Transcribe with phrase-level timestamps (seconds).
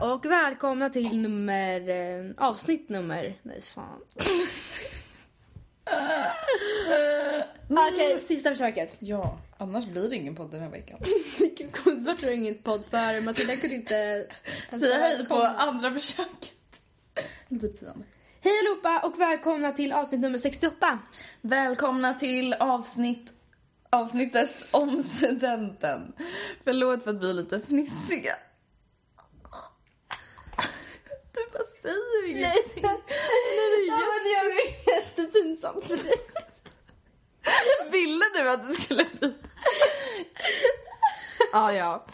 [0.00, 4.00] och välkomna till nummer, eh, avsnitt nummer, nej fan.
[7.70, 8.96] Okej, sista försöket.
[8.98, 10.98] Ja, annars blir det ingen podd den här veckan.
[11.38, 11.70] Gud,
[12.06, 13.20] Vart var det ingen podd för?
[13.20, 14.26] Matilda kunde inte...
[14.70, 16.80] Säga hej på andra försöket.
[17.48, 18.04] Eller typ tionde.
[18.40, 20.98] Hej allihopa och välkomna till avsnitt nummer 68.
[21.40, 23.34] Välkomna till avsnitt
[23.90, 26.12] avsnittet om studenten.
[26.64, 28.32] Förlåt för att vi är lite fnissiga.
[31.92, 32.84] Säger ingenting.
[33.88, 36.14] Ja men det gör det jättepinsamt för dig.
[37.92, 39.34] Ville du att det skulle bli?
[41.52, 42.04] ah, ja.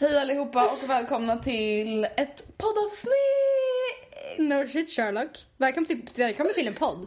[0.00, 4.38] Hej allihopa och välkomna till ett poddavsnitt.
[4.38, 5.46] No shit Sherlock.
[5.56, 7.06] Välkommen till, välkommen till en podd.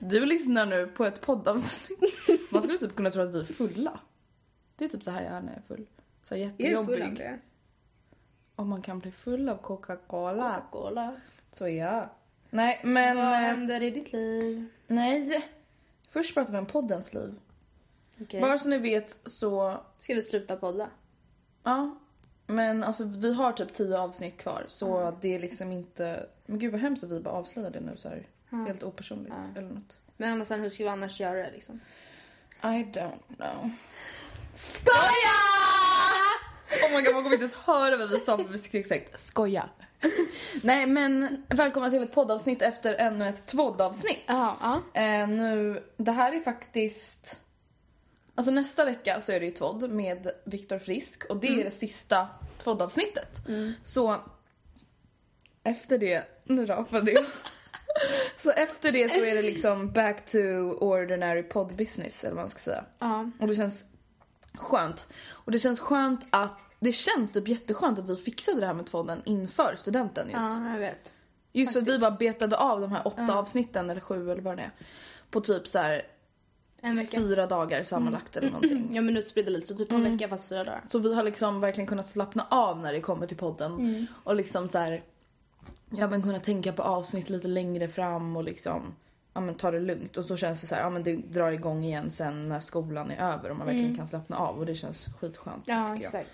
[0.00, 2.50] Du lyssnar nu på ett poddavsnitt.
[2.50, 4.00] Man skulle typ kunna tro att vi är fulla.
[4.78, 5.86] Det är typ så här jag är när jag är full.
[6.22, 6.94] Så här Är du jättejobbig.
[6.94, 7.38] full Andrea?
[8.56, 10.62] Om man kan bli full av Coca-Cola.
[10.70, 11.16] Cola.
[11.52, 12.10] Så ja.
[12.50, 13.16] Nej men...
[13.16, 14.68] Vad eh, händer i ditt liv?
[14.86, 15.48] Nej.
[16.10, 17.34] Först pratar vi om poddens liv.
[18.20, 18.40] Okej.
[18.40, 19.80] Bara så ni vet så...
[19.98, 20.90] Ska vi sluta podda?
[21.62, 21.98] Ja.
[22.46, 26.26] Men alltså vi har typ tio avsnitt kvar så det är liksom inte...
[26.46, 28.28] Men gud vad hemskt att vi bara avslöjar det nu så här.
[28.50, 29.98] Helt opersonligt eller något.
[30.16, 31.80] Men annars, hur ska vi annars göra det liksom?
[32.62, 33.70] I don't know.
[34.54, 35.63] Skoja!
[36.82, 39.68] Oh my god man kommer inte ens höra vad vi sa skrek säkert skoja.
[40.62, 44.22] Nej men välkomna till ett poddavsnitt efter ännu ett tvoddavsnitt.
[44.26, 45.00] Ja, ja.
[45.00, 47.40] Eh, nu, det här är faktiskt...
[48.34, 51.70] Alltså nästa vecka så är det ju tvodd med Viktor Frisk och det är det
[51.70, 53.40] sista tvoddavsnittet.
[53.82, 54.20] Så
[55.64, 57.24] efter det, nu rapade jag.
[58.36, 60.38] så efter det så är det liksom back to
[60.80, 62.84] ordinary podd business eller vad man ska säga.
[62.98, 63.30] Ja.
[63.40, 63.84] Och det känns
[64.54, 65.08] skönt.
[65.26, 68.86] Och det känns skönt att, det känns typ jätteskönt att vi fixade det här med
[68.86, 70.40] tvodden inför studenten just.
[70.40, 71.12] ja, jag vet.
[71.52, 74.56] Just för att vi bara betade av de här åtta avsnitten eller sju eller vad
[74.56, 74.70] det är.
[75.30, 76.06] På typ så här
[77.10, 78.90] fyra dagar sammanlagt eller någonting.
[78.92, 80.82] Ja men utspridda lite så typ en vecka fast fyra dagar.
[80.88, 84.06] Så vi har liksom verkligen kunnat slappna av när det kommer till podden.
[84.24, 85.02] Och liksom så här,
[85.90, 88.94] ja men kunna tänka på avsnitt lite längre fram och liksom
[89.34, 90.16] ja men ta det lugnt.
[90.16, 93.10] Och så känns det så här, ja men det drar igång igen sen när skolan
[93.10, 96.26] är över och man verkligen kan slappna av och det känns skitskönt Ja tycker jag.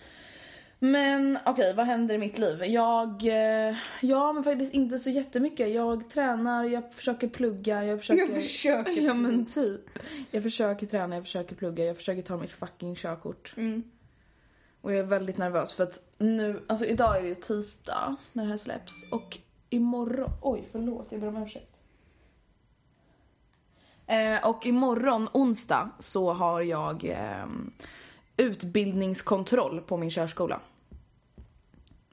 [0.82, 2.65] Men okej, vad händer i mitt liv?
[2.65, 5.75] Jag, eh, ja men faktiskt inte så jättemycket.
[5.75, 8.23] Jag tränar, jag försöker plugga, jag försöker...
[8.23, 9.81] Jag försöker Ja men typ.
[10.31, 13.55] Jag försöker träna, jag försöker plugga, jag försöker ta mitt fucking körkort.
[13.56, 13.82] Mm.
[14.81, 18.44] Och jag är väldigt nervös för att nu, alltså idag är det ju tisdag när
[18.44, 19.38] det här släpps och
[19.71, 21.77] imorgon, oj förlåt jag ber om ursäkt.
[24.06, 27.47] Eh, och imorgon, onsdag, så har jag eh,
[28.41, 30.61] utbildningskontroll på min körskola.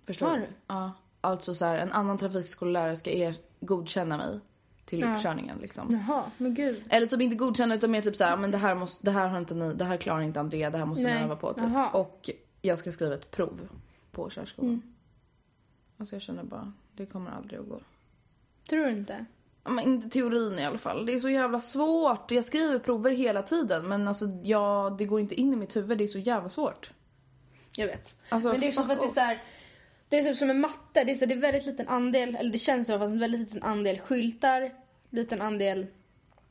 [0.06, 0.48] Förstår Har du?
[0.68, 0.92] Ja.
[1.22, 4.40] Alltså så här, en annan trafikskollärare ska er godkänna mig
[4.86, 5.16] till Ja.
[5.16, 5.88] uppkörningen liksom.
[5.92, 6.84] Jaha, men gud.
[6.90, 9.38] Eller typ inte godkänna utan mer typ såhär, men det här, måste, det här har
[9.38, 11.24] inte ni, det här klarar inte Andrea, det här måste ni Nej.
[11.24, 11.64] öva på typ.
[11.64, 11.90] Jaha.
[11.90, 12.30] Och
[12.62, 13.68] jag ska skriva ett prov
[14.12, 14.70] på körskolan.
[14.70, 14.82] Mm.
[15.98, 17.80] Alltså jag känner bara, det kommer aldrig att gå.
[18.70, 19.26] Tror du inte?
[19.70, 21.06] Men inte teorin i alla fall.
[21.06, 22.32] Det är så jävla svårt.
[22.32, 25.98] Jag skriver prover hela tiden men alltså ja, det går inte in i mitt huvud.
[25.98, 26.92] Det är så jävla svårt.
[27.78, 28.18] Jag vet.
[28.30, 29.44] Alltså, Men det är fuck för att det är så här,
[30.10, 31.04] Det är typ som en matte.
[31.04, 33.64] Det är, så, det är väldigt liten andel, eller det känns fall en väldigt liten
[33.64, 34.72] andel skyltar,
[35.10, 35.88] liten andel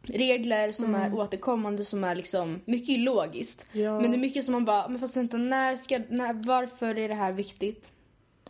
[0.02, 3.66] regler som är återkommande som är liksom mycket logiskt.
[3.72, 3.84] Mm.
[3.84, 4.00] Ja.
[4.00, 7.08] Men det är mycket som man bara, men fast vänta, när ska, när, varför är
[7.08, 7.92] det här viktigt?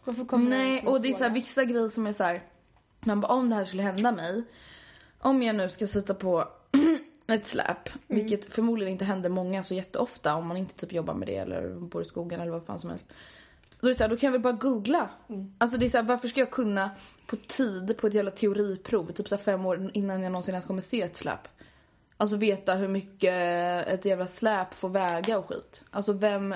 [0.04, 2.12] Varför kommer det Nej, som en och det är så här, vissa grejer som är
[2.12, 2.42] så här.
[3.06, 4.44] Man bara, om det här skulle hända mig.
[5.18, 6.48] Om jag nu ska sitta på
[7.26, 8.22] ett släp, Mm.
[8.22, 11.74] vilket förmodligen inte händer många så jätteofta om man inte typ jobbar med det eller
[11.74, 13.12] bor i skogen eller vad fan som helst.
[13.80, 15.10] Då är det så här, då kan jag väl bara googla.
[15.28, 15.54] Mm.
[15.58, 16.90] Alltså det är så här, varför ska jag kunna
[17.26, 20.80] på tid på ett jävla teoriprov, typ så fem år innan jag någonsin ens kommer
[20.82, 21.48] se ett släp.
[22.16, 23.34] Alltså veta hur mycket
[23.86, 25.84] ett jävla släp får väga och skit.
[25.90, 26.54] Alltså vem,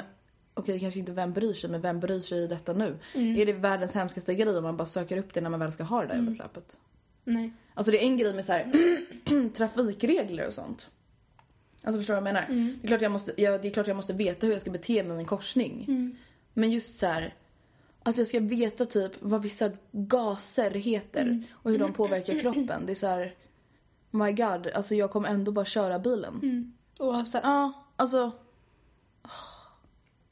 [0.60, 2.98] okej kanske inte vem bryr sig men vem bryr sig i detta nu?
[3.14, 3.36] Mm.
[3.36, 5.84] Är det världens hemskaste grej om man bara söker upp det när man väl ska
[5.84, 6.76] ha det där jävla släpet?
[7.24, 7.52] Nej.
[7.74, 8.72] Alltså det är en grej med så här
[9.54, 10.90] trafikregler och sånt.
[11.82, 12.48] Alltså förstår du vad jag menar?
[12.48, 12.78] Mm.
[12.80, 14.70] Det, är klart jag måste, jag, det är klart jag måste veta hur jag ska
[14.70, 15.84] bete mig i en korsning.
[15.88, 16.16] Mm.
[16.52, 17.34] Men just så här
[18.02, 21.44] att jag ska veta typ vad vissa gaser heter Mm.
[21.52, 22.86] och hur de påverkar kroppen.
[22.86, 23.34] Det är så här.
[24.10, 26.40] My god, alltså jag kommer ändå bara köra bilen.
[26.42, 26.72] Mm.
[26.98, 27.40] Oavsett.
[27.44, 28.32] Ja, alltså.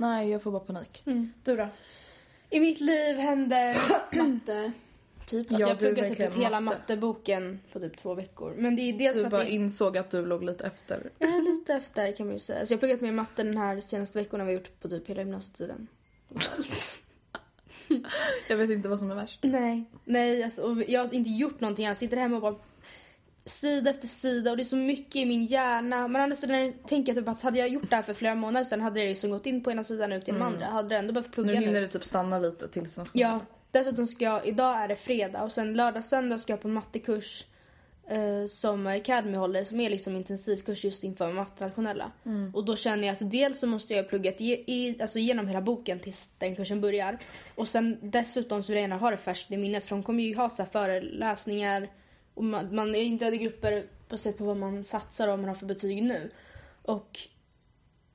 [0.00, 1.02] Nej, jag får bara panik.
[1.06, 1.32] Mm.
[1.44, 1.68] Du då?
[2.50, 3.78] I mitt liv händer
[4.16, 4.72] matte.
[5.26, 5.52] Typ.
[5.52, 6.78] Alltså Ja, jag pluggar typ ut hela matte.
[6.80, 8.54] matteboken på typ två veckor.
[8.56, 11.10] Men det är dels Du för att bara det insåg att du låg lite efter.
[11.18, 12.66] Är lite efter kan man ju säga.
[12.66, 15.08] Så jag har pluggat med matte den här senaste veckorna vi har gjort på typ
[15.08, 15.86] hela gymnasietiden.
[18.48, 19.40] Jag vet inte vad som är värst.
[19.42, 19.84] Nej.
[20.04, 21.86] Nej, alltså, och jag har inte gjort någonting.
[21.86, 22.54] Jag sitter hemma och bara
[23.48, 26.08] sida efter sida och det är så mycket i min hjärna.
[26.08, 28.34] Men å andra sidan tänker jag typ att hade jag gjort det här för flera
[28.34, 30.66] månader sedan hade det liksom gått in på ena sidan och ut i den andra.
[30.66, 31.66] Hade det ändå behövt plugga Nu nu.
[31.66, 33.10] hinner du typ stanna lite tills nationen.
[33.30, 33.40] Ja.
[33.70, 36.74] Dessutom ska jag, idag är det fredag och sen lördag söndag ska jag på en
[36.74, 37.44] mattekurs
[38.08, 42.12] eh, som Academy håller som är liksom intensivkurs just inför mattenationella.
[42.54, 45.98] Och då känner jag att dels så måste jag plugga i, alltså igenom hela boken
[46.00, 47.18] tills den kursen börjar.
[47.54, 50.22] Och sen dessutom så vill jag gärna ha det färskt i minnet för de kommer
[50.22, 51.88] ju ha så föreläsningar
[52.38, 55.48] och man, man är inte i grupper baserat på vad man satsar och vad man
[55.48, 56.30] har för betyg nu.
[56.82, 57.18] Och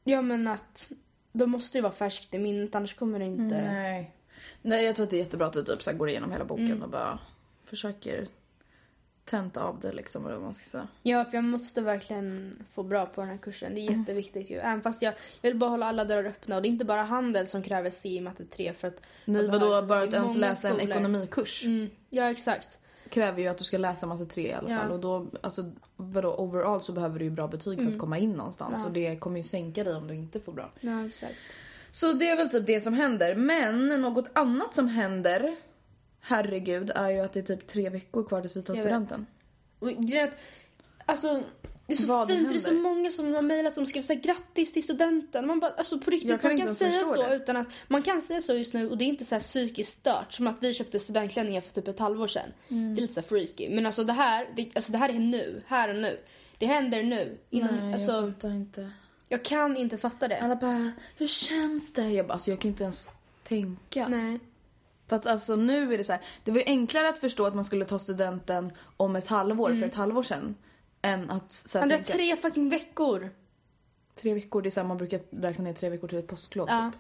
[0.04, 0.92] ja men att
[1.32, 3.62] då måste det vara färskt i minnet annars kommer det inte...
[3.62, 4.16] Nej.
[4.62, 6.46] Nej, jag tror att det är jättebra att du typ så här går igenom hela
[6.46, 6.84] boken Mm.
[6.84, 7.20] och bara
[7.64, 8.28] försöker
[9.26, 10.88] tenta av det liksom, eller vad man ska säga.
[11.02, 13.76] Ja, för jag måste verkligen få bra på den här kursen.
[13.76, 14.56] Det är jätteviktigt ju.
[14.58, 16.56] Även fast jag, jag vill bara hålla alla dörrar öppna.
[16.56, 19.02] Och det är inte bara handel som kräver C i matte 3 för att...
[19.26, 20.92] Nej, vadå, bara att ens läsa en skolor.
[20.92, 22.80] ekonomikurs Mm, ja, exakt.
[23.14, 24.78] Kräver ju att du ska läsa massa tre i alla Ja.
[24.80, 24.92] fall.
[24.92, 28.32] Och då, alltså vadå, overall så behöver du ju bra betyg för att komma in
[28.34, 28.74] någonstans.
[28.74, 28.82] Mm.
[28.82, 28.88] Ja.
[28.88, 30.72] Och det kommer ju sänka dig om du inte får bra.
[30.80, 31.36] Ja, exakt.
[31.92, 33.36] Så det är väl typ det som händer.
[33.36, 35.56] Men något annat som händer,
[36.22, 38.92] herregud, är ju att det är typ tre veckor kvar tills vi tar Jag vet.
[38.92, 39.26] studenten.
[39.80, 40.30] Och att,
[41.06, 41.44] alltså,
[41.88, 42.50] det är så Vad fint.
[42.50, 45.48] Det är så många som har mejlat som skriver så här, grattis till studenten.
[45.48, 47.36] Man bara, alltså på riktigt, Jag kan man kan säga så det.
[47.36, 49.94] utan att man kan säga så just nu och det är inte så här psykiskt
[49.94, 52.50] stört som att vi köpte studentklänningar för typ ett halvår sedan.
[52.70, 52.96] Mm.
[52.96, 53.70] Det är lite så här freaky.
[53.70, 56.20] Men alltså det här, det, alltså det här är nu, här och nu.
[56.58, 57.38] Det händer nu.
[57.50, 58.92] Innan, Nej, alltså, jag fattar inte.
[59.30, 60.40] jag kan inte fatta det.
[60.42, 62.10] Alla bara, hur känns det?
[62.10, 63.10] Jag bara, alltså jag kan inte ens
[63.44, 64.08] tänka.
[64.08, 64.40] Nej.
[65.08, 67.56] För att alltså nu är det så här, det var ju enklare att förstå att
[67.56, 70.56] man skulle ta studenten om ett halvår för ett halvår sedan.
[71.06, 73.30] Än att så här, Men tänka, tre fucking veckor.
[74.16, 76.68] tre veckor, det är så här, man brukar räkna ner tre veckor till ett påsklov
[76.70, 76.92] Ja.
[76.92, 77.00] typ.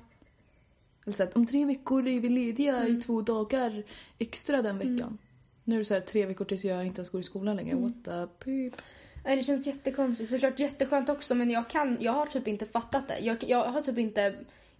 [1.05, 3.83] Eller så här, om tre veckor är vi lediga i två dagar
[4.19, 5.17] extra den veckan.
[5.63, 7.75] Nu är det så här, tre veckor tills jag inte ens går i skolan längre.
[7.75, 8.73] What the peep.
[9.25, 10.29] Nej, det känns jättekonstigt.
[10.29, 13.19] Såklart jätteskönt också men jag kan, jag har typ inte fattat det.
[13.19, 14.35] Jag, jag har typ inte,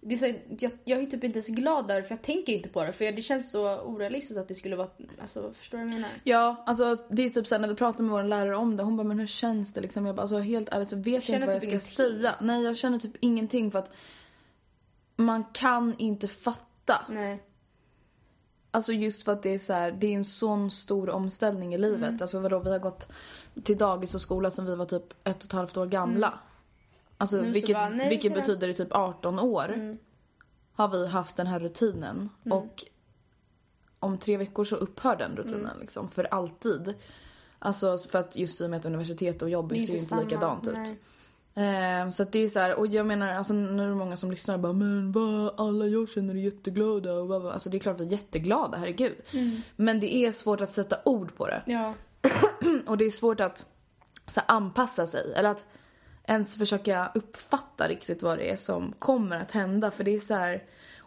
[0.06, 2.68] det är så, jag, jag är typ inte ens glad det, för jag tänker inte
[2.68, 2.92] på det.
[2.92, 4.88] För det känns så orealistiskt att det skulle vara,
[5.20, 6.10] alltså förstår du vad jag menar?
[6.24, 8.96] Ja, alltså det är typ såhär när vi pratar med vår lärare om det, hon
[8.96, 10.06] bara men hur känns det liksom?
[10.06, 12.20] Jag bara alltså helt ärligt så vet jag, känner inte vad jag typ ska ingenting.
[12.20, 12.34] säga.
[12.40, 13.90] Nej jag känner typ ingenting för att
[15.16, 17.00] man kan inte fatta.
[17.08, 17.42] Nej.
[18.70, 21.78] Alltså just för att det är så här, det är en sån stor omställning i
[21.78, 22.08] livet.
[22.08, 22.18] Mm.
[22.20, 23.08] Alltså vadå, vi har gått
[23.62, 26.38] till dagis och skola sedan vi var typ ett och ett halvt år gamla.
[27.18, 27.52] Alltså Mm.
[27.52, 29.96] Vilket, bara, nej, vilket betyder i typ 18 år.
[30.72, 32.84] har vi haft den här rutinen och
[33.98, 36.94] om tre veckor så upphör den rutinen liksom för alltid.
[37.58, 40.68] Alltså för att just i och med att universitet och jobb ser ju inte likadant
[40.68, 40.98] ut.
[41.56, 44.16] Eh, så att det är så här, och jag menar alltså nu är det många
[44.16, 47.46] som lyssnar och bara men vad alla jag känner är jätteglada och vad.
[47.46, 49.14] Alltså det är klart vi är jätteglada, herregud.
[49.76, 51.62] Men det är svårt att sätta ord på det.
[51.66, 51.94] Ja.
[52.86, 53.66] Och det är svårt att
[54.28, 55.64] så här, anpassa sig eller att
[56.26, 60.34] ens försöka uppfatta riktigt vad det är som kommer att hända för det är så
[60.34, 60.62] här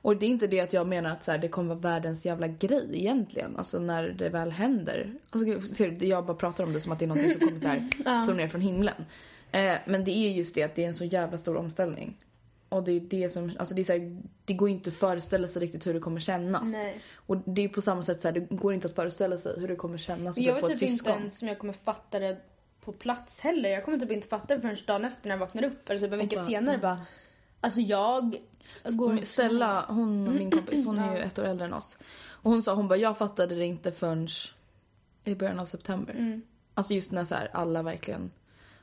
[0.08, 2.26] och det är inte det att jag menar att så här, det kommer vara världens
[2.26, 3.58] jävla grej egentligen.
[3.58, 5.14] Alltså när det väl händer.
[5.30, 7.60] Alltså, ser du, jag bara pratar om det som att det är något som kommer
[7.60, 9.06] så här, slå ner från himlen.
[9.52, 12.18] Eh, men det är just det att det är en så jävla stor omställning.
[12.70, 15.48] Och det är det som, alltså det är så här, det går inte att föreställa
[15.48, 16.72] sig riktigt hur det kommer kännas.
[16.72, 17.02] Nej.
[17.16, 19.68] Och det är på samma sätt så här, det går inte att föreställa sig hur
[19.68, 21.18] det kommer kännas att Jag typ få vet ett typ inte syskon.
[21.18, 22.38] ens om jag kommer fatta det
[22.88, 23.70] på plats heller.
[23.70, 25.90] Jag kommer typ inte fatta det förrän dagen efter när jag vaknar upp.
[25.90, 27.02] Eller typ en vecka bara, senare bara.
[27.62, 28.38] Alltså jag
[28.84, 31.98] går Stella, hon, min kompis, hon är ju ett år äldre än oss.
[32.18, 34.28] Och hon sa, hon bara, jag fattade det inte förrän
[35.24, 36.14] i början av september.
[36.14, 36.42] Mm.
[36.74, 38.32] Alltså just när så här, alla verkligen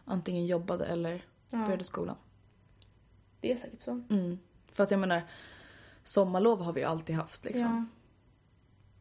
[0.04, 2.16] antingen jobbade eller började skolan.
[3.40, 3.90] Det är säkert så.
[3.90, 4.38] Mm.
[4.73, 5.23] För att jag menar,
[6.02, 7.88] sommarlov har vi ju alltid haft liksom.
[7.90, 8.00] Ja.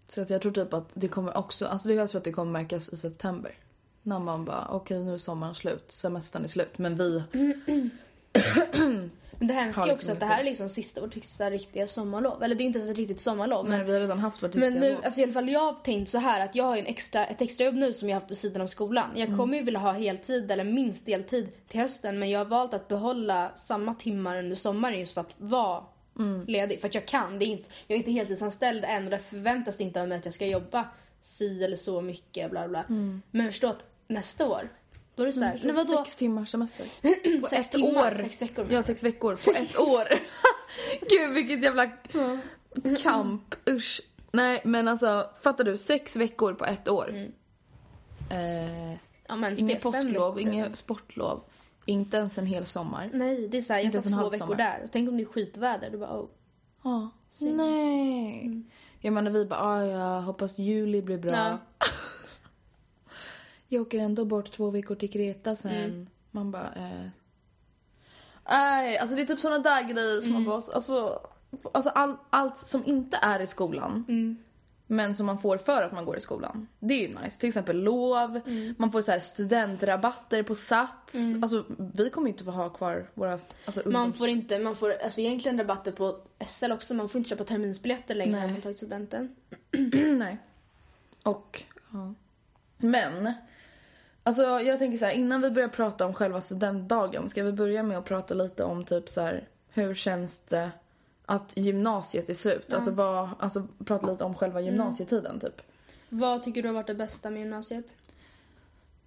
[0.08, 2.52] Så att jag tror typ att det kommer också, alltså jag tror att det kommer
[2.52, 3.58] märkas i september.
[4.04, 6.78] När man bara, okej nu är sommaren slut, semestern är slut.
[6.78, 7.24] Men vi,
[9.40, 11.88] Men det hemska är liksom också att det här är liksom sista, vårt sista riktiga
[11.88, 12.44] sommarlov.
[12.44, 13.70] Eller det är inte ens ett riktigt sommarlov.
[13.70, 15.02] nej Men, vi har redan haft vårt men nu, lov.
[15.06, 17.42] alltså i alla fall jag har tänkt så här att jag har en extra, ett
[17.42, 19.10] extrajobb nu som jag har haft vid sidan av skolan.
[19.16, 19.38] Jag Mm.
[19.40, 22.88] kommer ju vilja ha heltid eller minst deltid till hösten men jag har valt att
[22.88, 25.84] behålla samma timmar under sommaren just för att vara
[26.20, 26.46] Mm.
[26.48, 26.82] ledig.
[26.82, 27.40] För att jag kan.
[27.40, 30.26] Det är inte, jag är inte heltidsanställd än och det förväntas inte av mig att
[30.26, 30.86] jag ska jobba
[31.22, 32.84] si eller så mycket bla bla.
[33.32, 34.70] Men förstå att nästa år,
[35.16, 36.04] då är det såhär, Mm, nej vadå?
[36.04, 36.86] Sex timmars semester.
[37.42, 38.16] På Sex ett timmar, år.
[38.16, 38.68] sex veckor.
[38.70, 40.08] Ja, sex veckor på ett år.
[41.10, 41.88] Gud vilket jävla
[43.04, 43.56] kamp.
[43.70, 44.02] Usch.
[44.32, 45.78] Nej men alltså fattar du?
[45.78, 47.16] Sex veckor på ett år.
[48.30, 48.94] Eh,
[49.28, 51.44] Ja, men inget påsklov, inget sportlov.
[51.86, 53.10] Inte ens en hel sommar.
[53.14, 54.56] Nej, det är såhär, jag Inte tar två veckor sommar.
[54.56, 54.82] där.
[54.84, 55.90] Och tänk om det är skitväder.
[55.90, 56.30] Du bara, oh.
[56.84, 57.10] Ja.
[57.40, 58.62] Nej.
[59.00, 61.32] Jag menar vi bara, ah, jag hoppas juli blir bra.
[61.32, 61.58] Ja.
[63.74, 66.10] Jag åker ändå bort två veckor till Kreta sen.
[66.32, 67.08] Man bara, eh.
[68.50, 71.20] Nej, alltså det är typ såna där grejer som man bara, alltså.
[71.74, 74.06] Alltså all, allt som inte är i skolan.
[74.88, 76.68] Men som man får för att man går i skolan.
[76.80, 77.40] Det är ju nice.
[77.40, 78.40] Till exempel lov,
[78.78, 81.16] man får så studentrabatter på Sats.
[81.42, 84.94] Alltså vi kommer inte få ha kvar våra alltså, Man ungdoms- får inte, man får
[85.04, 86.94] alltså egentligen rabatter på SL också.
[86.94, 88.46] Man får inte köpa terminsbiljetter längre Nej.
[88.46, 89.36] om man tagit studenten.
[90.18, 90.38] Nej.
[91.24, 92.14] Och, ja.
[92.78, 93.34] Men.
[94.24, 97.84] Alltså jag tänker så här, innan vi börjar prata om själva studentdagen, ska vi börja
[97.84, 100.72] med att prata lite om typ så här, hur känns det
[101.26, 102.74] att gymnasiet är slut?
[102.74, 105.62] Alltså, vad, alltså prata lite om själva gymnasietiden typ.
[106.10, 107.96] Vad tycker du har varit det bästa med gymnasiet?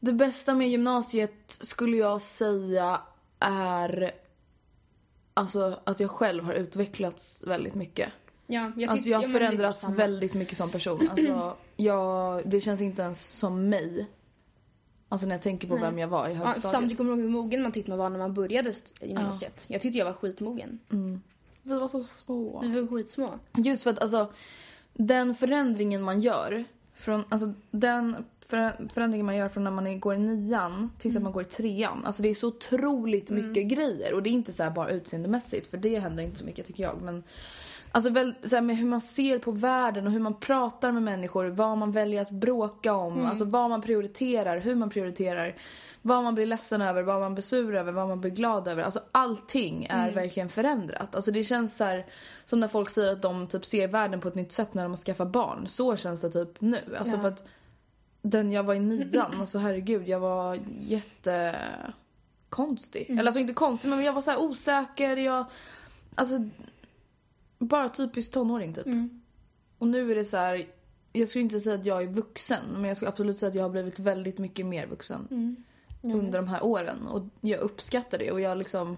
[0.01, 3.01] Det bästa med gymnasiet skulle jag säga
[3.39, 4.13] är
[5.35, 8.13] alltså att jag själv har utvecklats väldigt mycket.
[8.47, 11.09] Ja, jag Alltså jag har förändrats väldigt mycket som person.
[11.11, 14.07] Alltså, jag, det känns inte ens som mig.
[15.09, 15.83] Alltså när jag tänker på Nej.
[15.83, 16.63] vem jag var i Ja, högstadiet.
[16.73, 19.65] samtidigt kommer jag ihåg hur mogen man tyckte man var när man började gymnasiet.
[19.69, 20.79] Jag tyckte jag var skitmogen.
[21.63, 22.61] Vi var så små.
[22.61, 23.31] Vi var skitsmå.
[23.57, 24.33] Just för att alltså
[24.95, 30.15] den förändringen man gör från, alltså den för, förändringen man gör från när man går
[30.15, 32.05] i nian tills att man går i trean.
[32.07, 35.67] Alltså det är så otroligt mycket grejer och det är inte så här bara utseendemässigt
[35.67, 37.03] för det händer inte så mycket tycker jag.
[37.03, 37.23] Men
[37.93, 41.03] Alltså väl, så här med hur man ser på världen och hur man pratar med
[41.03, 45.55] människor, vad man väljer att bråka om, alltså vad man prioriterar, hur man prioriterar,
[46.03, 48.83] vad man blir ledsen över, vad man blir sur över, vad man blir glad över.
[48.83, 51.15] Alltså allting är verkligen förändrat.
[51.15, 52.07] Alltså det känns så här,
[52.45, 54.93] som när folk säger att de typ ser världen på ett nytt sätt när de
[54.93, 55.67] har skaffat barn.
[55.67, 56.97] Så känns det typ nu.
[56.99, 57.21] Alltså Ja.
[57.21, 57.45] för att
[58.23, 61.57] den jag var i nian, alltså herregud, jag var jätte
[62.49, 63.11] konstig.
[63.11, 65.45] Eller alltså inte konstig men jag var så osäker, jag
[66.15, 66.35] alltså
[67.59, 68.87] bara typiskt tonåring typ.
[69.79, 70.67] Och nu är det så här.
[71.13, 73.63] Jag skulle inte säga att jag är vuxen men jag skulle absolut säga att jag
[73.63, 75.57] har blivit väldigt mycket mer vuxen.
[76.03, 78.97] Under de här åren och jag uppskattar det och jag liksom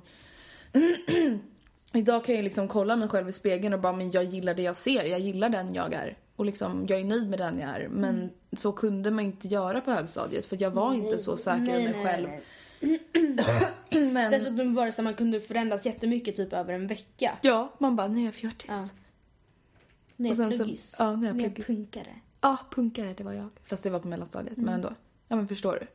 [1.93, 4.63] Idag kan jag liksom kolla mig själv i spegeln och bara men jag gillar det
[4.63, 6.19] jag ser, jag gillar den jag är.
[6.37, 7.89] Och liksom jag är nöjd med den jag är.
[7.89, 11.81] Men så kunde man inte göra på högstadiet för jag var inte så säker Nej,
[11.81, 12.29] i mig nej, själv.
[12.29, 12.43] nej.
[13.91, 17.39] Men Dessutom var det så att man kunde förändras jättemycket typ över en vecka.
[17.43, 18.69] ja, man bara nu är jag fjortis.
[18.71, 18.89] Ja.
[20.17, 20.97] Nu är jag pluggis.
[20.99, 21.67] ja, nu är jag pluggis.
[21.67, 22.15] punkare.
[22.41, 23.49] Ja, punkare, det var jag.
[23.65, 24.65] Fast det var på mellanstadiet, Mm.
[24.67, 24.95] men ändå.
[25.29, 25.87] Ja men förstår du?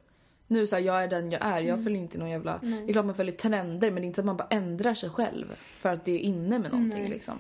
[0.47, 1.67] Nu så här, jag är den jag är, Mm.
[1.67, 2.57] jag följer inte någon jävla...
[2.61, 4.93] Det är klart man följer trender men det är inte så att man bara ändrar
[4.93, 7.09] sig själv för att det är inne med någonting Nej.
[7.09, 7.39] liksom.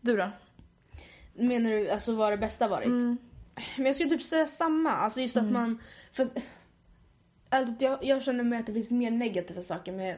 [0.00, 0.30] Du då?
[1.34, 2.86] Menar du alltså vad det bästa varit?
[2.86, 3.18] Mm.
[3.76, 4.90] Men jag skulle typ säga samma.
[4.92, 5.78] Alltså just att man...
[6.12, 6.38] För att,
[7.48, 10.16] alltså jag, jag känner mer att det finns mer negativa saker med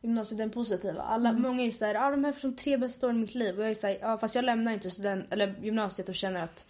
[0.00, 1.02] gymnasiet än positiva.
[1.02, 1.42] Alla, Mm.
[1.42, 3.58] Många är såhär, ja de här är som tre bästa åren i mitt liv.
[3.58, 6.66] Och jag är såhär, ja fast jag lämnar inte student, eller gymnasiet och känner att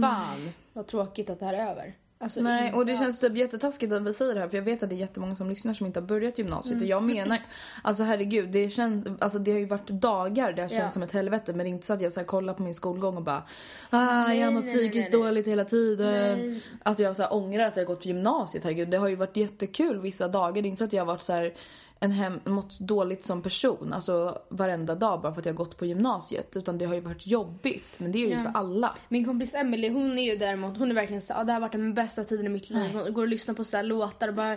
[0.00, 1.94] fan vad tråkigt att det här är över.
[2.22, 4.82] Alltså, Nej, och det känns typ jättetaskigt att vi säger det här för jag vet
[4.82, 7.38] att det är jättemånga som lyssnar som inte har börjat gymnasiet och jag menar,
[7.82, 10.90] alltså herregud det känns, alltså det har ju varit dagar det har känts Ja.
[10.90, 12.74] som ett helvete men det är inte så att jag så här, kollar på min
[12.74, 13.42] skolgång och bara
[13.90, 15.28] ah, Nej, jag mår psykiskt nej, nej.
[15.28, 16.38] dåligt hela tiden.
[16.38, 16.62] Nej.
[16.82, 19.16] Alltså jag så här, ångrar att jag har gått på gymnasiet, herregud det har ju
[19.16, 21.54] varit jättekul vissa dagar, det är inte så att jag har varit så här
[22.02, 25.76] en hem, mått dåligt som person, alltså varenda dag bara för att jag har gått
[25.78, 26.56] på gymnasiet.
[26.56, 28.42] Utan det har ju varit jobbigt, men det är ju Ja.
[28.42, 28.96] för alla.
[29.08, 31.68] Min kompis Emily hon är ju däremot, hon är verkligen såhär, ah, det här har
[31.68, 32.90] varit den bästa tiden i mitt liv.
[32.92, 34.56] Hon går och lyssnar på så här låtar och bara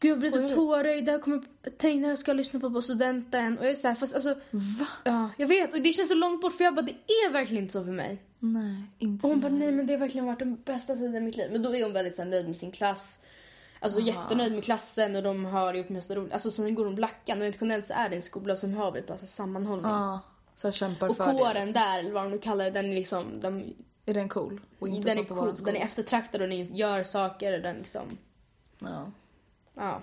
[0.00, 1.42] Gud jag blir typ tårögd, det här kommer,
[1.78, 3.58] tänk när jag ska lyssna på på studenten.
[3.58, 4.86] Och jag är såhär, fast alltså Va?
[5.04, 5.74] Ja, jag vet.
[5.74, 7.92] Och det känns så långt bort för jag bara, det är verkligen inte så för
[7.92, 8.22] mig.
[8.38, 11.20] Nej, inte Och hon bara, nej men det har verkligen varit den bästa tiden i
[11.20, 11.48] mitt liv.
[11.52, 13.18] Men då är hon väldigt så här, nöjd med sin klass.
[13.84, 16.32] Alltså jättenöjd med klassen och de har gjort mesta roligt.
[16.32, 19.06] Alltså så går de Blackan och internationellt så är det en skola som har väldigt
[19.06, 19.90] bra sammanhållning.
[19.90, 20.20] Ja,
[20.54, 21.38] så kämpar och för det.
[21.38, 21.72] kåren liksom.
[21.72, 23.74] där, eller vad de nu kallar det, den är liksom, de,
[24.06, 24.60] Är den cool?
[24.78, 28.18] Och inte den är cool, den är eftertraktad och ni gör saker och den liksom,
[28.78, 29.10] Ja.
[29.74, 30.02] ja.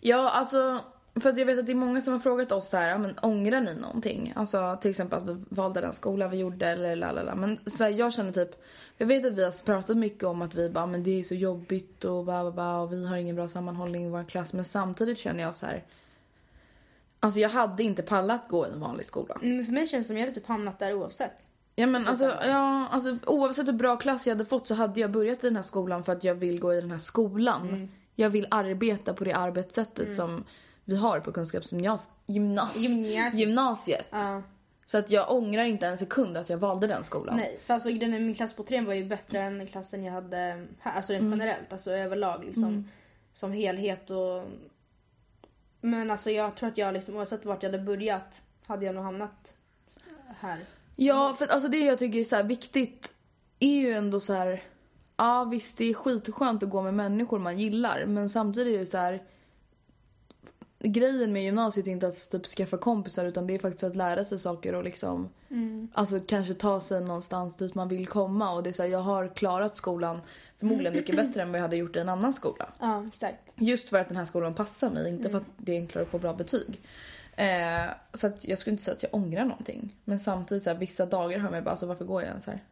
[0.00, 0.80] Ja, alltså.
[1.20, 2.98] För att jag vet att det är många som har frågat oss så här, ja,
[2.98, 4.32] men ångrar ni någonting?
[4.36, 7.34] Alltså till exempel att vi valde den skola vi gjorde eller lalala.
[7.34, 8.62] Men så här, jag känner typ,
[8.96, 11.34] jag vet att vi har pratat mycket om att vi bara, men det är så
[11.34, 14.52] jobbigt och ba, ba, ba, och vi har ingen bra sammanhållning i vår klass.
[14.52, 15.84] Men samtidigt känner jag så här.
[17.20, 19.38] Alltså jag hade inte pallat gå i en vanlig skola.
[19.42, 21.46] Men för mig känns det som jag hade typ hamnat där oavsett.
[21.74, 25.10] Ja men alltså, ja, alltså oavsett hur bra klass jag hade fått så hade jag
[25.10, 27.68] börjat i den här skolan för att jag vill gå i den här skolan.
[27.68, 27.88] Mm.
[28.14, 30.44] Jag vill arbeta på det arbetssättet som
[30.88, 32.16] vi har på kunskapsgymnasiet.
[32.26, 33.34] Gymna Gymnasiet.
[33.34, 34.12] gymnasiet.
[34.86, 37.36] Så att jag ångrar inte en sekund att jag valde den skolan.
[37.36, 40.66] Nej, för alltså den, min klass på trean var ju bättre än klassen jag hade
[40.80, 40.96] här.
[40.96, 42.90] Alltså rent generellt, alltså överlag liksom.
[43.34, 44.44] Som helhet och...
[45.80, 49.04] Men alltså jag tror att jag liksom oavsett vart jag hade börjat hade jag nog
[49.04, 49.54] hamnat
[50.40, 50.64] här.
[50.96, 53.14] Ja, för alltså det jag tycker är så här viktigt
[53.60, 54.62] är ju ändå så här.
[55.16, 58.86] Ja visst, det är skitskönt att gå med människor man gillar, men samtidigt är det
[58.86, 59.22] så här.
[60.86, 64.24] Grejen med gymnasiet är inte att typ skaffa kompisar utan det är faktiskt att lära
[64.24, 65.28] sig saker och liksom
[65.92, 68.98] Alltså kanske ta sig någonstans dit man vill komma och det är så här, jag
[68.98, 70.20] har klarat skolan
[70.58, 72.68] förmodligen mycket bättre än vad jag hade gjort i en annan skola.
[72.80, 73.52] Ja, exakt.
[73.54, 76.10] Just för att den här skolan passar mig, inte för att det är enklare att
[76.10, 76.80] få bra betyg.
[77.36, 79.96] Eh, så att jag skulle inte säga att jag ångrar någonting.
[80.04, 82.64] Men samtidigt så här, vissa dagar hör man bara alltså varför går jag ens här?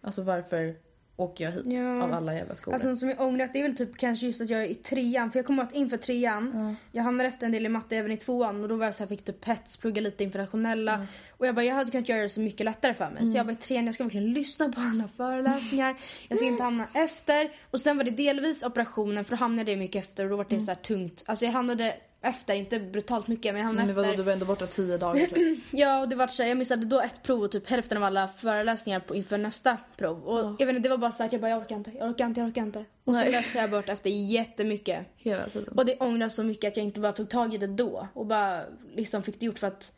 [0.00, 0.76] Alltså varför
[1.16, 2.02] åker jag hit Ja.
[2.02, 2.74] av alla jävla skolor?
[2.74, 4.74] Alltså något som jag ångrat det är väl typ kanske just att jag är i
[4.74, 5.30] trean.
[5.30, 8.16] För jag kommer att inför trean, jag hamnade efter en del i matte även i
[8.16, 11.06] tvåan och då var jag så här, fick typ pets, plugga lite internationella.
[11.30, 13.26] Och jag bara, jag hade kunnat göra det så mycket lättare för mig.
[13.26, 15.96] Så jag bara i trean, jag ska verkligen lyssna på alla föreläsningar.
[16.28, 17.50] Jag ska inte hamna efter.
[17.70, 20.46] Och sen var det delvis operationen för då hamnade jag mycket efter och då var
[20.48, 21.24] det så här tungt.
[21.26, 24.16] Alltså jag hamnade efter, inte brutalt mycket men jag hamnade men vadå, efter.
[24.16, 25.58] du var ändå borta tio dagar typ.
[25.70, 28.04] Ja, och det var så här, jag missade då ett prov och typ hälften av
[28.04, 30.24] alla föreläsningar på, inför nästa prov.
[30.24, 32.10] Och jag vet inte, det var bara så att jag bara, jag orkar inte, jag
[32.10, 32.84] orkar inte, jag orkar inte.
[33.04, 35.06] Och så läste jag bort efter jättemycket.
[35.16, 35.74] Hela tiden.
[35.78, 38.26] Och det ångras så mycket att jag inte bara tog tag i det då och
[38.26, 38.62] bara
[38.94, 39.92] liksom fick det gjort för att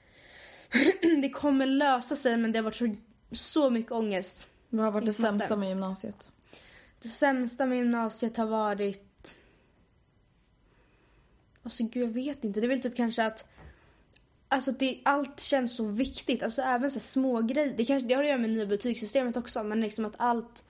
[1.23, 2.97] det kommer lösa sig men det har varit så,
[3.33, 4.47] så mycket ångest.
[4.69, 6.31] Vad har varit det sämsta med gymnasiet?
[7.03, 9.14] Det sämsta med gymnasiet har varit...
[11.65, 12.61] Alltså gud, jag vet inte.
[12.61, 13.47] Det är väl typ kanske att...
[14.49, 16.43] Alltså det, allt känns så viktigt.
[16.43, 17.75] Alltså även så små grejer.
[17.77, 19.63] Det, kanske, det har att göra med nya betygssystemet också.
[19.65, 20.65] Men liksom att allt...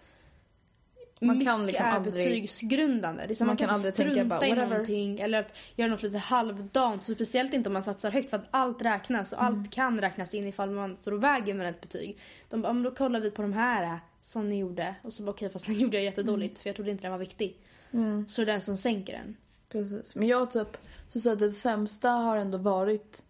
[1.20, 3.24] Man kan liksom är aldrig- betygsgrundande.
[3.28, 5.20] Det är Man man, kan kan, aldrig inte tänka strunta bara, i någonting.
[5.20, 7.02] Eller att göra något lite halvdant.
[7.04, 8.30] Så speciellt inte om man satsar högt.
[8.30, 9.32] För att allt räknas.
[9.32, 9.58] Och Mm.
[9.60, 12.18] allt kan räknas in ifall man står och väger med ett betyg.
[12.50, 14.94] De bara, "Ja, men då kollar vi på de här som ni gjorde.
[15.02, 16.58] Och så bara okej, fast den gjorde jag jättedåligt.
[16.58, 17.56] För jag trodde inte den var viktig.
[17.92, 18.28] Mm.
[18.28, 19.36] Så det är den som sänker den.
[19.74, 20.16] Precis.
[20.16, 20.76] Men jag typ,
[21.08, 23.22] så att det sämsta har ändå varit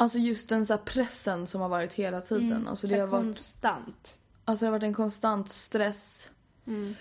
[0.00, 2.68] Alltså just den så här pressen som har varit hela tiden.
[2.68, 4.18] Alltså, Så det har varit, konstant.
[4.44, 6.30] alltså det har varit en konstant stress.
[6.66, 6.94] Mm.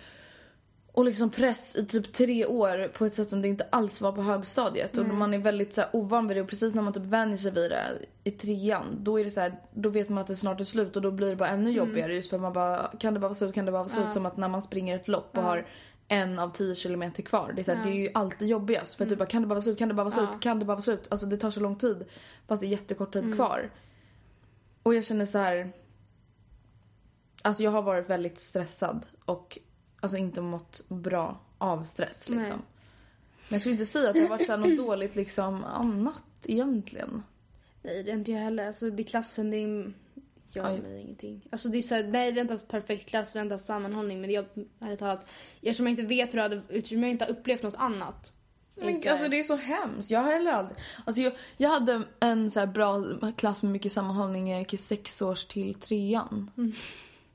[0.92, 4.12] Och liksom press i typ tre år på ett sätt som det inte alls var
[4.12, 4.98] på högstadiet.
[4.98, 7.38] Och man är väldigt så här, ovan vid det och precis när man typ vänjer
[7.38, 7.84] sig vid det
[8.24, 10.96] i trean då är det så här, då vet man att det snart är slut
[10.96, 13.36] och då blir det bara ännu jobbigare just för man bara kan det bara vara
[13.36, 14.14] slut, kan det bara vara slut?
[14.14, 15.68] Som att när man springer ett lopp och har
[16.08, 17.54] en av tio kilometer kvar.
[17.56, 19.48] Det är, så här, det är ju alltid jobbigast för att du bara kan det
[19.48, 21.08] bara vara slut, kan det bara vara slut, kan det bara vara slut?
[21.10, 22.06] Alltså det tar så lång tid
[22.48, 23.70] fast det är jättekort tid kvar.
[24.84, 25.72] Och jag känner så här.
[27.42, 29.60] Alltså jag har varit väldigt stressad och
[30.00, 32.58] alltså inte mått bra av stress liksom.
[32.58, 32.66] Nej.
[33.50, 37.24] Men jag skulle inte säga att det har varit så något dåligt liksom annat egentligen.
[37.82, 38.68] Nej, det är inte jag heller.
[38.68, 39.94] Alltså, det är klassen, det är
[40.56, 40.82] gör Aj.
[40.82, 41.48] mig ingenting.
[41.52, 43.56] Alltså det är så här, nej vi har inte haft perfekt klass, vi har inte
[43.56, 44.46] haft sammanhållning men jag
[44.80, 45.26] ärligt talat,
[45.62, 48.34] eftersom jag inte vet hur jag hade, eftersom jag inte har upplevt något annat.
[48.76, 50.12] Men, så här- alltså det är så hemskt.
[50.12, 50.78] Jag har heller aldrig...
[51.06, 53.04] Alltså jag, jag hade en så bra
[53.38, 56.52] klass med mycket sammanhållning jag gick i sex års till trean.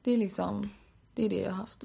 [0.03, 0.71] Det är liksom...
[1.15, 1.85] Det är det jag har haft.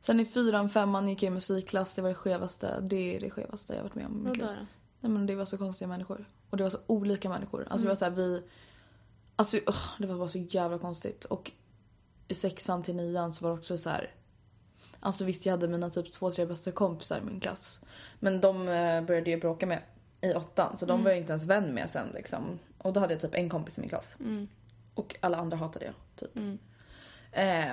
[0.00, 1.94] Sen i fyran, femman gick jag i musikklass.
[1.94, 2.80] Det var det skevaste.
[2.80, 4.24] Det är det skevaste jag varit med om.
[4.24, 4.66] Vadå då?
[5.00, 6.28] Nej men det var så konstiga människor.
[6.50, 7.66] Och det var så olika människor.
[7.70, 8.42] Alltså det var så här, vi...
[9.40, 11.24] Alltså ugh, det var bara så jävla konstigt.
[11.24, 11.52] Och
[12.28, 14.14] i sexan till nian så var det också så här.
[15.00, 17.80] Alltså visst jag hade mina typ två, tre bästa kompisar i min klass.
[18.18, 19.82] Men de eh, började jag bråka med
[20.20, 22.58] i åttan så de var jag inte ens vän med sen liksom.
[22.78, 24.16] Och då hade jag typ en kompis i min klass.
[24.94, 26.36] Och alla andra hatade jag typ.
[27.32, 27.72] Eh,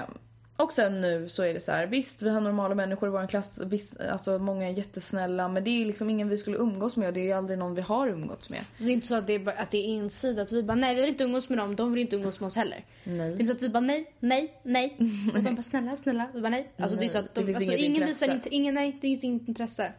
[0.57, 3.27] och sen nu så är det så här, visst vi har normala människor i vår
[3.27, 7.07] klass, visst, alltså många är jättesnälla men det är liksom ingen vi skulle umgås med
[7.07, 8.59] och det är aldrig någon vi har umgåtts med.
[8.77, 10.51] Det är inte så att det är, bara, att det är ensidigt.
[10.51, 12.55] Vi bara nej vi vill inte umgås med dem, de vill inte umgås med oss
[12.55, 12.85] heller.
[13.03, 13.17] Nej.
[13.17, 14.97] Det är inte så att vi bara nej, nej, nej.
[15.35, 16.29] Och de bara snälla, snälla.
[16.33, 16.71] Vi bara nej.
[16.77, 18.25] Alltså det är så att det de, finns alltså, inget ingen intresse.
[18.25, 19.91] visar inte, ingen, nej det finns inget intresse.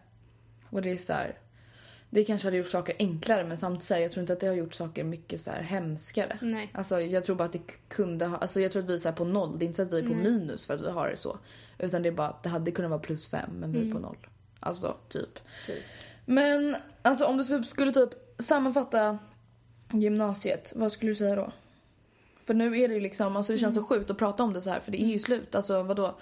[0.70, 1.34] Och det är så här,
[2.10, 4.46] det kanske hade gjort saker enklare men samtidigt så här, jag tror inte att det
[4.46, 6.38] har gjort saker mycket så här hemskare.
[6.42, 6.70] Nej.
[6.74, 9.12] Alltså jag tror bara att det kunde ha, alltså jag tror att vi är så
[9.12, 9.58] på noll.
[9.58, 11.38] Det är inte så att vi är på minus för att vi har det så.
[11.78, 13.98] Utan det är bara att det hade kunnat vara plus fem men vi är på
[13.98, 14.16] noll.
[14.60, 15.38] Alltså typ.
[15.66, 15.82] Typ.
[16.24, 19.18] Men alltså om du typ skulle typ sammanfatta
[19.92, 21.52] gymnasiet, vad skulle du säga då?
[22.44, 24.60] För nu är det ju liksom, alltså det känns så sjukt att prata om det
[24.60, 25.54] så här för det är ju slut.
[25.54, 26.18] Alltså vadå?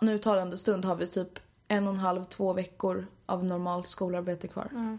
[0.00, 4.48] Nu talande stund har vi typ en och en halv, två veckor av normalt skolarbete
[4.48, 4.98] kvar.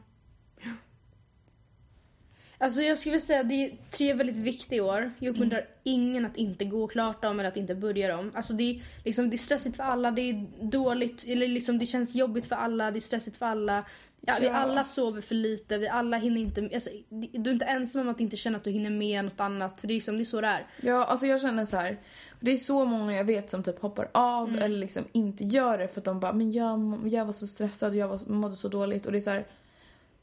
[2.60, 5.12] Alltså jag skulle säga det är tre väldigt viktiga år.
[5.20, 8.32] Jag uppmuntrar ingen att inte gå klart dem eller att inte börja dem.
[8.36, 11.86] Alltså det är, liksom, det är stressigt för alla, det är dåligt, eller liksom det
[11.86, 13.84] känns jobbigt för alla, det är stressigt för alla.
[14.22, 18.02] Ja, Vi alla sover för lite, vi alla hinner inte, alltså, du är inte ensam
[18.02, 19.82] om att inte känna att du hinner med något annat.
[19.82, 20.68] För det är, liksom, det är så det är.
[20.82, 21.98] Ja, alltså jag känner så här.
[22.40, 25.88] Det är så många jag vet som typ hoppar av eller liksom inte gör det
[25.88, 29.06] för att de bara men jag, jag var så stressad, jag var, mådde så dåligt
[29.06, 29.48] och det är så här.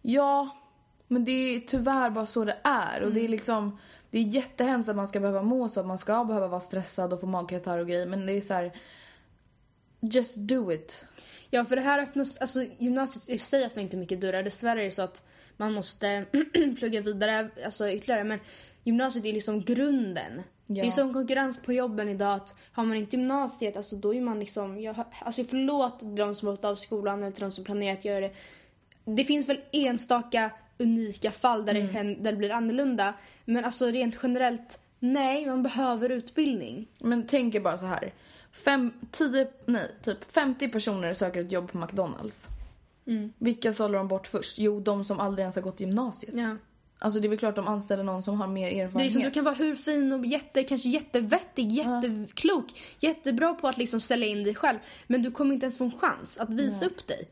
[0.03, 0.51] Ja,
[1.09, 3.79] men det är tyvärr bara så det är och det är liksom
[4.15, 7.13] det är jättehemskt att man ska behöva må så, att man ska behöva vara stressad
[7.13, 8.73] och få magkatarr och grejer men det är så här.
[10.01, 11.05] Just do it.
[11.51, 14.43] Ja, för det här öppnas, alltså gymnasiet i sig öppnar inte mycket dörrar.
[14.43, 15.23] Dessvärre är det så att
[15.57, 16.25] man måste
[16.79, 18.25] plugga vidare, alltså ytterligare.
[18.25, 18.41] Men
[18.85, 20.43] gymnasiet är liksom grunden.
[20.67, 20.83] Ja.
[20.83, 24.21] Det är som konkurrens på jobben idag att har man inte gymnasiet, alltså då är
[24.21, 27.93] man liksom, jag, alltså förlåt de som har gått av skolan eller de som planerar
[27.93, 28.33] att göra det.
[29.05, 33.15] Det finns väl enstaka unika fall där, det, hän- där det blir annorlunda.
[33.45, 36.89] Men alltså rent generellt, nej, man behöver utbildning.
[36.99, 38.15] Men tänk er bara så här.
[38.53, 42.49] Fem, tio, nej, typ 50 personer söker ett jobb på McDonalds.
[43.39, 44.59] Vilka sållar de bort först?
[44.59, 46.35] Jo, de som aldrig ens har gått gymnasiet.
[46.35, 46.57] Ja.
[46.99, 48.93] Alltså det är väl klart de anställer någon som har mer erfarenhet.
[48.95, 52.67] Det är liksom, du kan vara hur fin och jätte, kanske jättevettig, jätteklok,
[53.01, 54.79] jättebra på att liksom sälja in dig själv.
[55.07, 57.29] Men du kommer inte ens få en chans att visa upp dig.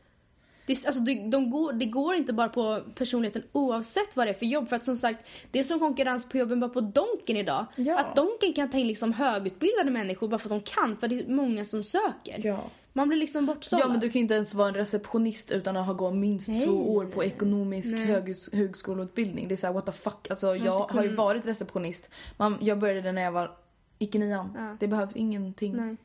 [0.65, 4.33] Det, alltså, de, de går, det går inte bara på personligheten oavsett vad det är
[4.33, 4.69] för jobb.
[4.69, 5.19] För att som sagt,
[5.51, 7.65] det är som konkurrens på jobben bara på Donken idag.
[7.75, 7.99] Ja.
[7.99, 10.97] Att Donken kan ta in liksom högutbildade människor bara för att de kan.
[10.97, 12.41] För det är många som söker.
[12.43, 12.69] Ja.
[12.95, 13.85] Man blir liksom bortsållad.
[13.85, 16.49] Ja men du kan ju inte ens vara en receptionist utan att ha gått minst
[16.49, 19.47] Nej, två år nej, på ekonomisk hög, högskoleutbildning.
[19.47, 20.27] Det är såhär what the fuck.
[20.29, 22.09] Alltså jag måste har ju varit receptionist.
[22.37, 23.51] Man, jag började det när jag var
[23.99, 24.53] gick i nian.
[24.57, 24.77] Ja.
[24.79, 25.75] Det behövs ingenting.
[25.75, 25.97] Nej.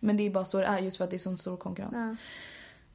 [0.00, 1.96] Men det är bara så det är just för att det är sån stor konkurrens.
[1.96, 2.16] Ja.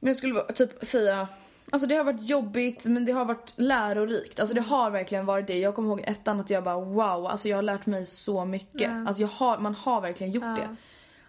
[0.00, 1.28] Men jag skulle typ säga
[1.70, 4.40] Alltså det har varit jobbigt men det har varit lärorikt.
[4.40, 5.58] Alltså det har verkligen varit det.
[5.58, 8.80] Jag kommer ihåg ettan att jag bara wow, alltså jag har lärt mig så mycket.
[8.80, 9.04] Ja.
[9.06, 10.48] Alltså jag har, man har verkligen gjort Ja.
[10.56, 10.76] det.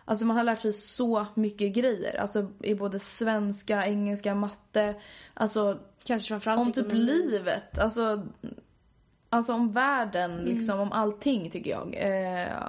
[0.06, 2.20] Alltså man har lärt sig så mycket grejer.
[2.22, 4.96] Alltså i både svenska, engelska, matte.
[5.34, 7.80] Alltså Kanske framförallt om typ livet.
[7.80, 8.28] Alltså,
[9.30, 10.46] alltså om världen, Mm.
[10.46, 11.96] liksom om allting tycker jag.
[11.96, 12.64] Eh,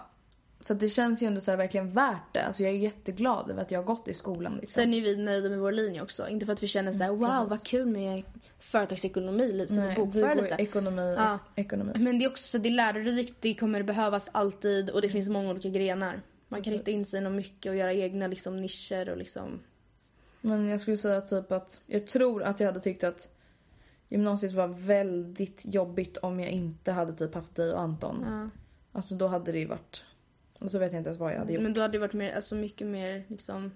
[0.60, 2.44] så det känns ju ändå så verkligen värt det.
[2.44, 4.56] Alltså jag är jätteglad över att jag har gått i skolan.
[4.60, 4.82] Liksom.
[4.82, 6.28] Sen är vi nöjda med vår linje också.
[6.28, 8.22] Inte för att vi känner så här, wow vad kul med
[8.58, 10.54] företagsekonomi, lite som Nej, bokföra lite.
[10.58, 11.38] ekonomi, Ja.
[11.56, 11.92] ekonomi.
[11.96, 15.08] Men det är också så att det är lärorikt, det kommer behövas alltid och det
[15.08, 16.22] finns många olika grenar.
[16.48, 19.60] Man kan rikta in sig inom mycket och göra egna liksom, nischer och liksom...
[20.40, 23.28] Men jag skulle säga typ att jag tror att jag hade tyckt att
[24.08, 28.24] gymnasiet var väldigt jobbigt om jag inte hade typ haft dig och Anton.
[28.26, 28.50] Ja.
[28.92, 30.04] Alltså då hade det ju varit...
[30.58, 31.62] Och så vet jag inte ens vad jag hade gjort.
[31.62, 33.72] Men då hade det varit mer, alltså mycket mer liksom...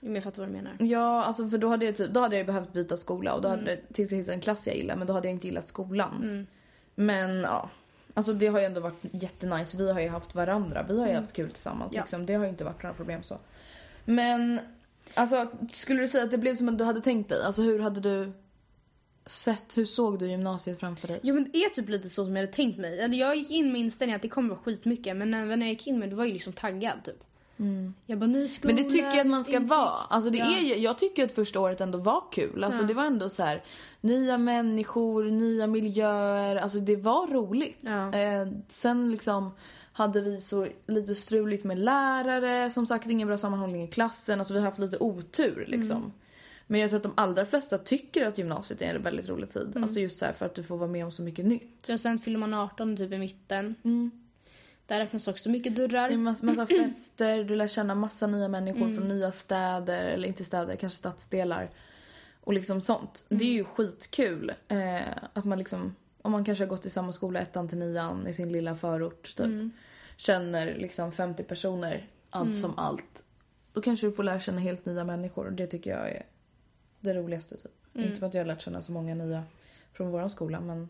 [0.00, 0.76] Jag fattar vad du menar.
[0.80, 3.48] Ja, alltså för då hade jag typ, då hade jag behövt byta skola och då
[3.48, 3.60] Mm.
[3.60, 5.66] hade det tills jag hittade en klass jag gillar men då hade jag inte gillat
[5.66, 6.46] skolan.
[6.94, 7.70] Men ja,
[8.14, 9.76] alltså det har ju ändå varit jättenice.
[9.76, 11.98] Vi har ju haft varandra, vi har ju haft kul tillsammans Mm.
[11.98, 12.02] Ja.
[12.02, 12.26] liksom.
[12.26, 13.38] Det har ju inte varit några problem så.
[14.04, 14.60] Men
[15.14, 17.42] alltså skulle du säga att det blev som att du hade tänkt dig?
[17.44, 18.32] Alltså hur hade du
[19.26, 21.20] sett, hur såg du gymnasiet framför dig?
[21.22, 23.00] Jo men det är typ lite så som jag hade tänkt mig.
[23.00, 25.68] Eller jag gick in med inställningen att det kommer vara skitmycket men när, när jag
[25.68, 27.22] gick in med det var jag liksom taggad typ.
[28.06, 28.76] Jag bara ny skola, Mm.
[28.82, 29.70] Men det tycker jag att man ska intryck.
[29.70, 29.88] vara.
[30.08, 30.44] Alltså det Ja.
[30.58, 32.64] är, jag tycker att första året ändå var kul.
[32.64, 32.86] Alltså Ja.
[32.88, 33.62] det var ändå så här
[34.00, 36.56] nya människor, nya miljöer.
[36.56, 37.78] Alltså det var roligt.
[37.80, 38.12] Ja.
[38.14, 39.50] Eh, sen liksom
[39.92, 42.70] hade vi så lite struligt med lärare.
[42.70, 44.38] Som sagt ingen bra sammanhållning i klassen.
[44.38, 45.96] Alltså vi har haft lite otur liksom.
[45.96, 46.12] Mm.
[46.66, 49.66] Men jag tror att de allra flesta tycker att gymnasiet är en väldigt rolig tid.
[49.66, 49.82] Mm.
[49.82, 51.86] Alltså just så för att du får vara med om så mycket nytt.
[51.86, 53.74] Så sen fyller man 18 typ i mitten.
[54.86, 56.08] Där öppnas också mycket dörrar.
[56.08, 56.10] Mm.
[56.10, 60.28] Det är massa, massa fester, du lär känna massa nya människor från nya städer, eller
[60.28, 61.70] inte städer, kanske stadsdelar.
[62.40, 63.24] Och liksom sånt.
[63.28, 64.52] Det är ju skitkul.
[64.68, 65.00] Eh,
[65.32, 68.32] att man liksom, om man kanske har gått i samma skola ettan till nian i
[68.32, 69.72] sin lilla förort typ.
[70.16, 73.24] Känner liksom 50 personer, allt som allt.
[73.72, 76.22] Då kanske du får lära känna helt nya människor och det tycker jag är
[77.00, 77.72] det roligaste typ.
[77.94, 79.44] Inte för att jag har lärt känna så många nya
[79.92, 80.88] från våran skola men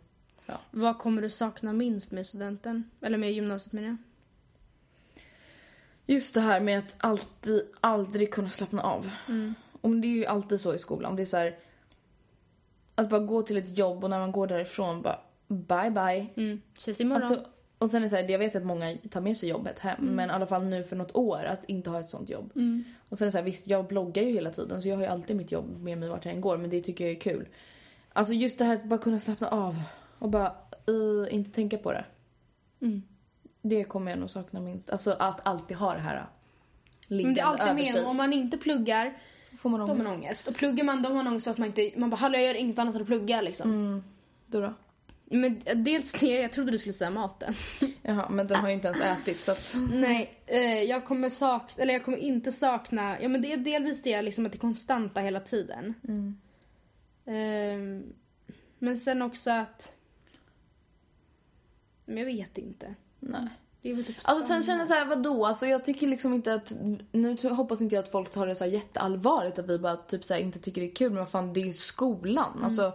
[0.70, 2.90] Vad kommer du sakna minst med studenten?
[3.00, 3.96] Eller med gymnasiet menar jag.
[6.06, 9.10] Just det här med att alltid, aldrig kunna slappna av.
[9.28, 9.54] Mm.
[9.80, 11.16] Och det är ju alltid så i skolan.
[11.16, 11.58] Det är så här,
[12.94, 16.26] Att bara gå till ett jobb och när man går därifrån bara bye bye.
[16.36, 16.62] Mm.
[16.78, 17.22] Ses imorgon.
[17.22, 19.78] Alltså, och sen är det så här, jag vet att många tar med sig jobbet
[19.78, 19.98] hem.
[20.00, 20.14] Mm.
[20.14, 22.52] Men i alla fall nu för något år att inte ha ett sånt jobb.
[23.08, 25.02] Och sen är det så här, visst jag bloggar ju hela tiden så jag har
[25.02, 26.56] ju alltid mitt jobb med mig vart jag än går.
[26.56, 27.48] Men det tycker jag är kul.
[28.12, 29.82] Alltså just det här att bara kunna slappna av.
[30.18, 30.54] Och bara
[30.90, 32.04] uh, inte tänka på det.
[32.80, 33.02] Mm.
[33.62, 34.90] Det kommer jag nog sakna minst.
[34.90, 36.26] Alltså att alltid ha det här Men
[37.08, 39.16] det liggande är alltid med om man inte pluggar,
[39.56, 40.08] Får man då har ångest?
[40.08, 40.48] man ångest.
[40.48, 42.54] Och pluggar man, då har man ångest att man inte, man bara hallå jag gör
[42.54, 43.70] inget annat än att plugga liksom.
[43.70, 44.04] Mm.
[44.46, 44.74] Du då?
[45.30, 47.54] Men dels det, jag trodde du skulle säga maten.
[48.02, 49.76] Jaha, men den har ju inte ens ätit så att...
[49.90, 54.02] Nej, eh, jag kommer sakna, eller jag kommer inte sakna, ja men det är delvis
[54.02, 55.94] det liksom att det är konstanta hela tiden.
[56.08, 56.36] Mm.
[57.26, 58.12] Ehm,
[58.78, 59.92] men sen också att,
[62.04, 62.94] men jag vet inte.
[63.20, 63.48] Nej.
[63.82, 65.46] Det är väl typ Alltså sen känner jag så här, vadå?
[65.46, 66.72] Alltså jag tycker liksom inte att...
[67.12, 70.24] Nu hoppas inte jag att folk tar det så här jätteallvarligt att vi bara typ
[70.24, 72.60] så här inte tycker det är kul men vad fan det är ju skolan.
[72.64, 72.92] Alltså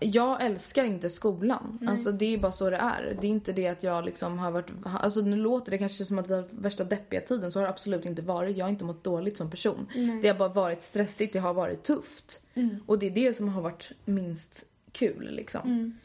[0.00, 1.78] jag älskar inte skolan.
[1.86, 3.16] Alltså det är bara så det är.
[3.20, 4.66] Det är inte det att jag liksom har varit...
[4.84, 7.70] Alltså nu låter det kanske som att vi har värsta deppiga tiden så har det
[7.70, 8.56] absolut inte varit.
[8.56, 9.86] Jag har inte mått dåligt som person.
[10.22, 12.40] Det har bara varit stressigt, det har varit tufft.
[12.86, 15.98] Och det är det som har varit minst kul liksom.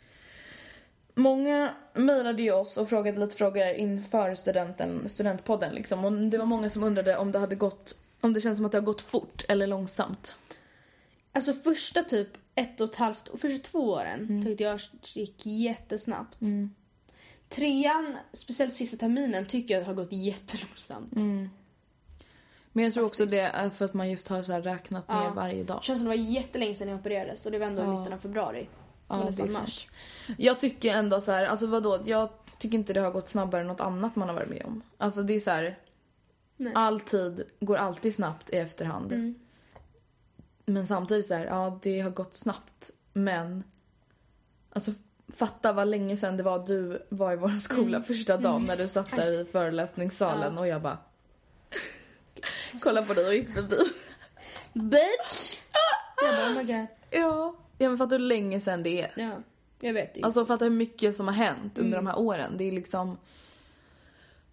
[1.15, 6.05] Många mejlade ju oss och frågade lite frågor inför studenten, studentpodden liksom.
[6.05, 8.71] Och det var många som undrade om det hade gått, om det känns som att
[8.71, 10.35] det har gått fort eller långsamt.
[11.35, 14.79] Alltså första typ ett och ett halvt, första två åren tyckte jag
[15.13, 16.37] gick jättesnabbt.
[17.49, 21.11] Trean, speciellt sista terminen, tycker jag har gått jättelångsamt.
[22.71, 25.33] Men jag tror också det är för att man just har så räknat ner Ja.
[25.35, 25.77] varje dag.
[25.81, 27.99] Det känns som det var jättelänge sedan jag opererades och det var ändå Ja.
[27.99, 28.67] mitten av februari.
[29.07, 29.87] Ja, det är mars.
[30.37, 31.99] Jag tycker ändå så här, alltså vadå?
[32.05, 34.81] Jag tycker inte det har gått snabbare än något annat man har varit med om.
[34.97, 35.79] Alltså det är så här.
[36.75, 39.11] All tid går alltid snabbt i efterhand.
[39.13, 39.35] Mm.
[40.65, 42.91] Men samtidigt så här, ja det har gått snabbt.
[43.13, 43.63] Men
[44.69, 44.91] alltså
[45.27, 48.87] fatta vad länge sedan det var du var i vår skola första dagen när du
[48.87, 50.97] satt där i föreläsningssalen och jag bara
[52.81, 53.77] kollade på dig och gick förbi.
[54.73, 55.57] Bitch!
[56.23, 56.87] jag bara, oh my god.
[57.11, 57.55] Ja.
[57.77, 59.13] Ja men fatta hur länge sedan det är.
[59.15, 59.31] Ja,
[59.79, 60.23] jag vet ju.
[60.23, 62.57] Alltså fatta hur mycket som har hänt under de här åren.
[62.57, 63.17] Det är liksom...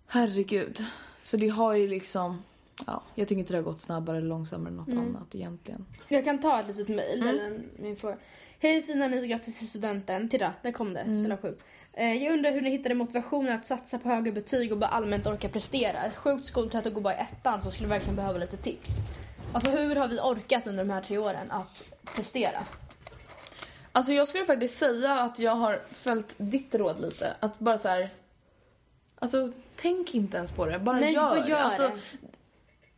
[0.07, 0.85] Herregud.
[1.23, 2.43] Så det har ju liksom...
[2.87, 5.87] Ja, jag tycker inte det har gått snabbare eller långsammare än något annat egentligen.
[6.09, 7.23] Jag kan ta ett litet mejl.
[7.29, 8.17] eller en- min fråga.
[8.61, 10.29] Hej fina ni och grattis till studenten.
[10.29, 11.01] Titta, där kom det.
[11.01, 11.57] Ställa sju.
[11.93, 15.27] Eh, jag undrar hur ni hittade motivationen att satsa på högre betyg och bara allmänt
[15.27, 16.11] orka prestera.
[16.17, 18.91] Sjukt skoltrött och gå bara i ettan så skulle verkligen behöva lite tips.
[19.53, 22.65] Alltså hur har vi orkat under de här tre åren att prestera?
[23.93, 27.37] Alltså jag skulle faktiskt säga att jag har följt ditt råd lite.
[27.41, 28.11] Att bara så här.
[29.19, 30.79] Alltså tänk inte ens på det.
[30.79, 31.91] Bara Nej, gör, bara gör alltså.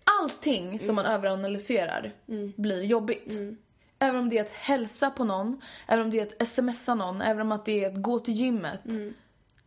[0.04, 2.12] Allting som man överanalyserar
[2.56, 3.34] blir jobbigt.
[3.98, 7.22] Även om det är att hälsa på någon, även om det är att smsa någon,
[7.22, 8.82] även om att det är att gå till gymmet.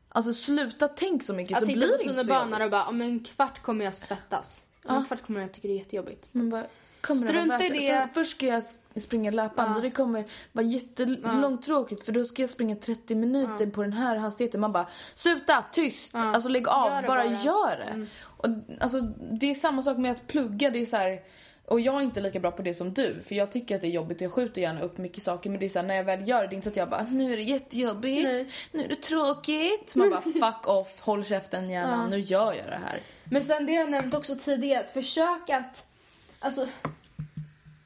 [0.10, 2.66] Alltså sluta tänk så mycket Att så sitta blir på det inte så tunnelbanan jobbigt.
[2.66, 4.62] och bara om en kvart kommer jag svettas.
[4.86, 6.30] Om en kvart kommer jag tycka det är jättejobbigt.
[6.32, 6.66] Man bara,
[7.08, 8.08] kommer det Strunta vara i värt det.
[8.14, 8.64] För, först ska jag
[8.96, 13.82] springa löpband och det kommer vara jättelångtråkigt för då ska jag springa 30 minuter på
[13.82, 14.62] den här hastigheten.
[14.62, 17.24] Man bara, sluta, tyst, alltså lägg av, det bara, bara.
[17.24, 17.42] Mm.
[17.42, 18.08] gör det.
[18.22, 18.46] Och,
[18.80, 21.20] alltså, det är samma sak med att plugga, det är så här,
[21.68, 23.88] och jag är inte lika bra på det som du för jag tycker att det
[23.88, 25.96] är jobbigt och jag skjuter gärna upp mycket saker men det är så här, när
[25.96, 28.24] jag väl gör det, det är inte så att jag bara nu är det jättejobbigt,
[28.24, 28.50] Nej.
[28.72, 29.96] nu är det tråkigt.
[29.96, 33.00] Man bara fuck off, håll käften gärna, nu gör jag det här.
[33.24, 35.88] Men sen det jag nämnt också tidigare, att försök att...
[36.40, 36.68] Alltså...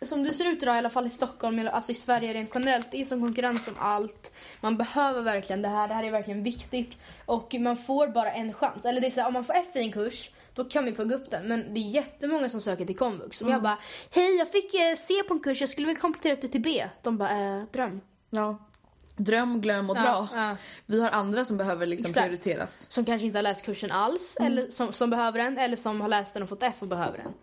[0.06, 2.92] som det ser ut idag, i alla fall i Stockholm, alltså i Sverige rent generellt,
[2.92, 4.34] det är som konkurrens om allt.
[4.62, 6.98] Man behöver verkligen det här, det här är verkligen viktigt.
[7.26, 8.86] Och man får bara en chans.
[8.86, 10.92] Eller det är så här, om man får F i en kurs, då kan vi
[10.92, 11.48] plugga upp den.
[11.48, 13.38] Men det är jättemånga som söker till komvux.
[13.38, 13.78] Som jag bara,
[14.12, 16.62] hej jag fick eh, C på en kurs, jag skulle vilja komplettera upp det till
[16.62, 16.88] B.
[17.02, 18.02] De bara, eh, dröm.
[18.30, 18.68] Ja.
[19.16, 20.04] Dröm, glöm och dra.
[20.06, 20.58] Ja, ja.
[20.86, 22.26] Vi har andra som behöver liksom Exakt.
[22.26, 22.92] prioriteras.
[22.92, 25.58] Som kanske inte har läst kursen alls, eller som, som behöver den.
[25.58, 27.34] Eller som har läst den och fått F och behöver den.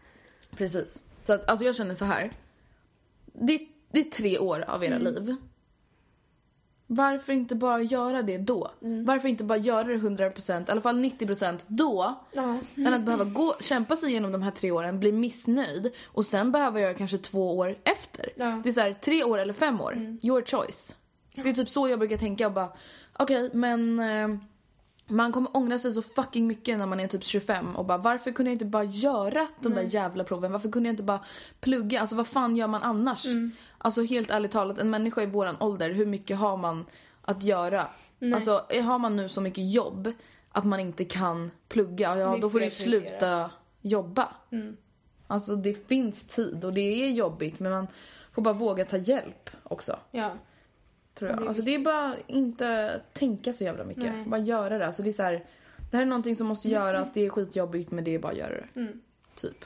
[0.56, 1.02] Precis.
[1.24, 2.32] Så att, alltså jag känner så här.
[3.40, 3.60] Det,
[3.92, 5.36] det är tre år av era liv.
[6.90, 8.70] Varför inte bara göra det då?
[8.80, 12.24] Varför inte bara göra det 100%, i alla fall 90% då?
[12.32, 12.58] Ja.
[12.76, 16.52] Än att behöva gå, kämpa sig igenom de här tre åren, bli missnöjd och sen
[16.52, 18.28] behöva göra kanske två år efter.
[18.36, 18.60] Ja.
[18.62, 20.18] Det är så här, tre år eller fem år.
[20.22, 20.96] Your choice.
[21.34, 22.72] Det är typ så jag brukar tänka och bara,
[23.12, 24.28] okej men eh,
[25.08, 28.30] man kommer ångra sig så fucking mycket när man är typ 25 och bara varför
[28.32, 30.52] kunde jag inte bara göra de där jävla proven?
[30.52, 31.24] Varför kunde jag inte bara
[31.60, 32.00] plugga?
[32.00, 33.26] Alltså vad fan gör man annars?
[33.78, 36.86] Alltså helt ärligt talat, en människa i våran ålder, hur mycket har man
[37.22, 37.86] att göra?
[38.34, 40.12] Alltså har man nu så mycket jobb
[40.52, 44.28] att man inte kan plugga, ja då får du sluta jobba.
[45.26, 47.86] Alltså det finns tid och det är jobbigt men man
[48.32, 49.98] får bara våga ta hjälp också.
[50.10, 50.30] Ja.
[51.18, 51.38] Tror jag.
[51.38, 54.04] Det är Alltså det är bara inte tänka så jävla mycket.
[54.04, 54.24] Nej.
[54.26, 54.86] Bara göra det.
[54.86, 55.44] Alltså det är så här,
[55.90, 58.38] det här är någonting som måste göras, det är skitjobbigt men det är bara att
[58.38, 58.80] göra det.
[58.80, 59.00] Mm.
[59.34, 59.64] Typ.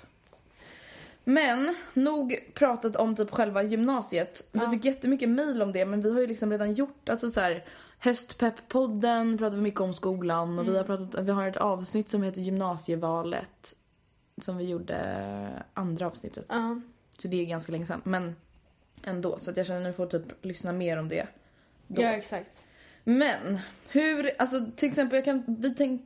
[1.24, 4.48] Men nog pratat om typ själva gymnasiet.
[4.52, 7.40] Vi fick jättemycket mail om det men vi har ju liksom redan gjort alltså så
[7.40, 7.64] här
[8.00, 10.78] höstpepp-podden pratar vi mycket om skolan och vi Mm.
[10.78, 13.76] har pratat, vi har ett avsnitt som heter gymnasievalet
[14.40, 16.46] som vi gjorde andra avsnittet.
[16.48, 16.80] Ja.
[17.18, 18.36] Så det är ganska länge sedan men
[19.04, 21.26] ändå så att jag känner att nu får typ lyssna mer om det.
[21.94, 22.02] Då.
[22.02, 22.64] ja, exakt.
[23.04, 26.02] Men hur, alltså till exempel jag kan, vi, tänk,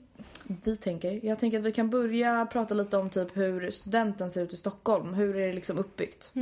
[0.64, 4.42] vi tänker, jag tänker att vi kan börja prata lite om typ hur studenten ser
[4.42, 5.14] ut i Stockholm.
[5.14, 6.32] Hur är det liksom uppbyggt?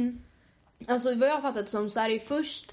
[0.88, 2.72] Alltså vad jag har fattat som så är det först,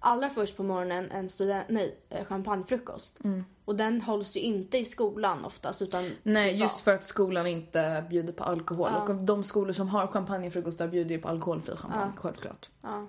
[0.00, 3.18] allra först på morgonen en student, nej, eh, champagnefrukost.
[3.64, 8.04] Och den hålls ju inte i skolan oftast utan Nej, just för att skolan inte
[8.10, 8.88] bjuder på alkohol.
[8.92, 9.02] Ja.
[9.02, 12.20] Och de skolor som har champagnefrukostar bjuder ju på alkoholfri champagne, Ja.
[12.22, 12.70] självklart.
[12.82, 13.06] Ja.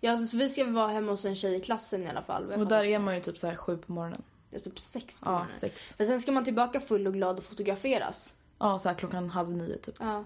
[0.00, 2.44] Ja, alltså, så vi ska vara hemma hos en tjej i klassen i alla fall.
[2.44, 4.22] Och där är man ju typ så här sju på morgonen.
[4.50, 5.50] Det är typ sex på Ja, morgonen.
[5.50, 5.94] sex.
[5.98, 8.34] Men sen ska man tillbaka full och glad och fotograferas.
[8.58, 9.94] Ja, så här klockan halv nio typ.
[9.98, 10.24] Ja.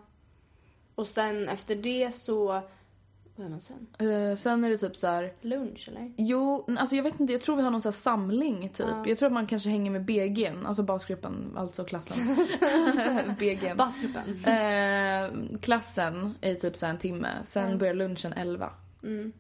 [0.95, 2.63] Och sen efter det så...
[3.37, 3.87] Vad är man sen?
[4.09, 5.33] Eh, sen är det typ så här.
[5.41, 6.13] Lunch eller?
[6.17, 8.87] Jo, alltså jag vet inte, jag tror vi har någon här samling typ.
[8.91, 9.03] Ja.
[9.07, 12.17] Jag tror att man kanske hänger med BG'n, alltså basgruppen, alltså klassen.
[13.39, 13.77] BG'n.
[13.77, 14.45] Basgruppen.
[14.45, 17.79] Eh, klassen är typ så här en timme, sen Mm.
[17.79, 18.71] börjar lunchen 11.
[19.03, 19.33] Mm.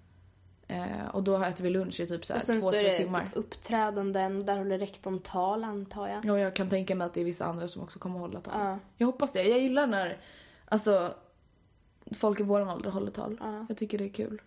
[0.68, 2.81] Eh, och då äter vi lunch i typ så här Och sen två, så är
[2.81, 3.20] tre det timmar.
[3.25, 4.46] typ uppträdanden.
[4.46, 6.31] Där håller rektorn tal antar jag.
[6.31, 8.55] Och jag kan tänka mig att det är vissa andra som också kommer hålla tal.
[8.59, 8.79] Ja.
[8.96, 9.42] Jag hoppas det.
[9.42, 10.18] Jag gillar när
[10.64, 11.14] alltså,
[12.14, 13.37] folk i våran ålder håller tal.
[13.40, 13.66] Ja.
[13.68, 14.42] Jag tycker det är kul.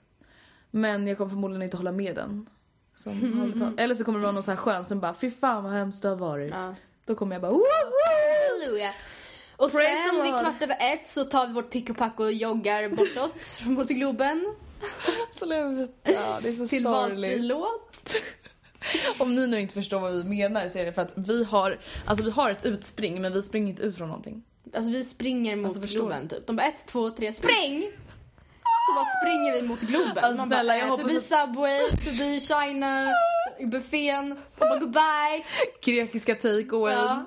[0.72, 2.50] Men jag kommer förmodligen inte hålla med den
[2.96, 3.74] som håller tal.
[3.78, 6.02] Eller så kommer det vara någon så här skön som bara fy fan vad hemskt
[6.02, 6.52] det har varit.
[6.52, 6.76] Ja.
[7.06, 7.62] Då kommer jag bara woho!
[9.58, 12.34] Och Praise sen vid kvart över ett så tar vi vårt pick och pack och
[12.34, 14.56] joggar bortåt mot Globen.
[15.32, 15.92] Sluta,
[16.42, 17.42] det är så Till sorgligt.
[17.42, 18.16] låt.
[19.18, 21.80] Om ni nu inte förstår vad vi menar så är det för att vi har,
[22.06, 24.44] alltså vi har ett utspring men vi springer inte ut från någonting.
[24.74, 26.48] Alltså vi springer mot Alltså, Globen typ.
[26.48, 27.92] De bara ett, två, tre, spring!
[28.88, 30.18] Så bara springer vi mot Globen.
[30.24, 33.14] Alltså, Man snälla, bara, jag förbi att- Subway, förbi China,
[33.72, 34.40] buffén.
[34.60, 35.44] Bara goodbye.
[35.86, 36.94] Grekiska takeaway.
[36.94, 37.26] Ja.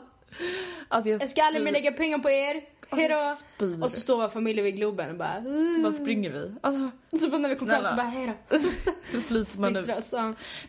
[0.89, 2.63] Alltså jag aldrig mer lägga pengar på er.
[2.91, 3.15] Hejdå.
[3.57, 3.83] Spyr.
[3.85, 5.43] Och så står vår familj vid Globen och bara...
[5.77, 6.55] Så bara springer vi.
[6.61, 8.33] Alltså Så bara när vi kommer fram så bara hejdå.
[9.13, 9.91] så flyser man ut.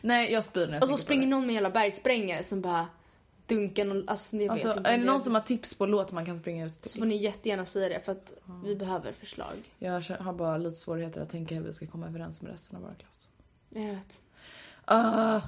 [0.01, 2.87] Nej jag spyr när jag Och så springer någon med en jävla bergsprängare som bara
[3.47, 4.09] dunkar någon...
[4.09, 4.89] Alltså, jag Alltså vet inte.
[4.89, 6.99] är det någon som har tips på låt man kan springa ut Så till?
[6.99, 9.73] får ni jättegärna säga det för att vi behöver förslag.
[9.79, 12.81] Jag har bara lite svårigheter att tänka hur vi ska komma överens med resten av
[12.83, 13.27] vår klass.
[13.69, 14.21] Jag vet.
[14.91, 15.45] Uh,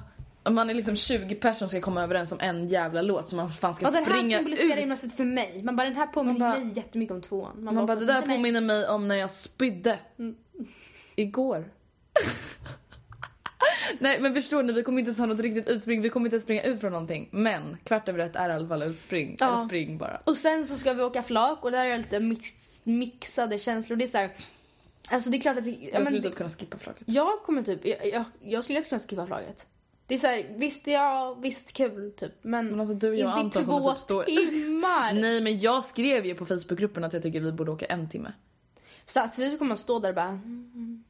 [0.50, 3.50] man är liksom 20 personer som ska komma överens om en jävla låt som man
[3.50, 4.80] fan ska Och den här springa symboliserar ut.
[4.80, 5.60] gymnasiet för mig.
[5.64, 7.64] Man bara den här påminner Man bara- mig jättemycket om tvåan.
[7.64, 9.98] Man bara det "Fast där inte mig." påminner mig om när jag spydde.
[10.18, 10.36] Mm.
[11.16, 11.64] Igår.
[13.98, 16.34] Nej men förstår ni, vi kommer inte ens ha något riktigt utspring, vi kommer inte
[16.34, 17.28] ens springa ut från någonting.
[17.32, 19.36] Men kvart över ett är i alla fall utspring.
[19.38, 19.54] Ja.
[19.54, 20.20] Eller spring bara.
[20.24, 23.96] Och sen så ska vi åka flak och där är det lite mix, mixade känslor.
[23.96, 24.30] Det är så här,
[25.10, 25.64] Alltså det är klart att...
[25.64, 27.02] Det, ja, Jag men skulle typ kunna skippa flaket.
[27.06, 27.86] jag kommer typ...
[27.86, 29.66] Jag, jag, jag skulle kunna skippa flaget.
[30.06, 32.32] Det är så här, visst ja, visst kul typ.
[32.42, 35.12] Men, Men alltså, du, jag och inte i Anton två typ stå- timmar.
[35.14, 38.32] Nej men jag skrev ju på Facebookgruppen att jag tycker vi borde åka en timme.
[39.06, 40.28] Så att så kommer man stå där och bara...
[40.28, 41.04] mm,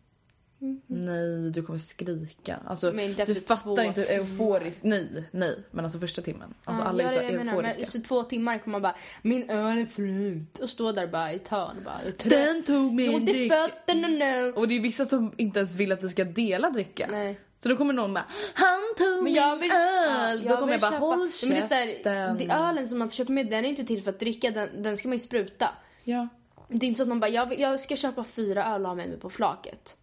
[0.87, 2.59] Nej, du kommer skrika.
[2.67, 2.91] Alltså,
[3.27, 4.85] du fattar inte hur euforiskt.
[4.85, 5.59] Nej, nej.
[5.71, 6.55] Men alltså första timmen.
[6.65, 7.45] Alltså Ja, alla är så jag menar.
[7.53, 7.81] euforiska.
[7.81, 10.59] Men så två timmar kommer man bara, min öl är slut.
[10.59, 12.67] Och stå där bara i ett hörn och bara, jag trött.
[12.67, 14.53] tog Jag fötterna nu.
[14.53, 17.09] Och det är vissa som inte ens vill att vi ska dela dricka.
[17.11, 17.41] Nej.
[17.63, 20.43] Så då kommer någon bara Han tog Men jag min vill, öl!
[20.45, 22.39] ja, då kommer jag bara håll Ja, men det är käften.
[22.39, 24.99] det ölen som man köper med den är inte till för att dricka, den, den
[24.99, 25.69] ska man ju spruta.
[26.05, 26.29] Ja.
[26.69, 28.89] Det är inte så att man bara, jag, vill, jag ska köpa fyra öl och
[28.89, 29.97] ha med mig på flaket.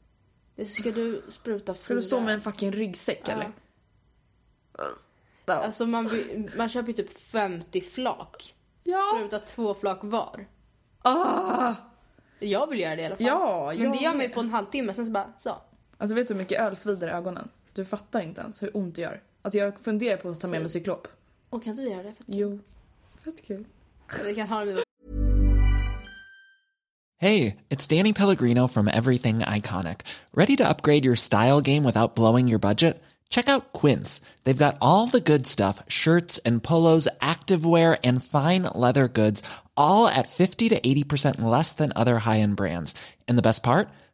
[0.56, 1.82] Det ska du spruta fyra.
[1.84, 3.34] Ska du stå med en fucking ryggsäck Ja.
[3.34, 3.52] eller?
[5.46, 6.10] Alltså man,
[6.58, 8.54] man köper ju typ 50 flak.
[8.84, 9.02] Ja.
[9.16, 10.48] Spruta två flak var.
[11.02, 11.74] Ah!
[12.40, 13.26] Jag vill göra det i alla fall.
[13.28, 15.58] Ja, Men det gör man ju på en halvtimme, sen så bara så.
[16.02, 17.50] Alltså vet du hur mycket öl svider i ögonen?
[17.74, 19.22] Du fattar inte ens hur ont det gör.
[19.42, 21.08] Alltså jag funderar på att ta med mig cyklop.
[21.50, 22.14] Och kan du göra det?
[22.14, 22.60] För Jo.
[23.26, 23.66] Fett kul.
[24.26, 24.84] vi kan ha det med
[27.22, 30.06] Hey, it's Danny Pellegrino from Everything Iconic.
[30.34, 33.04] Ready to upgrade your style game without blowing your budget?
[33.30, 34.22] Check out Quince.
[34.46, 39.44] They've got all the good stuff shirts and polos, activewear, and fine leather goods,
[39.76, 42.96] all at 50 to 80% less than other high end brands.
[43.28, 43.90] And the best part?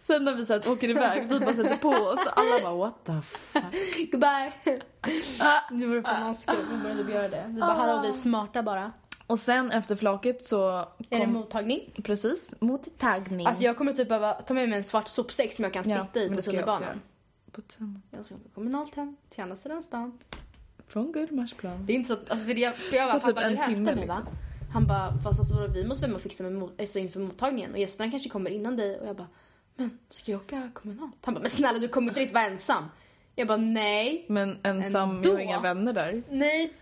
[0.00, 2.26] Sen när vi sen åker iväg, vi bara sätter på oss.
[2.26, 4.10] Alla bara what the fuck.
[4.12, 4.52] Goodbye!
[5.70, 7.44] nu var det fan askul, vi började göra det.
[7.48, 8.92] Vi bara, hallå vi är smarta bara.
[9.26, 11.32] Och sen efter flaket så Är det kom...
[11.32, 11.92] mottagning?
[12.04, 13.46] Precis, mottagning.
[13.46, 16.06] Alltså jag kommer typ behöva ta med mig en svart sopsäck som jag kan Ja,
[16.06, 17.00] sitta i men på tunnelbanan.
[17.52, 18.02] På tunnelbanan.
[18.10, 20.18] Jag ska åka kommunalt hem till andra sidan stan.
[20.86, 21.86] Från Gullmarsplan.
[21.86, 23.56] Det är inte så att, alltså för jag, för jag bara, typ pappa en du
[23.56, 24.16] hämtar timme, mig va?
[24.16, 24.34] liksom.
[24.72, 27.78] Han bara, fast alltså vi måste väl och fixa med mot, alltså inför mottagningen och
[27.78, 29.28] gästerna kanske kommer innan dig och jag bara,
[29.80, 31.14] men ska jag åka kommunalt?
[31.24, 32.84] Han bara, men snälla du kommer inte riktigt vara ensam.
[33.34, 34.24] Jag bara, nej.
[34.28, 35.28] Men ensam, Ändå.
[35.28, 36.22] jag har inga vänner där.
[36.30, 36.72] Nej.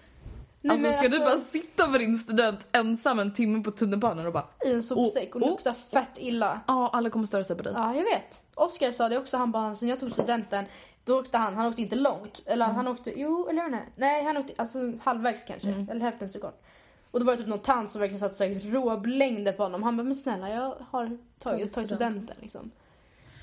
[0.61, 4.33] Nej Alltså ska du bara sitta med din student ensam en timme på tunnelbanan och
[4.33, 5.51] bara i en sopsäck och Oh, oh.
[5.51, 6.61] lukta fett illa.
[6.67, 7.73] Ja, alla kommer störa sig på dig.
[7.77, 8.43] Ja, jag vet.
[8.55, 10.65] Oskar sa det också, han bara, sen jag tog studenten,
[11.05, 12.41] då åkte han, han åkte inte långt.
[12.47, 12.77] Eller Mm.
[12.77, 13.89] han åkte, jo, eller nej.
[13.97, 15.89] Nej, han åkte alltså halvvägs kanske, Mm.
[15.91, 16.63] eller hälften så kort.
[17.11, 19.83] Och då var det typ någon tant som verkligen satt här råblängde på honom.
[19.83, 22.71] Han bara, men snälla jag har tagit, Tagit tagit studenten liksom.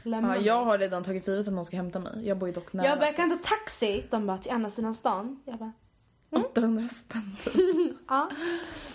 [0.05, 2.27] Lämna Ja, jag har redan tagit för givet att någon ska hämta mig.
[2.27, 2.87] Jag bor ju dock nära.
[2.87, 4.05] jag bara, jag kan ta taxi.
[4.09, 5.41] De bara, till andra sidan stan.
[5.45, 5.71] Jag bara,
[6.35, 7.53] 800 spänn typ.
[8.07, 8.29] ja.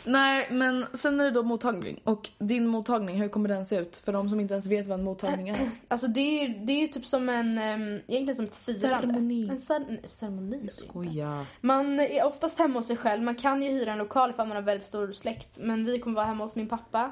[0.06, 2.00] Nej, men sen är det då mottagning.
[2.04, 3.96] Och din mottagning, hur kommer den se ut?
[3.96, 5.70] För de som inte ens vet vad en mottagning är.
[5.88, 9.06] Alltså det är ju det är ju typ som en, um, egentligen som ett firande.
[9.06, 9.48] Ceremoni.
[9.48, 10.68] En cer- ceremoni.
[10.70, 11.46] Skoja.
[11.60, 13.22] Man är oftast hemma hos sig själv.
[13.22, 15.58] Man kan ju hyra en lokal ifall man har väldigt stor släkt.
[15.60, 17.10] Men vi kommer vara hemma hos min pappa.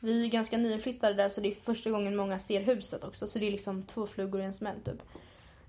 [0.00, 3.26] Vi är ganska nyinflyttade där så det är första gången många ser huset också.
[3.26, 5.02] Så det är liksom två flugor i en smäll typ.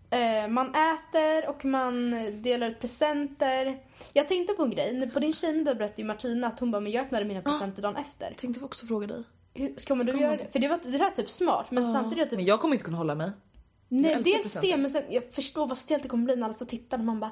[0.09, 2.11] Eh, man äter och man
[2.41, 3.83] delar ut presenter.
[4.13, 5.09] Jag tänkte på en grej.
[5.13, 7.95] På din tjejmiddag berättade ju Martina att hon bara, men jag öppnade mina presenter dagen
[7.95, 8.33] efter.
[8.37, 9.23] Tänkte också fråga dig.
[9.53, 10.51] Hur, ska man du Ska göra man det?
[10.51, 12.61] För det, var, det där är typ smart men samtidigt är det typ Men jag
[12.61, 13.31] kommer inte kunna hålla mig.
[13.87, 16.65] Nej, dels det, men sen, jag förstår vad stelt det kommer bli när alla står
[16.65, 17.31] och tittar och man bara.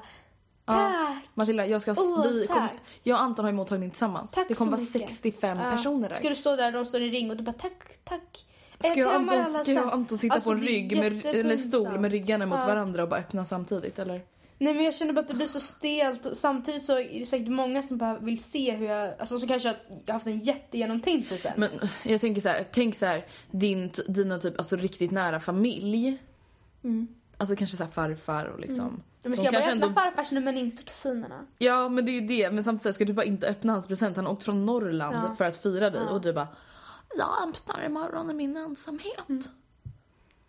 [0.74, 1.24] Tack!
[1.34, 1.94] Matilda, jag ska...
[1.98, 2.72] Åh, vi kom, tack.
[3.02, 4.32] jag och Anton har ju mottagning tillsammans.
[4.32, 5.00] Tack det kommer vara mycket.
[5.10, 5.70] 65 Ja.
[5.70, 6.16] personer där.
[6.16, 8.44] Ska du stå där de står i ring och du bara tack, tack.
[8.78, 12.00] Ska jag Anton, ska jag och Anton sitta Alltså, på en rygg med, eller stol
[12.00, 12.66] med ryggarna mot Ja.
[12.66, 14.22] varandra och bara öppna samtidigt eller?
[14.60, 17.26] Nej men jag känner bara att det blir så stelt och samtidigt så är det
[17.26, 21.28] säkert många som bara vill se hur jag, alltså som kanske har haft en jättegenomtänkt
[21.28, 21.56] present.
[21.56, 21.70] Men
[22.04, 26.18] jag tänker så här, tänk så här, din, dina typ alltså riktigt nära familj.
[27.38, 29.02] Alltså kanske så farfar och liksom.
[29.22, 31.46] Men de ska jag bara öppna farfars nummer men inte kusinerna?
[31.58, 34.16] Ja men det är ju det, men samtidigt ska du bara inte öppna hans present.
[34.16, 35.34] Han har åkt från Norrland Ja.
[35.34, 36.48] för att fira dig och du bara
[37.18, 39.28] Jag öppnar imorgon i min ensamhet.
[39.28, 39.42] Mm.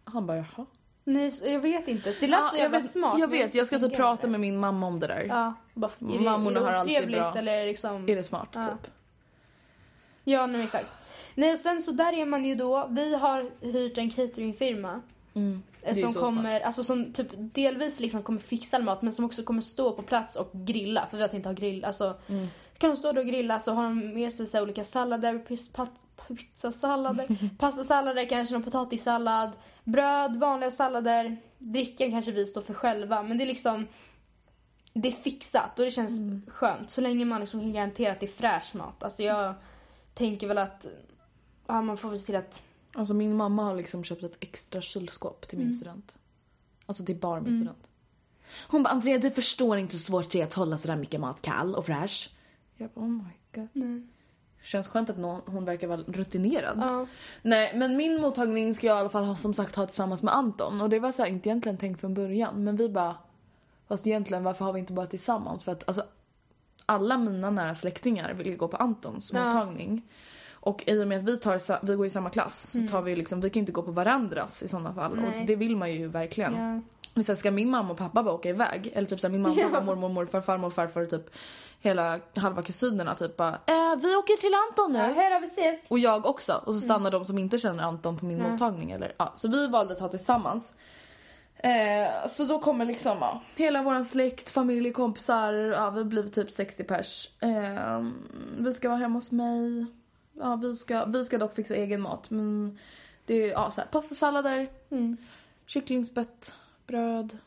[0.04, 0.66] Han bara jaha.
[1.04, 2.16] Nej, så- jag vet inte.
[2.20, 3.20] Det lät så jag jävla vet, smart.
[3.20, 5.26] jag men vet, jag ska typ prata med min mamma om det där.
[5.30, 8.10] Ja, bara, är det, Mammorna är det har alltid bra- eller liksom...
[8.10, 8.64] Är det smart Ja.
[8.66, 8.92] typ?
[10.24, 10.88] Ja, nu exakt.
[11.36, 12.88] Nej, och sen så där är man ju då.
[12.90, 15.02] Vi har hyrt en cateringfirma.
[15.34, 15.64] Mm.
[16.02, 19.92] Som kommer, alltså som typ delvis liksom kommer fixa mat men som också kommer stå
[19.92, 21.86] på plats och grilla för vi att inte ha grill.
[21.86, 22.48] Alltså Mm.
[22.78, 25.40] kan de stå där och grilla så har de med sig så olika sallader,
[26.28, 27.28] pizzasallader,
[27.60, 29.52] pastasallader, kanske någon potatissallad,
[29.84, 31.38] bröd, vanliga sallader.
[31.58, 33.88] Drickan kanske vi står för själva men det är liksom
[34.94, 36.42] det är fixat och det känns Mm.
[36.48, 39.04] skönt så länge man liksom kan garantera att det är fräsch mat.
[39.04, 39.54] Alltså jag
[40.14, 40.86] tänker väl att
[41.68, 42.64] ja, man får väl se till att
[42.94, 45.78] Alltså min mamma har liksom köpt ett extra kylskåp till min Mm.
[45.78, 46.18] student.
[46.86, 47.90] Alltså till bar min student.
[48.68, 51.42] Hon bara Andrea du förstår inte hur svårt det är att hålla sådär mycket mat
[51.42, 52.32] kall och fräsch.
[52.76, 54.08] Jag bara oh my god.
[54.64, 56.80] Känns skönt att någon, hon verkar vara rutinerad.
[56.82, 57.06] ja.
[57.42, 60.36] Nej men min mottagning ska jag i alla fall ha, som sagt ha tillsammans med
[60.36, 60.82] Anton.
[60.82, 62.64] Och det var så här, inte egentligen tänkt från början.
[62.64, 63.16] Men vi bara,
[63.88, 65.64] fast egentligen varför har vi inte bara tillsammans?
[65.66, 66.04] För att alltså
[66.86, 69.46] alla mina nära släktingar vill gå på Antons Ja.
[69.46, 70.02] mottagning.
[70.62, 73.16] Och i och med att vi, tar, vi går i samma klass så tar vi
[73.16, 75.12] liksom, vi kan ju inte gå på varandras i sådana fall.
[75.14, 75.26] Mm.
[75.30, 75.40] Nej.
[75.42, 76.56] Och det vill man ju verkligen.
[76.56, 76.82] Ja.
[77.14, 78.92] Men sen ska min mamma och pappa bara åka iväg.
[78.96, 79.68] Eller typ såhär min mamma, Ja.
[79.70, 81.30] pappa, mormor, morfar, farmor, farfar och typ
[81.82, 85.22] hela halva kusinerna typ bara eh, vi åker till Anton nu.
[85.22, 85.86] Ja, då, vi ses!
[85.90, 86.54] Och jag också.
[86.54, 86.82] Och så Mm.
[86.82, 88.92] stannar de som inte känner Anton på min mottagning.
[88.92, 89.32] Eller, ja.
[89.36, 90.74] Så vi valde att ha tillsammans.
[91.58, 95.54] Eh, så då kommer liksom ja, hela vår släkt, familj, kompisar.
[95.54, 97.30] Ja, vi blir typ 60 pers.
[97.40, 98.04] Eh,
[98.60, 99.86] vi ska vara hemma hos mig.
[100.40, 102.30] Ja, vi, ska, vi ska dock fixa egen mat.
[102.30, 102.78] Men
[103.26, 105.18] det är ja, så här, pastasallader, Mm.
[105.66, 106.54] kycklingspett,
[106.88, 107.38] bröd.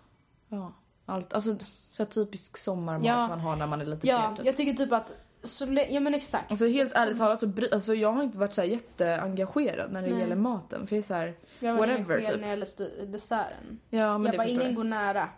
[0.49, 0.72] Ja,
[1.07, 1.32] allt.
[1.32, 1.57] Alltså
[1.90, 3.28] så här typisk sommarmat Ja.
[3.28, 4.36] man har när man är lite Ja, fler.
[4.36, 4.47] Typ.
[4.47, 5.14] jag tycker typ att...
[5.45, 6.51] Så, ja men exakt.
[6.51, 10.11] Alltså helt ärligt talat så alltså, jag har inte varit så här jätteengagerad när det
[10.11, 10.20] Nej.
[10.20, 10.86] gäller maten.
[10.86, 12.28] För jag är så här, jag whatever, typ.
[12.28, 13.80] när det gäller stu- desserten.
[13.90, 14.74] ja men jag det bara, förstår ingen jag.
[14.76, 15.28] går nära.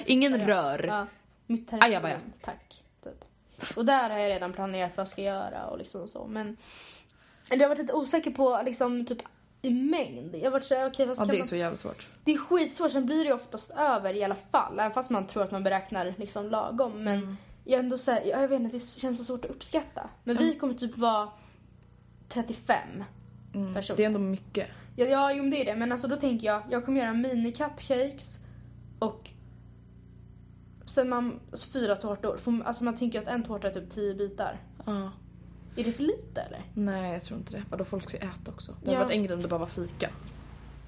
[0.06, 0.48] Ingen jag.
[0.48, 0.84] rör.
[0.86, 1.06] Ja,
[1.46, 2.00] mitt Ajabaja.
[2.00, 2.32] territorium.
[2.42, 2.83] Tack.
[3.76, 6.26] Och där har jag redan planerat vad jag ska göra och liksom så.
[6.26, 6.56] Men
[7.50, 9.22] jag har varit lite osäker på liksom typ
[9.62, 10.34] i mängd.
[10.34, 11.46] Jag har varit såhär, okej vad ska Ja det är man...
[11.48, 12.08] så jävla svårt.
[12.24, 14.80] Det är skitsvårt, sen blir det ju oftast över i alla fall.
[14.80, 17.04] Även fast man tror att man beräknar liksom lagom.
[17.04, 17.36] Men Mm.
[17.64, 20.08] jag ändå så här, jag vet inte, det känns så svårt att uppskatta.
[20.24, 21.28] Men vi kommer typ vara
[22.28, 22.78] 35
[23.52, 23.64] personer.
[23.74, 23.96] Mm.
[23.96, 24.68] Det är ändå mycket.
[24.96, 25.76] Ja, ja jo, men det är det.
[25.76, 28.38] Men alltså då tänker jag, jag kommer göra mini cupcakes
[28.98, 29.30] och
[30.86, 32.36] sen man, alltså fyra tårtor.
[32.36, 34.60] Får- Alltså man tänker att en tårta är typ 10 bitar.
[34.86, 35.10] Ja.
[35.76, 36.64] Är det för lite eller?
[36.74, 37.62] Nej jag tror inte det.
[37.70, 38.72] Vadå folk ska äta också.
[38.72, 38.92] Det Ja.
[38.98, 40.10] hade varit en grej om det bara var fika.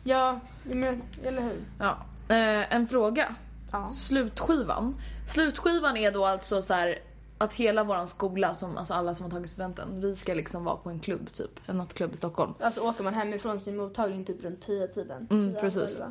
[0.05, 1.61] Ja, men, eller hur?
[1.79, 1.99] Ja.
[2.29, 3.35] Eh, en fråga.
[3.73, 3.91] Ja.
[3.91, 4.95] Slutskivan.
[5.29, 6.99] Slutskivan är då alltså så här
[7.39, 10.77] att hela våran skola, som, alltså alla som har tagit studenten, vi ska liksom vara
[10.77, 11.51] på en klubb typ.
[11.67, 12.55] En nattklubb i Stockholm.
[12.61, 15.27] Alltså åker man hemifrån sin mottagning typ runt 10 tiden.
[15.31, 16.03] Mm, precis.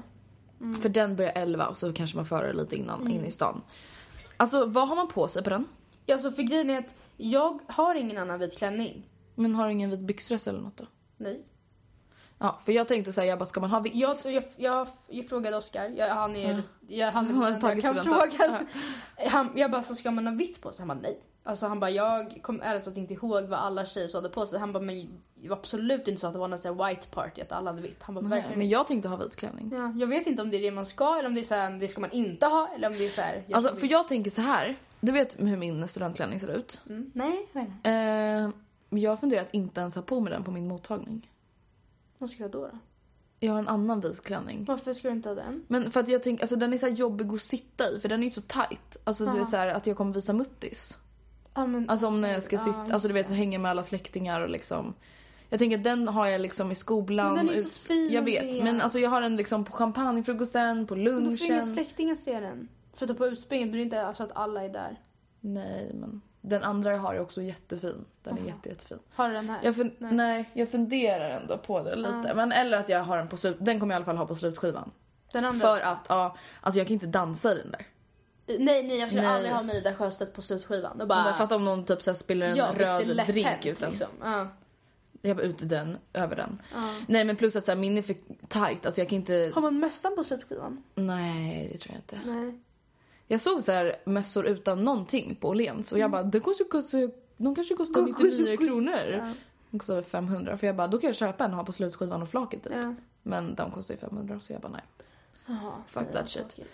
[0.66, 0.82] Elva.
[0.82, 3.14] För den börjar 11 och så kanske man före lite innan Mm.
[3.14, 3.62] in i stan.
[4.38, 5.66] Alltså vad har man på sig på den?
[6.06, 9.10] Ja, så för grejen är att jag har ingen annan vit klänning.
[9.36, 10.86] Men har du ingen vit byxdress eller något då?
[11.18, 11.42] Nej.
[12.38, 13.96] Ja, för jag tänkte säga jag bara ska man ha vitt?
[13.96, 18.66] Jag, jag, jag, jag frågade Oskar, jag, han är, jag, han är Han kan fråga.
[19.30, 20.86] Han, jag bara, så ska man ha vitt på sig?
[20.88, 21.20] Han bara nej.
[21.48, 24.46] Alltså han bara, jag kommer ärligt talat inte ihåg vad alla tjejer så hade på
[24.46, 24.60] sig.
[24.60, 27.42] Han bara, men det var absolut inte så att det var någon sån white party,
[27.42, 28.04] att alla hade vitt.
[28.04, 29.72] Han bara, Nej, verkligen men jag tänkte ha vit klänning.
[29.74, 31.56] Ja, jag vet inte om det är det man ska eller om det är så
[31.56, 33.44] här, det ska man inte ha eller om det är så här.
[33.48, 34.76] jag Alltså för jag tänker så här.
[35.00, 36.80] Du vet hur min studentklänning ser ut?
[36.90, 37.90] Mm, nej, jag vet inte.
[37.90, 41.32] Eh, jag har funderat att inte ens ha på mig den på min mottagning.
[42.18, 42.80] Vad ska jag då, då?
[43.40, 44.66] Jag har en annan vit klänning.
[44.66, 45.66] Varför ska du inte ha den?
[45.68, 48.10] Men för att jag tänker, alltså den är så här jobbig att sitta i för
[48.10, 48.98] den är ju så tight.
[49.04, 50.98] Alltså det är så här att jag kommer visa muttis.
[51.56, 53.30] Ja, men, Alltså om när jag ska sitta, alltså du vet det.
[53.30, 54.94] så hänga med alla släktingar och liksom.
[55.50, 57.34] Jag tänker att den har jag liksom i skolan.
[57.34, 58.64] Men den är så fin Jag vet, ren.
[58.64, 61.64] men alltså jag har den liksom på champagnefrukosten, på Men då får inga lunchen.
[61.64, 62.68] släktingar se den.
[62.94, 65.00] Förutom på utspringen det inte så att alla är där.
[65.40, 68.06] Nej men den andra jag har är också jättefin.
[68.24, 69.00] Den är jätte, jättefin.
[69.16, 69.60] Har du den här?
[69.64, 70.14] Jag Nej.
[70.14, 70.50] nej.
[70.54, 72.32] jag funderar ändå på det lite.
[72.36, 74.26] Men eller att jag har den på slut, den kommer jag i alla fall ha
[74.28, 74.92] på slutskivan.
[75.32, 75.60] Den andra?
[75.60, 77.86] För att ja, alltså jag kan inte dansa i den där.
[78.48, 79.32] Nej, nej, jag skulle Nej.
[79.36, 80.98] aldrig ha Mida Sjöstedt på slutskivan.
[80.98, 81.24] Då Bara...
[81.24, 81.34] bara...
[81.34, 83.90] Fatta om någon typ så här spiller en ja, röd drink hänt, ut den.
[83.90, 84.08] liksom.
[84.22, 84.48] Ja.
[85.22, 86.62] Jag bara ut den, över den.
[86.74, 86.96] Ja.
[87.08, 88.16] Nej men plus att så här, min är för
[88.48, 89.52] tight, alltså jag kan inte...
[89.56, 90.84] Har man mössan på slutskivan?
[90.96, 92.30] Nej det tror jag inte.
[92.32, 92.60] Nej.
[93.28, 97.12] Jag såg så här mössor utan någonting på Åhléns och jag bara, det kanske kostar,
[97.38, 98.14] de kanske kostar Mm.
[98.14, 99.00] Kostar- 99 kostar- kronor.
[99.12, 99.34] Ja.
[99.72, 102.22] De kostade 500 för jag bara, då kan jag köpa en och ha på slutskivan
[102.22, 102.74] och flaket typ.
[102.76, 102.96] Ja.
[103.24, 104.82] Men de kostar ju 500 så jag bara nej.
[105.46, 106.50] Jaha, Fuck that shit.
[106.50, 106.74] tråkigt.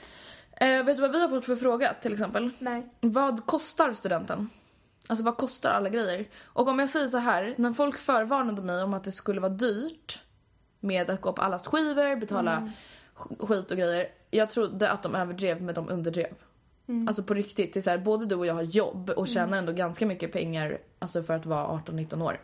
[0.61, 2.49] Eh, vet du vad vi har fått för fråga till exempel?
[2.59, 2.87] Nej.
[3.01, 4.49] Vad kostar studenten?
[5.07, 6.29] Alltså vad kostar alla grejer?
[6.43, 9.51] Och om jag säger så här, när folk förvarnade mig om att det skulle vara
[9.53, 10.21] dyrt
[10.79, 12.71] med att gå på allas skivor, betala
[13.17, 14.07] sk- skit och grejer.
[14.31, 16.33] Jag trodde att de överdrev men de underdrev.
[17.07, 19.57] Alltså på riktigt, det är så här, både du och jag har jobb och tjänar
[19.57, 22.41] ändå ganska mycket pengar alltså för att vara 18-19 år.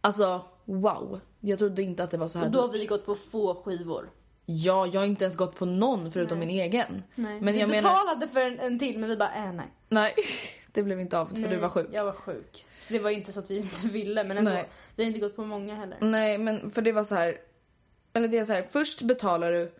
[0.00, 2.80] Alltså wow, jag trodde inte att det var så här Och då har dyrt.
[2.82, 4.10] vi gått på få skivor.
[4.56, 7.02] Ja, jag har inte ens gått på någon förutom min egen.
[7.14, 7.40] Nej.
[7.40, 9.66] Men vi jag menar, betalade för en, en till men vi bara äh, nej.
[9.88, 10.14] nej,
[10.72, 11.50] det blev inte av för nej.
[11.50, 11.88] du var sjuk.
[11.92, 12.66] Jag var sjuk.
[12.80, 14.50] Så det var inte så att vi inte ville men ändå.
[14.50, 14.68] Nej.
[14.96, 15.98] Vi har inte gått på många heller.
[16.00, 17.36] Nej, men för det var så här.
[18.12, 19.72] Eller det är så här, först betalar du.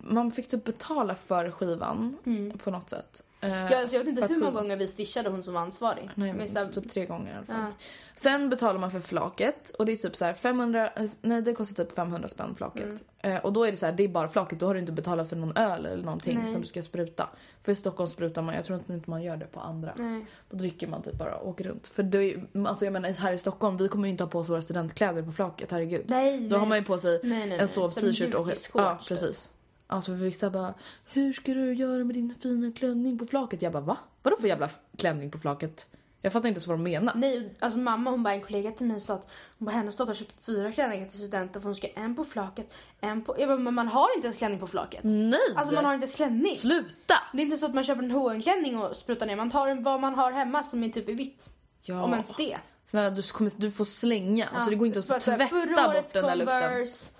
[0.00, 2.16] Man fick typ betala för skivan
[2.64, 3.24] på något sätt.
[3.44, 3.72] Eh.
[3.72, 6.10] Ja, alltså jag vet inte hur många skivan- gånger vi swishade hon som var ansvarig.
[6.14, 7.56] Nej, Men så här- typ tre gånger i alla fall.
[7.60, 7.72] Ja.
[8.16, 11.52] Sen betalar man för flaket och det är typ så här 500, eh, nej det
[11.52, 12.84] kostar typ 500 spänn flaket.
[12.84, 13.36] Mm.
[13.36, 14.92] Eh, och då är det så här, det är bara flaket, då har du inte
[14.92, 16.52] betalat för någon öl eller någonting Nej.
[16.52, 17.28] som du ska spruta.
[17.62, 19.92] För i Stockholm sprutar man, jag tror inte man gör det på andra.
[19.96, 20.26] Nej.
[20.50, 21.86] Då dricker man typ bara och åker runt.
[21.86, 24.38] För det är, alltså jag menar här i Stockholm, vi kommer ju inte ha på
[24.38, 26.04] oss våra studentkläder på flaket, herregud.
[26.08, 26.58] Nej, Då nej.
[26.58, 27.20] har man ju på sig
[27.60, 29.08] en sov t-shirt och Ja, typ.
[29.08, 29.50] precis.
[29.86, 30.74] Alltså för vissa bara,
[31.12, 33.62] hur ska du göra med din fina klänning på flaket?
[33.62, 33.96] Jag bara, va?
[34.22, 35.88] Vadå för jävla klänning på flaket?
[36.20, 37.12] Jag fattar inte så vad de menar.
[37.16, 39.28] Nej, alltså mamma hon bara en kollega till mig sa att
[39.58, 42.24] hon bara, hennes dotter har köpt fyra klänningar till studenten för hon ska en på
[42.24, 43.36] flaket, en på...
[43.38, 45.00] Jag bara, men man har inte ens klänning på flaket.
[45.04, 45.40] Nej!
[45.56, 46.56] Alltså man har inte ens klänning.
[46.56, 47.14] Sluta!
[47.32, 49.36] Det är inte så att man köper en hm klänning och sprutar ner.
[49.36, 51.50] Man tar en, vad man har hemma som är typ i vitt.
[51.82, 52.02] Ja.
[52.02, 52.56] Om ens det.
[52.84, 54.48] Snälla du, kommer, du får slänga.
[54.54, 56.60] Alltså det går inte att tvätta bort den där lukten.
[56.60, 57.10] Converse.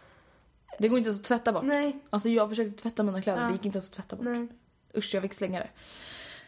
[0.79, 1.65] Det går inte ens att tvätta bort.
[1.65, 1.99] Nej.
[2.11, 3.47] Alltså jag försökte tvätta mina kläder, Ja.
[3.47, 4.25] det gick inte ens att tvätta bort.
[4.25, 4.49] Nej.
[4.97, 5.69] Usch jag fick slänga det.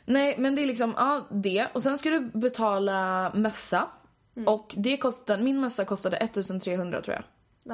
[0.05, 1.67] Nej men det är liksom, ja det.
[1.75, 3.89] Och sen ska du betala mössa.
[4.37, 4.49] Mm.
[4.49, 7.25] Och det kostar, min mössa kostade 1300 tror jag.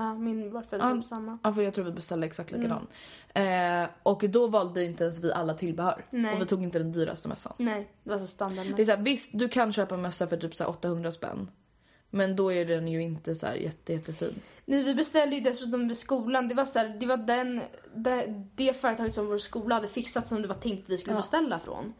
[0.00, 0.94] Ja, min var väl Ja.
[0.94, 1.38] typ samma.
[1.42, 2.86] Ja för jag tror vi beställde exakt likadan.
[3.34, 6.04] Eh, och då valde inte ens vi alla tillbehör.
[6.10, 6.34] Nej.
[6.34, 7.52] Och vi tog inte den dyraste mössan.
[7.58, 8.66] Nej, det var så standard.
[8.76, 11.12] Det är så här, visst du kan köpa en mössa för typ så här 800
[11.12, 11.50] spänn.
[12.10, 14.34] Men då är den ju inte så här jätte, jättefin.
[14.72, 16.48] Nej, vi beställde ju dessutom vid skolan.
[16.48, 17.60] Det var, så här, det, var den,
[17.94, 21.58] det, det företaget som vår skola hade fixat som det var tänkt vi skulle beställa
[21.58, 21.92] från.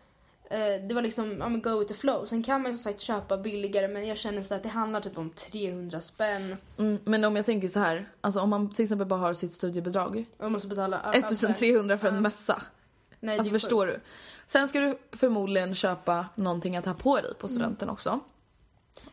[0.51, 2.27] Eh, det var liksom, ja men go with the flow.
[2.27, 5.01] Sen kan man ju som sagt köpa billigare men jag känner så att det handlar
[5.01, 6.57] typ om 300 spänn.
[6.79, 9.53] Mm, men om jag tänker så här, alltså om man till exempel bara har sitt
[9.53, 10.25] studiebidrag.
[10.39, 11.13] Och måste betala...
[11.13, 12.63] 1300 för en mössa.
[13.21, 14.01] Nej, Alltså förstår du?
[14.47, 18.21] Sen ska du förmodligen köpa någonting att ha på dig på studenten också.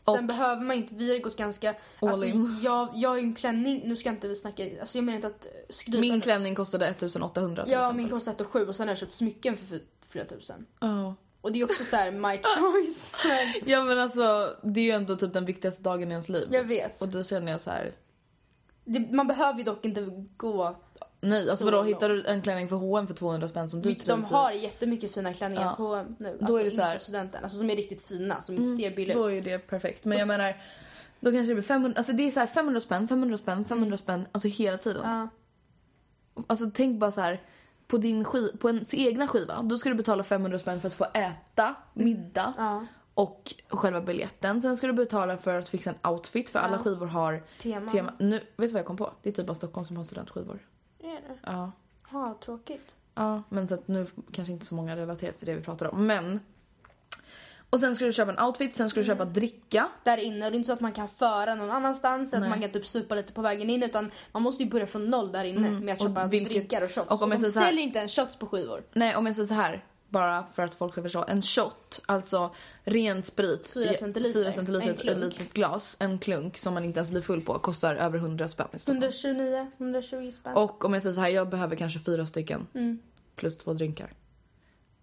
[0.06, 1.70] Sen Och- behöver man inte, vi har ju gått ganska...
[2.00, 2.60] All alltså, in.
[2.64, 5.46] Jag, jag har ju en klänning, nu ska inte snacka, alltså jag menar inte att
[5.46, 6.00] eh, skryta.
[6.00, 7.98] Min klänning kostade 1800 till Ja, exempel.
[7.98, 10.66] min kostar 1 7 och sen har jag köpt smycken för flera tusen.
[10.80, 11.16] Ja.
[11.42, 13.14] Och det är också så här my choice.
[13.66, 16.48] Ja men alltså det är ju ändå typ den viktigaste dagen i ens liv.
[16.52, 17.02] jag vet.
[17.02, 17.92] Och då känner jag så här.
[18.86, 20.76] Det, man behöver ju dock inte gå...
[21.22, 23.90] nej alltså Så vadå hittar du en klänning för H&M för 200 spänn som du
[23.90, 24.34] Vilket de trivs i?
[24.34, 25.74] har jättemycket fina klänningar Ja.
[25.76, 26.38] på nu.
[26.40, 27.44] Då Alltså är det så här- inför studenten.
[27.44, 29.46] Alltså som är riktigt fina, som inte ser billiga Då ut.
[29.48, 30.06] är det perfekt.
[30.06, 30.58] Men jag menar
[31.20, 33.98] då kanske det blir 500, alltså det är så här 500 spänn, 500 spänn, 500
[33.98, 35.02] spänn, alltså hela tiden.
[35.06, 35.28] Ja.
[36.48, 37.42] Alltså tänk bara så här
[37.88, 40.94] på din skiv, på ens egna skiva, då ska du betala 500 spänn för att
[40.94, 42.86] få äta middag Ja.
[43.14, 44.62] och själva biljetten.
[44.62, 47.88] Sen ska du betala för att fixa en outfit för alla skivor har Teman.
[47.90, 48.14] tema.
[48.20, 49.14] Nu, vet du vad jag kom på?
[49.24, 50.60] Det är typ bara Stockholm som har studentskivor.
[51.00, 51.38] Är det?
[51.46, 51.72] Ja.
[52.12, 52.94] Ja, tråkigt.
[53.16, 56.08] Ja, men så att nu kanske inte så många relaterar till det vi pratar om.
[56.08, 56.40] Men.
[57.70, 59.88] Och sen ska du köpa en outfit, sen ska du köpa dricka.
[60.04, 60.46] Där inne.
[60.46, 62.34] Och det är inte så att man kan föra någon annanstans.
[62.34, 62.50] Att Nej.
[62.50, 63.84] man kan typ supa lite på vägen in.
[63.84, 66.82] Utan man måste ju börja från noll där inne med att och köpa vilket- drinkar
[66.82, 67.08] och shots.
[67.12, 68.84] och om jag de säger så här- säljer inte en shots på skivor.
[68.94, 69.86] Nej, om jag säger så här.
[70.10, 71.26] Bara för att folk ska förstå.
[71.28, 73.70] En shot, alltså ren sprit.
[73.74, 74.40] Fyra i- centiliter.
[74.40, 75.96] Fyra centiliter En ett litet glas.
[76.00, 77.60] En klunk som man inte ens blir full på.
[77.60, 78.98] Kostar över 100 spänn i Stockholm.
[79.04, 80.54] 129, 120 spänn.
[80.54, 82.68] Och om jag säger så här, jag behöver kanske fyra stycken.
[82.74, 83.00] Mm.
[83.36, 84.14] Plus två drinkar.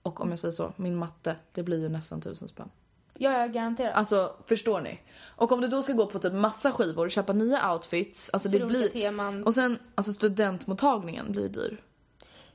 [0.02, 2.70] Och om jag säger så, min matte, det blir ju nästan tusen spänn.
[3.18, 3.90] Ja, jag garanterar.
[3.92, 5.00] Alltså förstår ni?
[5.26, 8.59] Och om du då ska gå på typ massa skivor, köpa nya outfits, alltså det
[8.61, 8.88] För blir...
[8.88, 9.44] teman.
[9.44, 11.82] Och sen, alltså studentmottagningen blir dyr.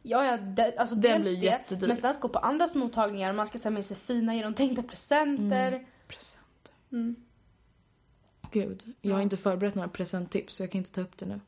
[0.03, 1.87] Ja, ja det, alltså Den blir det, jättedyr.
[1.87, 4.83] Men sen att gå på andras mottagningar och man ska ha med sig fina genomtänkta
[4.83, 5.85] presenter.
[6.07, 6.73] Presenter.
[6.91, 7.15] Mm.
[8.51, 11.39] Gud, jag har inte förberett några presenttips så jag kan inte ta upp det nu.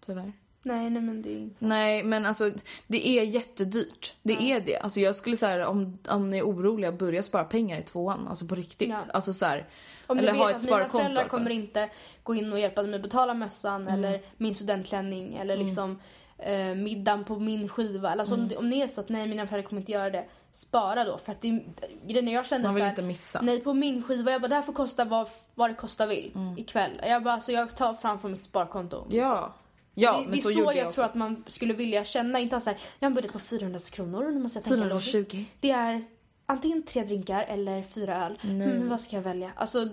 [0.00, 0.32] Tyvärr.
[0.64, 1.64] Nej, nej men det är inte...
[1.66, 2.50] Nej men alltså
[2.86, 4.14] det är jättedyrt.
[4.22, 4.78] Det är det.
[4.78, 8.28] Alltså jag skulle säga om, om ni är oroliga, börja spara pengar i tvåan.
[8.28, 8.88] Alltså på riktigt.
[8.90, 9.00] Ja.
[9.14, 9.68] Alltså så här,
[10.06, 10.86] Om eller ha ett mina sparkonto.
[10.86, 11.38] i föräldrar alla fall.
[11.38, 11.90] kommer inte
[12.22, 13.94] gå in och hjälpa mig att betala mössan Mm.
[13.94, 15.98] eller min studentklänning eller liksom
[16.44, 18.10] eh, middagen på min skiva.
[18.10, 18.46] Alltså Mm.
[18.50, 21.18] om, om det är så att nej mina föräldrar kommer inte göra det, spara då.
[21.18, 21.62] För att det,
[22.06, 23.40] jag känner Man vill så här, inte missa.
[23.42, 26.32] Nej på min skiva, jag bara det här får kosta vad, vad det kosta vill
[26.56, 26.90] ikväll.
[27.02, 29.04] Jag bara så jag tar fram från mitt sparkonto.
[29.04, 29.16] Mm.
[29.16, 29.54] Ja.
[29.94, 32.38] Ja, det, men det är så så, jag, jag tror att man skulle vilja känna.
[32.40, 34.78] Inte ha så här, jag har en budget på 400 kronor nu måste jag tänka
[34.78, 35.16] 420.
[35.18, 35.50] logiskt.
[35.60, 36.02] Det är
[36.46, 38.38] antingen tre drinkar eller fyra öl.
[38.42, 39.52] Mm, vad ska jag välja?
[39.56, 39.88] Alltså,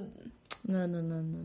[0.62, 1.42] Nej, nej, nej, nej.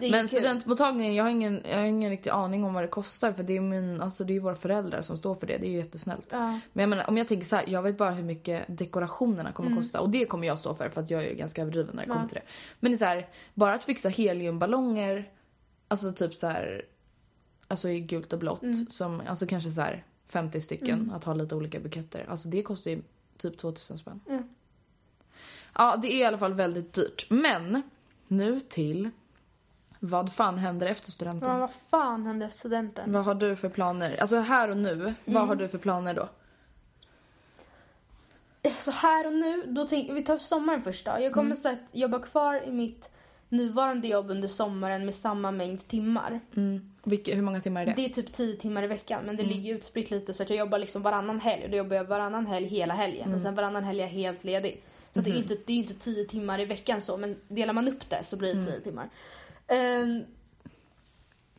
[0.00, 0.10] nej.
[0.10, 0.28] Men kul.
[0.28, 3.56] studentmottagningen, jag har, ingen, jag har ingen riktig aning om vad det kostar för det
[3.56, 5.58] är, min, alltså det är ju våra föräldrar som står för det.
[5.58, 6.28] Det är ju jättesnällt.
[6.30, 6.60] Ja.
[6.72, 9.70] Men jag menar, om jag tänker så här, jag vet bara hur mycket dekorationerna kommer
[9.70, 9.82] Mm.
[9.82, 12.08] kosta och det kommer jag stå för för att jag är ganska överdriven när det
[12.12, 12.50] kommer till det.
[12.80, 15.30] Men det är så här, bara att fixa heliumballonger,
[15.88, 16.84] alltså typ så här,
[17.68, 18.86] alltså i gult och blått, Mm.
[18.90, 22.26] som, alltså kanske så här 50 stycken, att ha lite olika buketter.
[22.28, 23.02] Alltså det kostar ju
[23.38, 24.20] typ 2000 spänn.
[24.28, 24.48] Mm.
[25.74, 27.26] Ja, det är i alla fall väldigt dyrt.
[27.30, 27.82] Men
[28.36, 29.10] nu till
[30.00, 31.48] vad fan händer efter studenten?
[31.50, 33.12] Ja, vad fan hände efter studenten?
[33.12, 34.20] Vad har du för planer?
[34.20, 35.48] Alltså här och nu, vad Mm.
[35.48, 36.28] har du för planer då?
[38.78, 41.10] Så här och nu, då tänk, vi tar sommaren först då.
[41.20, 41.56] Jag kommer Mm.
[41.56, 43.10] så att jobba kvar i mitt
[43.48, 46.40] nuvarande jobb under sommaren med samma mängd timmar.
[46.56, 46.90] Mm.
[47.04, 47.92] Vilka, hur många timmar är det?
[47.96, 50.58] Det är typ 10 timmar i veckan men det ligger utspritt lite så att jag
[50.58, 53.84] jobbar liksom varannan helg och då jobbar jag varannan helg hela helgen och sen varannan
[53.84, 54.82] helg är jag helt ledig.
[55.14, 57.36] Så att det är ju inte, det är inte 10 timmar i veckan så men
[57.48, 59.10] delar man upp det så blir det 10 timmar.
[59.66, 60.24] Ehm,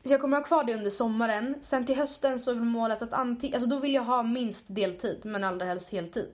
[0.03, 1.55] så jag kommer ha kvar det under sommaren.
[1.61, 5.21] Sen till hösten så är målet att antingen, alltså då vill jag ha minst deltid
[5.23, 6.27] men allra helst heltid.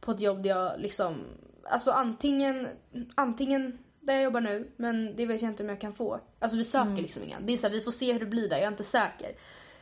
[0.00, 1.14] På ett jobb där jag liksom,
[1.64, 2.68] alltså antingen,
[3.14, 6.20] antingen där jag jobbar nu men det vet jag inte om jag kan få.
[6.38, 7.40] Alltså vi söker liksom inga.
[7.40, 9.28] Det är så här, vi får se hur det blir där, jag är inte säker.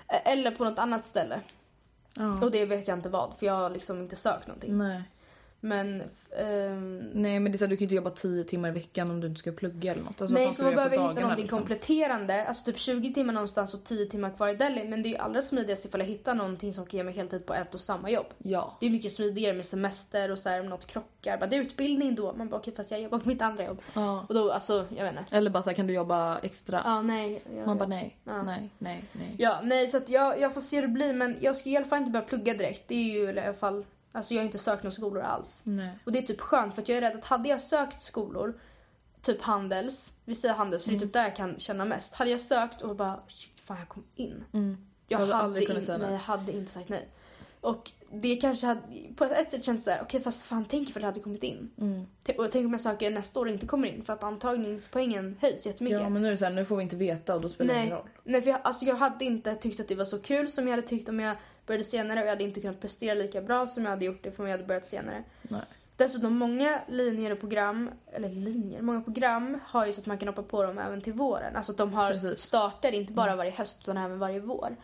[0.08, 1.40] Eh, Eller på något annat ställe.
[2.16, 2.44] Ja.
[2.44, 4.78] Och det vet jag inte vad för jag har liksom inte sökt någonting.
[4.78, 5.02] Nej.
[5.60, 6.02] Men
[6.38, 8.72] ehm, Nej men det är så här, du kan ju inte jobba 10 timmar i
[8.72, 10.20] veckan om du inte ska plugga eller något.
[10.20, 11.58] Alltså, Nej, så man behöver hitta någonting liksom?
[11.58, 12.46] kompletterande.
[12.46, 14.84] Alltså typ 20 timmar någonstans och 10 timmar kvar i Delhi.
[14.88, 17.46] Men det är ju allra smidigast ifall jag hittar någonting som kan ge mig heltid
[17.46, 18.26] på ett och samma jobb.
[18.38, 18.76] Ja.
[18.80, 21.38] Det är mycket smidigare med semester och så här om något krockar.
[21.38, 22.32] Bara, det är utbildning då.
[22.34, 23.82] Man bara okej fast jag jobbar på mitt andra jobb.
[23.94, 24.24] ja.
[24.28, 25.36] Och då alltså, jag vet inte.
[25.36, 26.82] Eller bara så här, kan du jobba extra?
[26.84, 27.42] Ja, nej.
[27.56, 28.42] Ja, Man bara nej, Ja.
[28.42, 29.34] nej, nej, nej.
[29.38, 31.76] Ja, nej så att jag, jag får se hur det blir men jag ska i
[31.76, 32.88] alla fall inte börja plugga direkt.
[32.88, 35.60] Det är ju i alla fall, alltså jag har inte sökt några skolor alls.
[35.64, 35.98] nej.
[36.04, 38.60] Och det är typ skönt för att jag är rädd att hade jag sökt skolor,
[39.22, 42.14] typ Handels, vi säger Handels för det är typ där jag kan känna mest.
[42.14, 44.44] Hade jag sökt och bara shit fan jag kom in.
[45.08, 46.12] Jag Du hade aldrig kunnat in, säga nej.
[46.12, 47.08] jag hade inte sagt nej.
[47.60, 48.80] Och det kanske hade,
[49.16, 51.70] på ett sätt känns det såhär, okej fast fan tänk ifall jag hade kommit in.
[51.78, 52.06] Mm.
[52.38, 55.66] Och tänk om jag söker nästa år och inte kommer in för att antagningspoängen höjs
[55.66, 56.00] jättemycket.
[56.00, 57.74] Ja men nu är det så här, nu får vi inte veta och då spelar
[57.74, 58.08] det ingen roll.
[58.24, 60.76] nej för jag, alltså jag hade inte tyckt att det var så kul som jag
[60.76, 61.36] hade tyckt om jag
[61.68, 64.38] började senare och jag hade inte kunnat prestera lika bra som jag hade gjort det
[64.38, 65.22] om jag hade börjat senare.
[65.42, 65.62] Nej.
[65.96, 70.28] Dessutom många linjer och program, eller linjer, många program har ju så att man kan
[70.28, 71.56] hoppa på dem även till våren.
[71.56, 72.24] Alltså att de har Precis.
[72.24, 72.36] Mm.
[72.36, 74.76] starter inte bara varje höst utan även varje vår.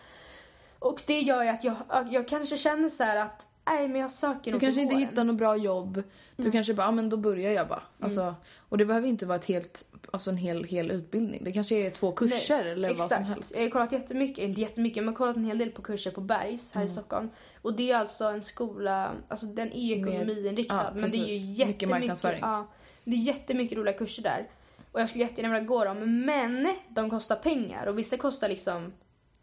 [0.78, 1.76] Och det gör ju att jag,
[2.11, 5.37] jag kanske känner så här att nej men jag söker Du kanske inte hittar något
[5.37, 5.95] bra jobb.
[6.37, 6.53] Du Mm.
[6.53, 7.83] kanske bara, ja men då börjar jag bara.
[8.01, 8.35] Alltså,
[8.69, 11.45] och det behöver inte vara ett helt, alltså en hel, hel utbildning.
[11.45, 13.11] Det kanske är två kurser Nej, eller exakt.
[13.11, 13.53] vad som helst.
[13.57, 16.11] Jag har kollat jättemycket, inte jättemycket, men jag har kollat en hel del på kurser
[16.11, 16.91] på Bergs här Mm.
[16.91, 17.31] i Stockholm.
[17.62, 20.75] Och det är alltså en skola, alltså den är ju Med- ekonomiinriktad.
[20.95, 21.43] ja, men det är ju precis.
[21.49, 22.39] Mycket jättemycket, marknadsföring.
[22.43, 22.67] ja,
[23.05, 24.47] det är jättemycket roliga kurser där.
[24.93, 28.93] Och jag skulle jättegärna vilja gå dem, men de kostar pengar och vissa kostar liksom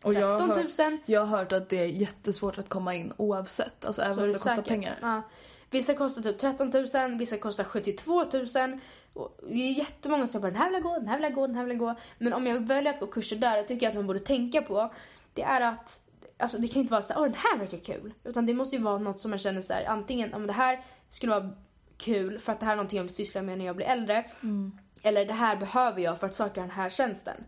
[0.02, 0.92] Och jag har, 13 000.
[0.92, 3.86] hört, jag har hört att det är jättesvårt att komma in oavsett.
[3.86, 4.98] Alltså även om det det kostar pengar.
[5.02, 5.22] Ja.
[5.70, 8.80] Vissa kostar typ 13 000, vissa kostar 72 000.
[9.14, 11.34] Och det är jättemånga som bara den här vill jag gå, den här vill jag
[11.34, 11.96] gå, den här vill jag gå.
[12.18, 14.62] Men om jag väljer att gå kurser där, det tycker jag att man borde tänka
[14.62, 14.94] på.
[15.34, 16.00] Det är att,
[16.38, 18.14] alltså det kan ju inte vara så åh den här verkar kul.
[18.24, 20.86] Utan det måste ju vara något som man känner så här, antingen om det här
[21.10, 21.50] skulle vara
[21.98, 24.26] kul för att det här är någonting jag vill syssla med när jag blir äldre.
[24.44, 24.72] Mm.
[25.02, 27.44] Eller det här behöver jag för att söka den här tjänsten.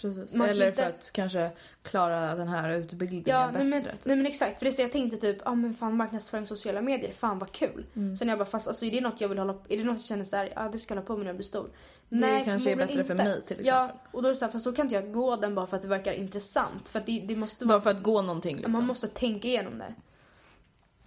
[0.00, 0.34] Precis.
[0.34, 1.50] Man Eller inte- för att kanske
[1.82, 3.58] klara den här utbildningen Ja, bättre.
[3.58, 4.04] nej men, typ.
[4.04, 4.58] nej men exakt.
[4.58, 7.52] För det är jag tänkte typ, ja ah, men fan marknadsföring sociala medier, fan vad
[7.52, 7.86] kul.
[7.96, 8.16] Mm.
[8.16, 9.96] Sen jag bara, fast alltså är det något jag vill hålla på, är det något
[9.96, 11.70] jag känner såhär, ja det ska jag hålla på med när jag blir stor.
[12.08, 14.08] Det kanske är bättre för mig, till Ja, exempel.
[14.12, 15.82] och då är det såhär, fast då kan inte jag gå den bara för att
[15.82, 16.88] det verkar intressant.
[16.88, 18.72] För att det, det måste Bara vara, för att gå någonting liksom.
[18.72, 19.94] man måste tänka igenom det.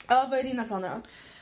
[0.08, 1.02] Ja, vad är dina planer då?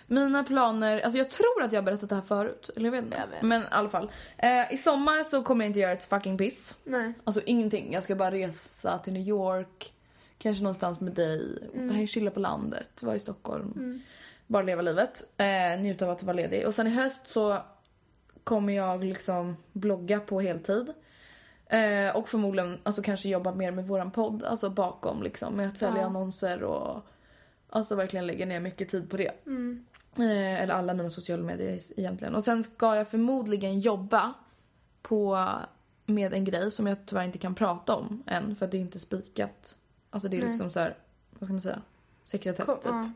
[0.10, 2.70] Mina planer, alltså jag tror att jag har berättat det här förut.
[2.76, 3.18] Eller jag vet inte.
[3.18, 3.42] Jag vet.
[3.42, 4.12] Men i alla fall.
[4.38, 6.78] Eh, I sommar så kommer jag inte göra ett fucking piss.
[6.84, 7.14] Nej.
[7.24, 7.94] Alltså ingenting.
[7.94, 9.94] Jag ska bara resa till New York.
[10.38, 11.70] Kanske någonstans med dig.
[11.76, 12.08] Mm.
[12.08, 13.04] Chilla på landet.
[13.04, 14.02] Vara i Stockholm.
[14.48, 15.24] Bara leva livet.
[15.38, 16.68] Eh, njuta av att vara ledig.
[16.68, 17.58] Och sen i höst så
[18.44, 20.94] kommer jag liksom blogga på heltid.
[21.66, 24.44] Eh, och förmodligen alltså kanske jobba mer med våran podd.
[24.44, 25.54] Alltså bakom liksom.
[25.56, 26.06] Med att sälja Ja.
[26.06, 27.06] annonser och
[27.70, 29.28] alltså verkligen lägga ner mycket tid på det.
[29.28, 29.34] Eh,
[30.18, 32.36] eller alla mina sociala medier egentligen.
[32.36, 34.34] Och sen ska jag förmodligen jobba
[35.02, 35.48] på,
[36.06, 38.82] med en grej som jag tyvärr inte kan prata om än för att det är
[38.82, 39.76] inte spikat.
[40.10, 40.50] Alltså det är Nej.
[40.50, 40.98] liksom så här,
[41.30, 41.82] vad ska man säga?
[42.24, 42.86] Sekretess Ko- typ.
[42.86, 43.12] ja.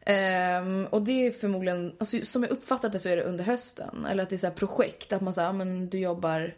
[0.00, 4.06] Ehm, och det är förmodligen, alltså, som jag uppfattat det så är det under hösten.
[4.06, 6.54] Eller att det är så här projekt, att man säger, men du jobbar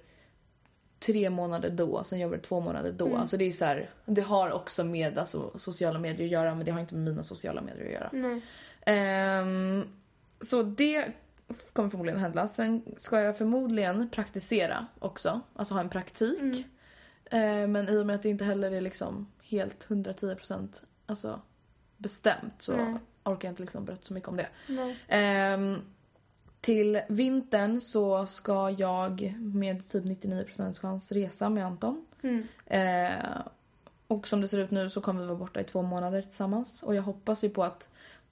[1.01, 3.17] tre månader då, sen jobbade jag två månader då.
[3.17, 6.65] Alltså det är så här, det har också med alltså, sociala medier att göra men
[6.65, 8.09] det har inte med mina sociala medier att göra.
[8.13, 8.41] Nej.
[8.87, 9.85] Ehm,
[10.41, 11.13] så det
[11.73, 12.49] kommer förmodligen hända.
[12.49, 16.67] Sen ska jag förmodligen praktisera också, alltså ha en praktik.
[17.31, 21.41] Ehm, men i och med att det inte heller är liksom helt 110% alltså
[21.97, 22.95] bestämt så Nej.
[23.25, 24.49] orkar jag inte liksom berätta så mycket om det.
[25.09, 25.83] Ehm,
[26.61, 32.07] till vintern så ska jag med typ 99% chans resa med Anton.
[32.23, 32.47] Mm.
[34.07, 36.83] Och som det ser ut nu så kommer vi vara borta i två månader tillsammans.
[36.83, 37.89] Och jag hoppas ju på att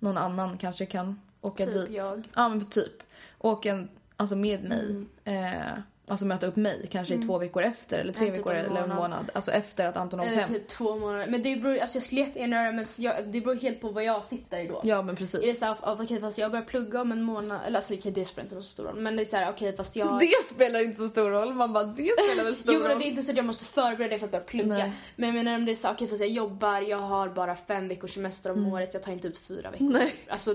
[0.07, 1.91] någon annan kanske kan åka Typ dit.
[1.91, 2.29] jag.
[2.35, 3.03] Ja men typ.
[3.39, 3.87] Åka
[4.17, 5.05] alltså med mig.
[5.25, 5.79] Eh,
[6.09, 8.95] alltså möta upp mig kanske i två veckor efter eller tre typ veckor eller en
[8.95, 9.31] månad.
[9.35, 10.49] Alltså efter att Anton åkt hem.
[10.49, 11.27] typ två månader.
[11.29, 13.89] Men det beror, alltså jag skulle jättegärna göra det men jag, det beror helt på
[13.89, 14.81] vad jag sitter i då.
[14.85, 15.59] Ja men Är det precis.
[15.59, 18.57] såhär, okej fast jag börjar plugga om en månad, eller alltså okej det spelar inte
[18.57, 18.97] så stor roll.
[19.01, 20.19] Men det är såhär, okej fast jag...
[20.21, 21.55] Det spelar inte så stor roll.
[21.55, 22.99] Man bara det spelar väl stor Jo men roll.
[22.99, 24.67] det är inte så att jag måste förbereda det för att börja plugga.
[24.77, 24.93] Nej.
[25.17, 27.89] Men jag menar om det är så okej fast jag jobbar, jag har bara fem
[27.89, 29.87] veckors semester om året, jag tar inte ut fyra veckor.
[29.87, 29.93] Mm.
[29.99, 30.15] Nej.
[30.29, 30.55] Alltså,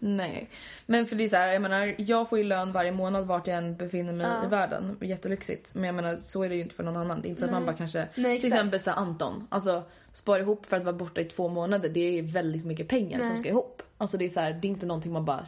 [0.00, 0.50] Nej.
[0.86, 3.46] Men för det är så här, jag menar, jag får ju lön varje månad vart
[3.46, 4.44] jag än befinner mig Ja.
[4.46, 4.91] i världen.
[5.00, 5.74] Jättelyxigt.
[5.74, 7.22] Men jag menar, så är det ju inte för någon annan.
[7.22, 9.82] Det är inte så att man bara kanske, Nej, till exempel så Anton, alltså
[10.12, 11.88] spara ihop för att vara borta i två månader.
[11.88, 13.38] Det är väldigt mycket pengar som Nej.
[13.38, 13.82] ska ihop.
[13.98, 15.46] Alltså det är så här, det är inte någonting man bara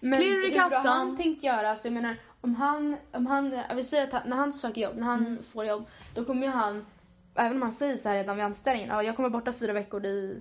[0.00, 0.86] Men klirrar i kassan.
[0.86, 1.70] han tänkt göra?
[1.70, 4.80] Alltså jag menar, om han, om han, jag vill säga att han, när han söker
[4.80, 5.42] jobb, när han Mm.
[5.42, 5.84] får jobb,
[6.14, 6.86] då kommer ju han,
[7.34, 10.04] även om han säger så här redan vid anställningen, ja, jag kommer borta fyra veckor
[10.06, 10.40] i,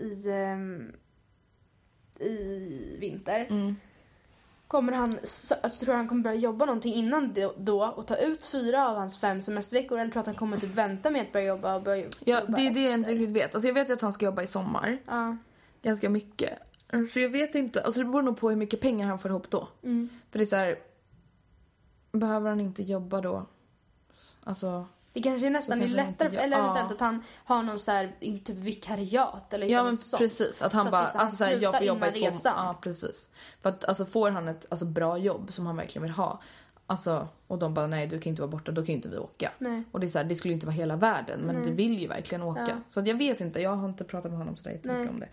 [0.00, 0.92] i, ehm,
[2.20, 3.46] i vinter.
[3.50, 3.76] Mm.
[4.68, 8.44] Kommer han, så- alltså, tror han kommer börja jobba någonting innan då och ta ut
[8.44, 9.98] fyra av hans fem semesterveckor?
[9.98, 12.52] Eller tror att han kommer typ vänta med att börja jobba och börja Ja, jobba
[12.56, 13.54] det är det jag inte riktigt vet.
[13.54, 14.98] Alltså jag vet ju att han ska jobba i sommar.
[15.06, 15.36] Ja.
[15.82, 16.58] Ganska mycket.
[17.12, 17.82] Så jag vet inte.
[17.82, 19.68] Alltså det beror nog på hur mycket pengar han får ihop då.
[19.82, 20.08] Mm.
[20.30, 20.78] För det är så här.
[22.12, 23.46] Behöver han inte jobba då?
[24.44, 24.86] Alltså
[25.16, 26.62] Det kanske är nästan är kanske han lättare, inte eller ja.
[26.62, 30.18] eventuellt att han har någon så här, typ vikariat eller Ja men sånt.
[30.20, 32.12] precis, att han Så att bara, är så han alltså såhär, jag får jobba i
[32.12, 32.66] två resan.
[32.66, 33.30] Ja precis.
[33.62, 36.42] För att alltså får han ett alltså, bra jobb som han verkligen vill ha.
[36.86, 39.50] Alltså, och de bara nej du kan inte vara borta, då kan inte vi åka.
[39.58, 39.82] Nej.
[39.92, 42.08] Och det är så här, det skulle inte vara hela världen men vi vill ju
[42.08, 42.66] verkligen åka.
[42.68, 42.76] Ja.
[42.88, 45.10] Så att jag vet inte, jag har inte pratat med honom sådär jättemycket Nej.
[45.10, 45.28] om det.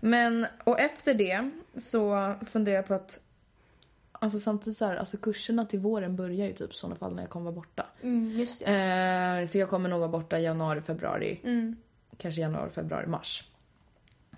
[0.00, 3.20] Men, och efter det så funderar jag på att
[4.18, 7.22] Alltså samtidigt så här, alltså kurserna till våren börjar ju typ i sådana fall när
[7.22, 7.86] jag kommer vara borta.
[8.02, 8.62] Mm, just.
[8.62, 8.66] Eh,
[9.46, 11.40] för jag kommer nog vara borta januari, februari.
[11.44, 11.76] Mm.
[12.16, 13.44] Kanske januari, februari, mars.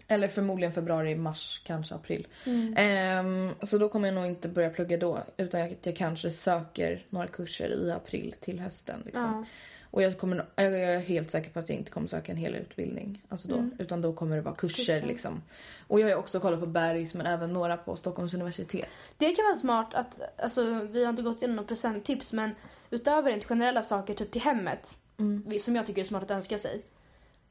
[0.09, 2.27] Eller förmodligen februari, mars, kanske april.
[2.47, 2.75] Mm.
[2.77, 5.23] Ehm, så då kommer jag nog inte börja plugga då.
[5.37, 9.03] Utan jag, jag kanske söker några kurser i april till hösten.
[9.05, 9.23] Liksom.
[9.23, 9.45] Ja.
[9.91, 12.55] Och jag, kommer, jag är helt säker på att jag inte kommer söka en hel
[12.55, 13.23] utbildning.
[13.29, 14.93] Alltså då, Utan då kommer det vara kurser.
[14.93, 15.01] Mm.
[15.01, 15.13] Kurser.
[15.13, 15.43] Liksom.
[15.87, 19.15] Och jag har också kollat på Bergs men även några på Stockholms universitet.
[19.19, 22.51] Det kan vara smart att, alltså vi har inte gått igenom några presenttips men
[22.91, 25.59] utöver rent generella saker typ till hemmet, Mm.
[25.61, 26.83] som jag tycker är smart att önska sig,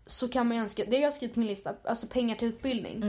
[0.06, 2.48] så kan man ju önska, det har jag skrivit på min lista, alltså pengar till
[2.48, 3.04] utbildning.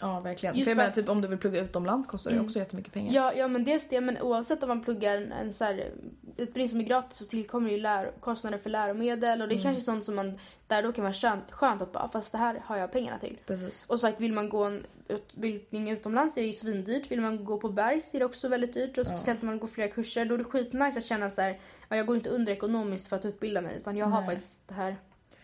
[0.00, 0.54] Ja verkligen.
[0.54, 2.92] Just för jag menar, att- typ, om du vill plugga utomlands kostar det också jättemycket
[2.92, 3.14] pengar.
[3.14, 5.90] Ja, ja men dels det, men oavsett om man pluggar en, en så här,
[6.36, 9.82] utbildning som är gratis så tillkommer ju lär, kostnader för läromedel och det är kanske
[9.82, 12.76] sånt som man, där då kan vara skönt, skönt att bara, fast det här har
[12.76, 13.38] jag pengarna till.
[13.46, 13.86] Precis.
[13.88, 17.10] Och sagt, vill man gå en utbildning utomlands är det ju svindyrt.
[17.10, 18.98] Vill man gå på Bergs är det också väldigt dyrt.
[18.98, 20.24] Och speciellt om man går flera kurser.
[20.24, 23.16] Då är det skitnice att känna så här, ja, jag går inte under ekonomiskt för
[23.16, 23.76] att utbilda mig.
[23.76, 24.96] Utan jag har faktiskt det här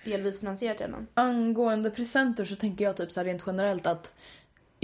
[0.05, 1.07] delvis finansierat redan.
[1.15, 4.15] Angående presenter så tänker jag typ så här rent generellt att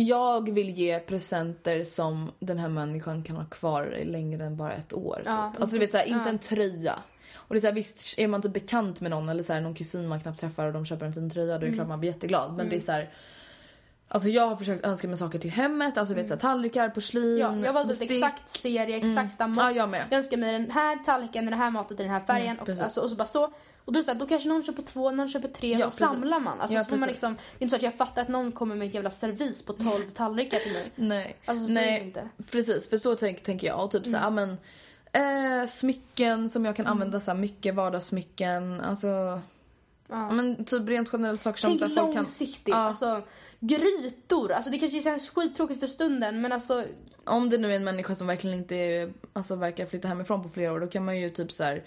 [0.02, 4.72] jag vill ge presenter som den här människan kan ha kvar i längre än bara
[4.72, 5.16] ett år.
[5.16, 5.26] Typ.
[5.26, 6.16] Ja, alltså du vet såhär, ja.
[6.16, 6.98] inte en tröja.
[7.34, 9.60] Och det är så här, visst är man typ bekant med någon eller så här,
[9.60, 11.88] någon kusin man knappt träffar och de köper en fin tröja då är det klart
[11.88, 12.56] man blir jätteglad.
[12.56, 13.10] Men det är så här.
[14.08, 16.88] Alltså jag har försökt önska mig saker till hemmet, alltså du vet så här, tallrikar,
[16.88, 18.22] porslin, Ja, jag valde ett bestick.
[18.22, 19.58] exakt serie, exakta mått.
[19.58, 20.04] Ja, jag med.
[20.10, 22.58] Jag önskar mig den här tallriken, den här maten i den här färgen.
[22.58, 22.82] och, precis.
[22.82, 23.52] alltså, och så bara så.
[23.84, 25.72] Och då, så här, då kanske någon köper två, någon köper tre.
[25.72, 25.98] Ja, precis.
[25.98, 26.60] samlar man.
[26.60, 28.52] Alltså, Ja, så får man liksom, det är inte så att jag fattar att någon
[28.52, 30.90] kommer med ett jävla servis på 12 tallrikar till mig.
[30.94, 31.36] Nej.
[31.44, 32.28] Alltså, så Nej, inte.
[32.50, 33.84] precis för så tänk, tänker jag.
[33.84, 34.34] Och typ så här, Mm.
[35.12, 38.80] men eh, smycken som jag kan använda så här mycket vardagssmycken.
[38.80, 39.40] Alltså
[40.08, 40.30] ja.
[40.30, 42.68] men typ rent generellt saker som Tänk här, folk kan långsiktigt.
[42.68, 42.76] Ja.
[42.76, 43.22] Alltså,
[43.60, 44.52] grytor.
[44.52, 46.84] Alltså, det kanske känns skittråkigt för stunden men alltså
[47.24, 50.72] Om det nu är en människa som verkligen inte alltså, verkar flytta hemifrån på flera
[50.72, 51.82] år då kan man ju typ så här.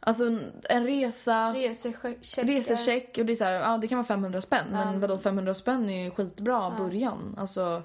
[0.00, 0.38] Alltså
[0.68, 2.44] en- resa, resecheckar.
[2.44, 5.54] resecheck och det är så här, ja det kan vara 500 spänn men vadå 500
[5.54, 7.34] spänn är ju skitbra början.
[7.38, 7.82] Alltså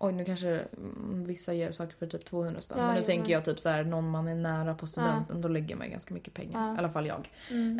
[0.00, 2.78] Oj nu kanske mm, vissa ger saker för typ 200 spänn.
[2.78, 5.40] Ja, men nu jo, tänker jag typ så här någon man är nära på studenten
[5.40, 6.58] då lägger man ganska mycket pengar.
[6.58, 6.64] Ja.
[6.64, 6.76] Mm.
[6.76, 7.30] I alla fall jag.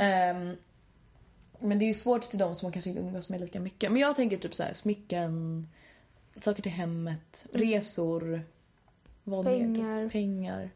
[0.01, 0.57] Ehm,
[1.59, 3.93] men det är ju svårt till de som man kanske inte umgås med lika mycket.
[3.93, 5.67] Men jag tänker typ så här smycken,
[6.41, 8.43] saker till hemmet, resor,
[9.25, 9.59] vad mer?
[9.59, 10.03] Pengar.
[10.03, 10.71] Typ, pengar.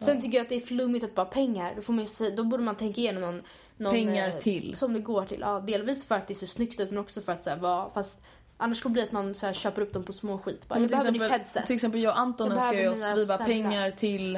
[0.00, 1.72] Sen tycker jag att det är flummigt att bara pengar.
[1.76, 3.42] Då, får man ju då borde man tänka igenom någon,
[3.76, 4.76] någon Pengar eh, till.
[4.76, 5.40] Som det går till.
[5.40, 7.90] Ja, delvis för att det ser snyggt ut men också för att så här, vara,
[7.90, 8.22] fast
[8.56, 10.68] annars kommer det bli att man så här, köper upp dem på små skit.
[10.68, 11.66] Bara, jag nytt exempel, headset.
[11.66, 14.36] till exempel jag och Anton önskar ju oss vi bara pengar till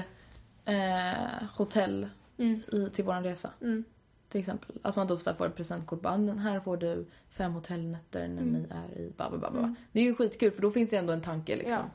[0.65, 0.75] eh,
[1.57, 2.09] hotell
[2.39, 2.61] Mm.
[2.73, 3.51] i, till våran resa.
[3.63, 3.85] Mm.
[4.29, 4.77] Till exempel.
[4.83, 6.01] Att man då så här får ett presentkort.
[6.03, 8.53] Bara, "Den här får du fem hotellnätter när Mm.
[8.53, 9.51] ni är i bla bla bla.
[9.51, 9.75] bla.
[9.93, 11.73] Det är ju skitkul för då finns det ändå en tanke liksom.
[11.73, 11.91] Ja.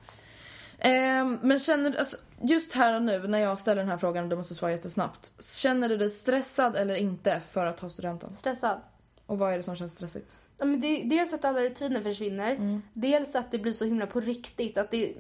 [0.79, 4.23] Ehm, men känner du, alltså, just här och nu när jag ställer den här frågan
[4.23, 5.33] och du måste svara jättesnabbt.
[5.39, 8.33] Känner du dig stressad eller inte för att ta studenten?
[8.33, 8.81] Stressad.
[9.25, 10.37] Och vad är det som känns stressigt?
[10.57, 12.51] Ja, men det, dels att alla rutiner försvinner.
[12.55, 12.81] Mm.
[12.93, 14.77] Dels att det blir så himla på riktigt.
[14.77, 15.13] Att det...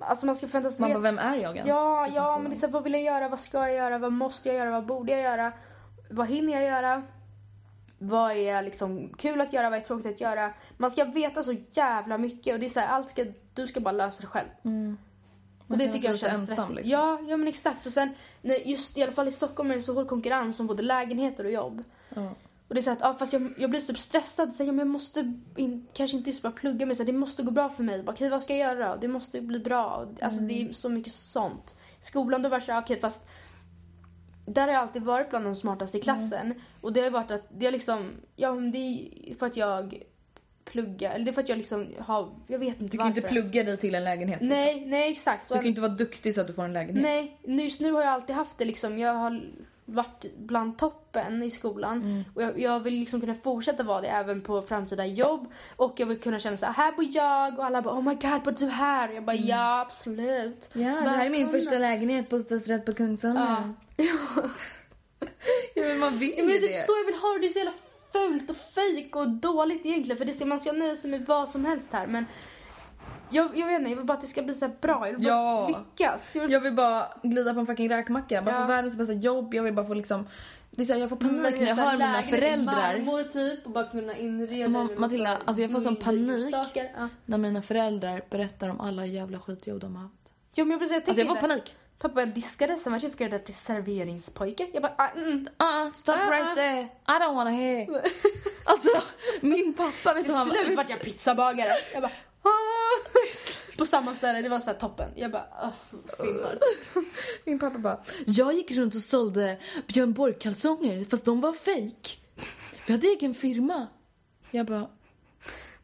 [0.00, 1.68] Alltså man ska förväntas Man veta- bara, vem är jag ens?
[1.68, 3.28] Ja, ja, men det är så vad vill jag göra?
[3.28, 3.98] Vad ska jag göra?
[3.98, 4.70] Vad måste jag göra?
[4.70, 5.52] Vad borde jag göra?
[6.10, 7.02] Vad hinner jag göra?
[7.98, 9.70] Vad är liksom kul att göra?
[9.70, 10.52] Vad är tråkigt att göra?
[10.76, 13.24] Man ska veta så jävla mycket och det är så här, allt ska,
[13.54, 14.48] du ska bara lösa det själv.
[14.62, 14.96] Man
[15.68, 16.74] Och det tycker jag känns ensam, stressigt.
[16.74, 16.90] liksom.
[16.90, 17.86] Ja, ja men exakt.
[17.86, 18.08] Och sen
[18.64, 21.50] just i alla fall i Stockholm är det så hård konkurrens om både lägenheter och
[21.50, 21.84] jobb.
[22.14, 22.34] Ja.
[22.68, 24.54] Och det är så att, ja, fast jag, jag blir typ stressad.
[24.54, 27.06] Så här, ja, men jag måste in, kanske inte just bara plugga men så här,
[27.12, 28.02] det måste gå bra för mig.
[28.02, 28.96] Bara, Okej, vad ska jag göra?
[28.96, 30.08] Det måste bli bra.
[30.22, 31.76] Alltså det är så mycket sånt.
[32.00, 33.28] Skolan då var det så här, okej fast
[34.46, 36.54] där har jag alltid varit bland de smartaste i klassen.
[36.80, 40.02] Och det har varit att det är liksom, ja det är för att jag
[40.64, 43.18] pluggar, eller det är för att jag liksom har, jag vet inte Du kan varför
[43.20, 44.40] inte plugga dig till en lägenhet.
[44.40, 44.56] liksom.
[44.58, 45.48] Nej, nej exakt.
[45.48, 47.02] Du kan inte vara duktig så att du får en lägenhet.
[47.02, 48.98] Nej, nu- just nu har jag alltid haft det liksom.
[48.98, 49.42] Jag har
[49.86, 52.02] varit bland toppen i skolan.
[52.02, 52.24] Mm.
[52.34, 55.52] Och jag, jag vill liksom kunna fortsätta vara det även på framtida jobb.
[55.76, 57.58] Och jag vill kunna känna så här, här bor jag.
[57.58, 59.08] Och alla bara, oh my god, bor du här?
[59.08, 60.70] Och jag bara, ja absolut.
[60.74, 60.86] Mm.
[60.88, 61.60] Ja, det här är min Välkomna.
[61.60, 63.74] första lägenhet, bostadsrätt på Kungsholmen.
[63.96, 64.04] Ja.
[65.74, 66.74] Ja, men man vill Ja, men ju det är det.
[66.76, 67.38] typ så jag vill ha det.
[67.38, 67.72] Det är så jävla
[68.14, 70.18] fult och fejk och dåligt egentligen.
[70.18, 72.06] För det ska, man ska nöja sig med vad som helst här.
[72.06, 72.26] Men
[73.30, 75.06] jag, jag vet inte, jag vill bara att det ska bli så bra.
[75.08, 75.68] Jag vill bara Ja.
[75.68, 76.34] lyckas.
[76.36, 78.42] Jag vill Jag vill bara glida på en fucking räkmacka.
[78.42, 78.60] Bara Ja.
[78.60, 79.54] få världens bästa jobb.
[79.54, 80.26] Jag vill bara få liksom...
[80.70, 82.74] Det är så här, jag får panik Men när jag här hör mina föräldrar.
[82.98, 86.54] marmor typ och bara kunna inreda Ma- Matilda, alltså jag får sån panik.
[86.74, 87.08] Ja.
[87.24, 90.34] När mina föräldrar berättar om alla jävla skitjobb de har haft.
[90.54, 91.40] Ja men jag precis, jag Alltså jag får det.
[91.40, 91.76] panik.
[91.98, 94.68] Pappa började diska det, sen var jag uppgraderad till serveringspojke.
[94.72, 95.48] Jag bara, ah, mm.
[95.62, 96.80] Uh, stop Ah, right there.
[96.82, 98.02] I don't wanna hear.
[98.64, 98.88] alltså
[99.40, 101.72] min pappa, vet du Till han slut vart jag pizzabagare.
[101.92, 102.12] Jag bara.
[103.78, 105.10] På samma ställe, det var så toppen.
[105.16, 106.40] Jag bara, oh, synd.
[107.44, 112.16] Min pappa bara, jag gick runt och sålde Björn Borg-kalsonger fast de var fake.
[112.86, 113.86] Vi hade egen firma.
[114.50, 114.88] Jag bara,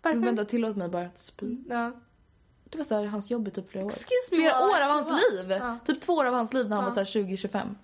[0.02, 1.56] men vänta tillåt mig bara att spy.
[1.68, 1.92] Ja.
[2.70, 3.90] Det var så här hans jobb i typ flera år.
[3.90, 4.62] Excuse me, Flera what?
[4.78, 5.50] år av hans liv!
[5.50, 5.78] Ja.
[5.84, 7.74] Typ två år av hans liv när han var så här 20-25.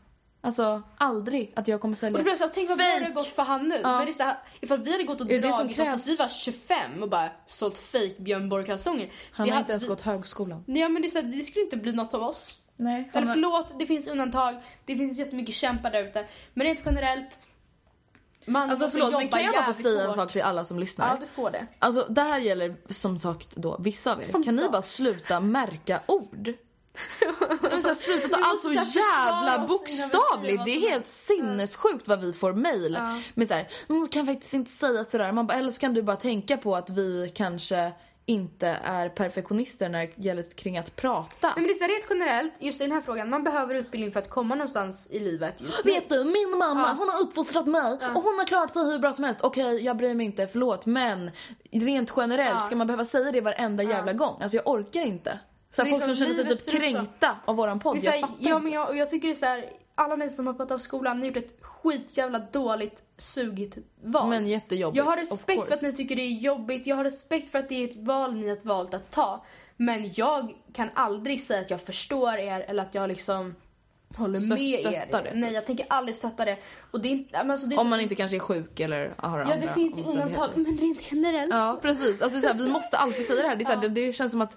[0.40, 3.12] Alltså aldrig att jag kommer sälja Och det blev så här, tänk vad har fake.
[3.12, 3.80] gått för han nu.
[3.82, 5.44] Men det är så här, ifall vi hade gått och dragit
[5.78, 9.12] oss tills vi var 25 och bara sålt fake Björn Borg-kalsonger.
[9.32, 10.64] Han har hade- inte ens gått högskolan.
[10.66, 12.58] Nej, Ja men det, är så här, det skulle inte bli något av oss.
[12.76, 13.10] Nej.
[13.14, 14.62] Eller förlåt, det finns undantag.
[14.84, 16.26] Det finns jättemycket kämpar där ute.
[16.54, 17.38] Men rent generellt.
[18.46, 21.08] Man Alltså förlåt men kan jag bara få säga en sak till alla som lyssnar?
[21.08, 21.66] Ja, du får det.
[21.78, 24.24] Alltså det här gäller som sagt då vissa av er.
[24.24, 24.72] Som kan ni sagt.
[24.72, 26.52] bara sluta märka ord?
[27.70, 30.64] Jag säga, sluta ta allt så jävla bokstavligt.
[30.64, 33.20] Det är helt sinnessjukt vad vi får mail Ja.
[33.34, 35.32] med såhär, man kan faktiskt inte säga sådär.
[35.32, 37.92] Man bara, eller så kan du bara tänka på att vi kanske
[38.28, 41.46] inte är perfektionister när det gäller kring att prata.
[41.46, 44.20] Nej, men det är rent generellt, just i den här frågan, man behöver utbildning för
[44.20, 45.92] att komma någonstans i livet just nu.
[45.92, 46.94] Vet du, min mamma Ja.
[46.98, 49.40] hon har uppfostrat mig och hon har klarat sig hur bra som helst.
[49.42, 50.86] Okej, jag bryr mig inte, förlåt.
[50.86, 51.30] Men
[51.72, 52.66] rent generellt, Ja.
[52.66, 54.42] ska man behöva säga det varenda jävla gång?
[54.42, 55.38] Alltså jag orkar inte.
[55.76, 56.70] Så folk som känner sig typ ut så.
[56.70, 57.96] kränkta av våran podd.
[57.96, 58.62] Jag fattar ja, inte.
[58.62, 59.64] men jag, jag tycker det är så här,
[59.98, 64.28] alla ni som har hoppat av skolan, ni har gjort ett skitjävla dåligt, sugigt val.
[64.28, 64.96] Men jättejobbigt.
[64.96, 67.68] Jag har respekt för att ni tycker det är jobbigt, jag har respekt för att
[67.68, 69.44] det är ett val ni har valt att ta.
[69.76, 73.54] Men jag kan aldrig säga att jag förstår er eller att jag liksom
[74.16, 74.78] håller Så med er.
[74.78, 75.40] stöttar det, typ.
[75.40, 76.56] Nej, jag tänker aldrig stötta det.
[76.90, 79.38] Och det är inte, alltså det är Om man inte kanske är sjuk eller har
[79.38, 81.54] Ja, andra det finns undantag, men rent generellt.
[81.54, 82.22] Ja, precis.
[82.22, 83.56] Alltså, så här, vi måste alltid säga det här.
[83.56, 84.56] Det, är så här, det, det känns som att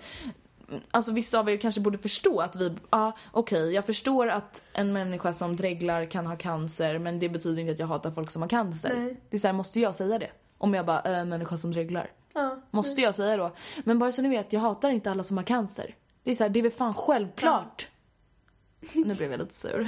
[0.92, 4.94] Alltså vissa av er kanske borde förstå att vi, ja okej jag förstår att en
[4.94, 8.42] människa som dreglar kan ha cancer men det betyder inte att jag hatar folk som
[8.42, 8.96] har cancer.
[8.96, 9.22] Nej.
[9.30, 10.32] Det är så här, måste jag säga det?
[10.58, 12.12] Om jag bara, äh, människa som dreglar.
[12.34, 12.62] Ja.
[12.72, 13.52] Måste jag säga då?
[13.84, 15.96] Men bara så ni vet, jag hatar inte alla som har cancer.
[16.24, 17.90] Det är så här, det är väl fan självklart.
[18.94, 19.88] Nu blev jag lite sur.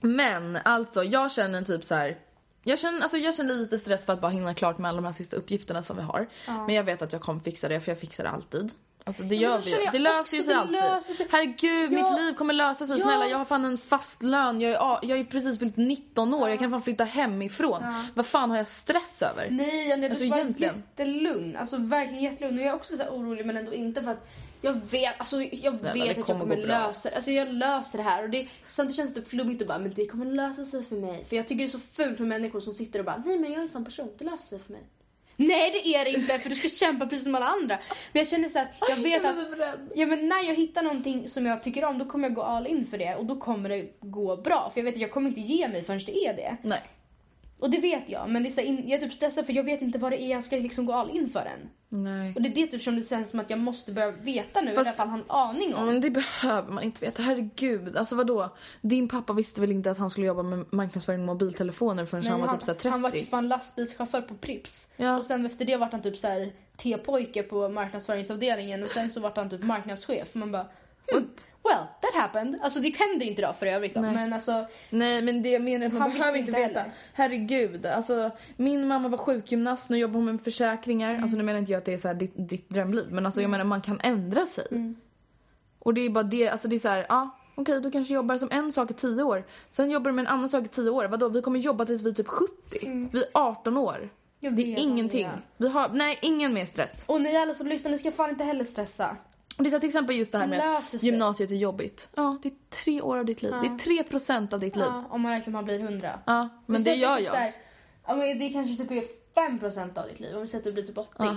[0.00, 2.18] Men alltså, jag känner typ så här.
[2.64, 5.04] Jag känner, alltså jag känner lite stress för att bara hinna klart med alla de
[5.04, 6.28] här sista uppgifterna som vi har.
[6.46, 8.72] Men jag vet att jag kommer fixa det för jag fixar det alltid.
[9.08, 9.76] Alltså det gör vi ju.
[9.84, 10.72] jag Det löser sig alltid.
[10.72, 11.26] löser sig.
[11.30, 12.02] Herregud, Ja.
[12.10, 12.96] mitt liv kommer lösa sig.
[12.98, 13.02] Ja.
[13.02, 14.60] Snälla, jag har fan en fast lön.
[14.60, 16.48] Jag är, jag är precis fyllt 19 år.
[16.48, 17.82] Jag kan fan flytta hemifrån.
[18.14, 19.48] Vad fan har jag stress över?
[19.50, 20.82] Nej, Janne, du Alltså, egentligen.
[20.96, 21.56] jättelugn.
[21.56, 22.58] Alltså verkligen jättelugn.
[22.58, 24.28] Och jag är också så orolig men ändå inte för att
[24.60, 27.16] Jag vet, alltså, jag Snälla, vet att jag kommer lösa det.
[27.16, 28.22] Alltså jag löser det här.
[28.22, 31.24] Och det, samtidigt känns det flummigt att bara, men det kommer lösa sig för mig.
[31.24, 33.50] För jag tycker det är så fult med människor som sitter och bara, nej men
[33.50, 34.82] jag är en sån person, det löser sig för mig.
[35.36, 37.78] Nej det är det inte för du ska kämpa precis som alla andra.
[38.12, 39.36] Men jag känner så att jag vet att
[39.94, 42.66] ja, men när jag hittar någonting som jag tycker om då kommer jag gå all
[42.66, 44.70] in för det och då kommer det gå bra.
[44.74, 46.56] För jag vet att jag kommer inte ge mig förrän det är det.
[46.62, 46.82] Nej.
[47.58, 49.64] Och det vet jag men det är så in, jag är typ stressad för jag
[49.64, 51.70] vet inte vad det är jag ska liksom gå all in för än.
[51.88, 52.32] Nej.
[52.34, 54.72] Och det är det typ som det känns som att jag måste börja veta nu,
[54.74, 55.86] Fast- i alla fall ha en aning om.
[55.86, 57.22] men det behöver man inte veta.
[57.22, 57.96] Herregud.
[57.96, 58.56] Alltså vadå?
[58.80, 62.40] Din pappa visste väl inte att han skulle jobba med marknadsföring av mobiltelefoner förrän han
[62.40, 62.88] var typ så här 30?
[62.88, 64.88] han var ju fan lastbilschaufför på Prips.
[64.96, 65.16] Ja.
[65.18, 69.20] Och sen efter det vart han typ så här T-pojke på marknadsföringsavdelningen och sen så
[69.20, 70.34] vart han typ marknadschef.
[70.34, 70.66] Man bara,
[71.12, 71.28] hmm,
[71.70, 72.58] well, that happened.
[72.62, 74.00] Alltså det händer inte idag för övrigt då.
[74.00, 74.14] Nej.
[74.14, 76.80] Men alltså, Nej men det jag menar man Han behöver inte veta.
[76.80, 76.92] heller.
[77.12, 77.86] Herregud.
[77.86, 81.10] Alltså, min mamma var sjukgymnast, nu jobbar hon med försäkringar.
[81.10, 81.22] Mm.
[81.22, 83.06] Alltså nu menar inte jag att det är så här ditt, ditt drömliv.
[83.10, 84.66] Men alltså jag menar man kan ändra sig.
[84.70, 84.96] Mm.
[85.78, 88.38] Och det är bara det, alltså det är så här, ja okej du kanske jobbar
[88.38, 89.44] som en sak i tio år.
[89.70, 91.04] Sen jobbar du med en annan sak i tio år.
[91.04, 93.08] Vadå vi kommer jobba tills vi är typ 70.
[93.12, 94.10] Vi är 18 år.
[94.42, 94.56] Mm.
[94.56, 95.28] Det är ingenting.
[95.56, 97.04] Vi har, nej ingen mer stress.
[97.08, 99.16] och ni alla som lyssnar, ni ska fan inte heller stressa.
[99.56, 102.10] Det är så till exempel just det här med att gymnasiet är jobbigt.
[102.14, 103.52] Ja, det är tre år av ditt liv.
[103.62, 104.84] Det är tre procent av ditt liv.
[104.88, 106.18] Ja, om man räknar man blir 100.
[106.26, 107.32] Ja, men Vi det gör typ jag.
[107.32, 107.54] här,
[108.06, 109.04] ja, men det kanske typ är
[109.34, 110.34] 5% av ditt liv.
[110.36, 111.10] Om vi säger att du blir typ 80.
[111.18, 111.36] Ja.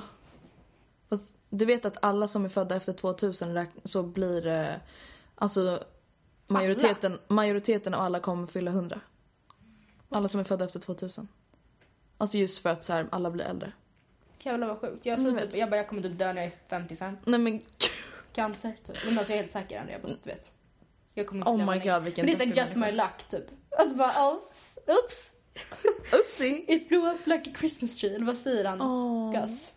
[1.09, 4.67] Fast du vet att alla som är födda efter 2000 räkn- så blir eh,
[5.35, 5.83] alltså
[6.47, 8.99] majoriteten, majoriteten av alla kommer fylla 100.
[10.09, 11.27] Alla som är födda efter 2000.
[12.17, 13.71] Alltså just för att så här, alla blir äldre.
[14.39, 15.05] Jävlar vad sjukt.
[15.05, 15.51] Jag, tror vet.
[15.51, 17.17] typ, jag bara, jag kommer typ dö när jag är 55.
[17.25, 17.61] Nej men
[18.39, 18.95] Cancer typ.
[19.05, 20.51] Men alltså jag är helt säker Andrea, bara så att du vet.
[21.13, 21.79] Jag kommer inte Oh my.
[21.79, 23.45] God, vilken Men det är såhär just my luck typ.
[23.69, 24.39] Att bara, oh,
[24.87, 25.33] oops.
[26.13, 26.65] oopsie.
[26.67, 28.15] It blew up like a Christmas tree.
[28.15, 28.81] Eller vad säger han?
[28.81, 29.41] Åh.
[29.41, 29.73] Gus.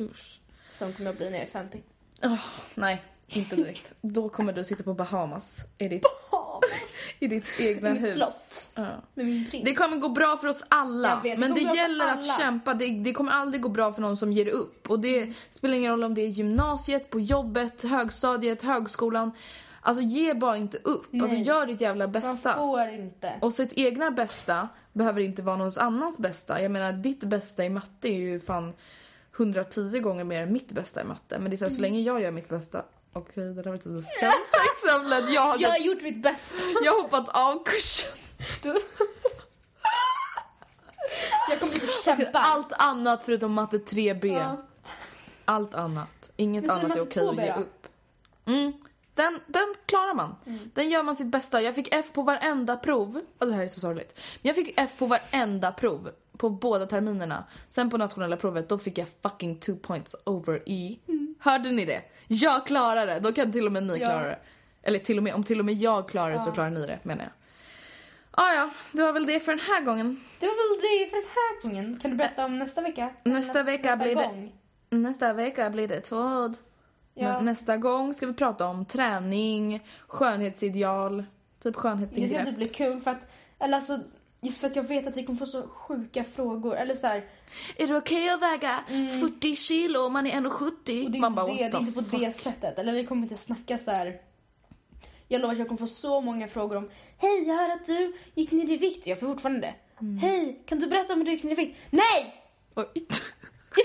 [0.00, 0.40] Usch.
[0.72, 1.82] Som kommer jag bli när jag är 50.
[2.22, 2.38] Åh,
[2.74, 3.94] nej, inte direkt.
[4.00, 6.04] Då kommer du sitta på Bahamas i ditt,
[7.18, 8.14] i ditt egna Mitt hus.
[8.14, 8.70] slott.
[8.74, 8.86] Ja.
[9.14, 9.64] Med min prins.
[9.64, 11.08] Det kommer gå bra för oss alla.
[11.08, 12.22] Jag vet, det men det bra för gäller att alla.
[12.38, 12.74] kämpa.
[12.74, 14.90] Det, det kommer aldrig gå bra för någon som ger upp.
[14.90, 19.32] Och det spelar ingen roll om det är gymnasiet, på jobbet, högstadiet, högskolan.
[19.80, 21.06] Alltså ge bara inte upp.
[21.12, 21.42] Alltså Nej.
[21.42, 22.54] gör ditt jävla Man bästa.
[22.54, 23.32] får inte.
[23.40, 26.62] Och sitt egna bästa behöver inte vara någons annans bästa.
[26.62, 28.72] Jag menar ditt bästa i matte är ju fan
[29.36, 31.38] 110 gånger mer än mitt bästa i matte.
[31.38, 32.82] Men det är så, här, så länge jag gör mitt bästa.
[33.12, 35.34] Okej, det där var typ det sämsta exemplet.
[35.34, 36.58] Jag, hade, Jag har gjort mitt bästa.
[36.84, 38.10] jag har hoppat av kursen.
[38.62, 38.68] Du.
[41.50, 42.38] jag kommer typ kämpa.
[42.38, 44.26] Allt annat förutom matte 3B.
[44.26, 44.56] Ja.
[45.44, 46.30] Allt annat.
[46.36, 47.86] Inget Men annat är okej att 2B ge upp.
[48.46, 48.72] Mm.
[49.14, 50.36] Den, den klarar man.
[50.46, 50.70] Mm.
[50.74, 51.62] Den gör man sitt bästa.
[51.62, 53.16] Jag fick F på varenda prov.
[53.16, 54.14] Alltså det här är så sorgligt.
[54.16, 56.10] Men jag fick F på varenda prov.
[56.36, 57.44] På båda terminerna.
[57.68, 60.96] Sen på nationella provet då fick jag fucking two points over E.
[61.38, 62.02] Hörde ni det?
[62.28, 63.20] Jag klarar det.
[63.20, 63.98] Då kan till och med ni.
[63.98, 64.06] Ja.
[64.06, 64.38] klara det.
[64.82, 66.98] Eller till och med, om till och med jag klarar det så klarar ni det
[67.02, 67.32] menar jag.
[68.30, 70.20] Ah, ja, det var väl det för den här gången.
[70.40, 71.98] Det var väl det för den här gången.
[72.02, 73.10] Kan du berätta om nästa vecka?
[73.24, 74.52] Nästa vecka blir det- gång.
[74.90, 76.56] Nästa vecka blir det tvåd.
[77.14, 77.40] Ja.
[77.40, 81.24] Nästa gång ska vi prata om träning, skönhetsideal,
[81.62, 83.98] typ Det ska typ bli kul för att, eller alltså,
[84.40, 86.76] just för att jag vet att vi kommer få så sjuka frågor.
[86.76, 87.24] Eller så här,
[87.76, 88.84] Är det okej att väga
[89.20, 90.40] 40 kilo om man är 1,70?
[90.40, 91.04] Mm.
[91.06, 92.20] och det är Man bara, det, det är inte på fuck?
[92.20, 92.78] det sättet.
[92.78, 94.20] Eller vi kommer inte snacka så här.
[95.28, 98.16] Jag lovar att jag kommer få så många frågor om Hej, jag hör att du
[98.34, 99.06] gick ner i vikt.
[99.06, 99.74] Jag får fortfarande det.
[100.00, 100.18] Mm.
[100.18, 101.76] Hej, kan du berätta om hur du gick ner i vikt?
[101.90, 102.42] Nej!
[102.74, 103.06] Oj.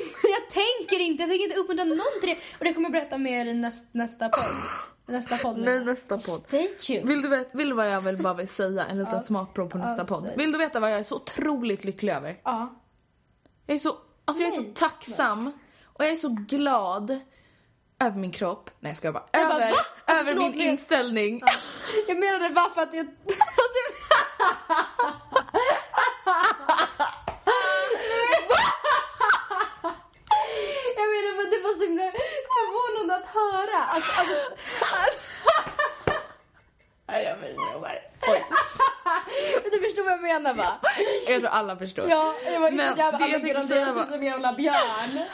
[0.24, 2.38] jag tänker inte, jag tänker inte uppmuntra någon till det.
[2.60, 4.44] Och det kommer jag berätta mer i näst, nästa podd.
[5.06, 5.58] Nästa podd.
[5.58, 6.40] Nej, nästa podd.
[6.48, 7.08] Stay tuned.
[7.08, 8.86] Vill du, veta, vill du vad jag vill bara vill säga?
[8.86, 10.30] En liten smakprov på nästa Ja, podd.
[10.38, 12.40] Vill du veta vad jag är så otroligt lycklig över?
[12.44, 12.76] Ja.
[13.66, 13.96] Jag är så,
[14.26, 15.52] alltså jag är så tacksam
[15.84, 17.20] och jag är så glad
[18.00, 18.70] över min kropp.
[18.80, 19.26] Nej jag skojar bara.
[19.32, 19.78] Jag bara, över va?
[20.06, 21.42] Alltså, över förlåt, min men- inställning.
[22.08, 23.06] Jag menade bara för att jag...
[23.26, 23.80] Alltså,
[30.98, 32.04] jag menar men det var så himla
[32.56, 33.84] förvånande att höra.
[33.84, 34.36] Alltså, alltså,
[37.08, 38.44] Nej jag menar Oj.
[39.72, 40.80] du förstår vad jag menar va?
[41.28, 42.10] Jag tror alla förstår.
[42.10, 44.76] Ja, jag var Men inte jävla det jag tänkte säga var- som jävla björn.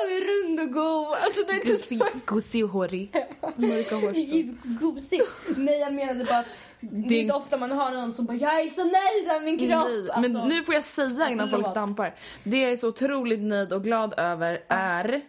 [0.00, 1.16] Han är rund och god.
[1.18, 2.06] Alltså det är inte så...
[2.26, 3.10] Gosig, och hårig.
[3.56, 4.60] Mörka hårstrån.
[4.80, 5.22] Gosig.
[5.56, 6.46] Nej jag menade bara att
[6.80, 9.58] det är inte ofta man hör någon som bara jag är så nöjd med min
[9.58, 9.88] kropp.
[9.88, 12.14] Nej, Alltså, Men nu får jag säga innan folk dampar.
[12.44, 15.20] Det jag är så otroligt nöjd och glad över är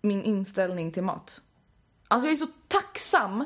[0.00, 1.40] min inställning till mat.
[2.08, 3.44] Alltså jag är så tacksam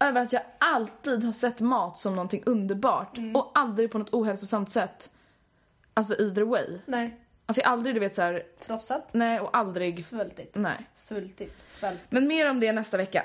[0.00, 3.36] över att jag alltid har sett mat som någonting underbart Mm.
[3.36, 5.10] och aldrig på något ohälsosamt sätt.
[5.94, 6.78] Alltså either way.
[6.86, 7.18] Nej.
[7.46, 9.08] Alltså jag aldrig du vet så här, Frossat.
[9.12, 10.50] nej och aldrig, Svultit.
[10.54, 10.90] nej.
[10.94, 11.54] Svultit.
[11.68, 12.00] Svält.
[12.10, 13.24] Men mer om det nästa vecka.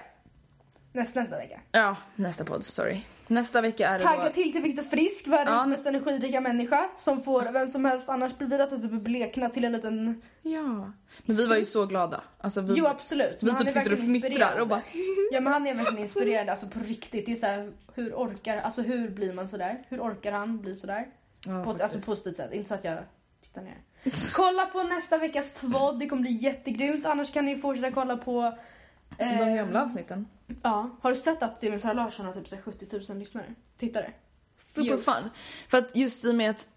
[0.97, 1.59] Nästa, nästa vecka.
[1.71, 3.01] Ja, nästa podd, sorry.
[3.27, 4.29] Nästa vecka är det Tagga då...
[4.29, 5.65] till till Viktor Frisk, världens Ja.
[5.65, 6.89] mest energirika människa.
[6.97, 10.21] Som får vem som helst annars bli att typ blekna till en liten...
[10.41, 10.91] Ja.
[11.25, 12.21] Men vi var ju så glada.
[12.37, 13.43] Alltså vi, Jo absolut.
[13.43, 14.81] vi typ är sitter och verkligen fnittrar och bara...
[15.31, 17.25] Ja men han är verkligen inspirerande, alltså på riktigt.
[17.25, 19.83] Det är så här, hur orkar, alltså hur blir man sådär?
[19.89, 21.07] Hur orkar han bli sådär?
[21.47, 22.97] Ja, på ett alltså, positivt sätt, inte så att jag
[23.43, 23.77] tittar ner.
[24.33, 27.05] Kolla på nästa veckas tvådd, det kommer bli jättegrymt.
[27.05, 28.57] Annars kan ni fortsätta kolla på...
[29.17, 30.27] De gamla avsnitten.
[30.63, 30.97] Ja.
[31.01, 33.53] Har du sett att Simon Sara Larsson har typ så här 70 000 lyssnare?
[33.77, 34.11] Tittare?
[34.57, 35.05] Super Just.
[35.05, 35.29] fun.
[35.67, 36.67] För att just i och med att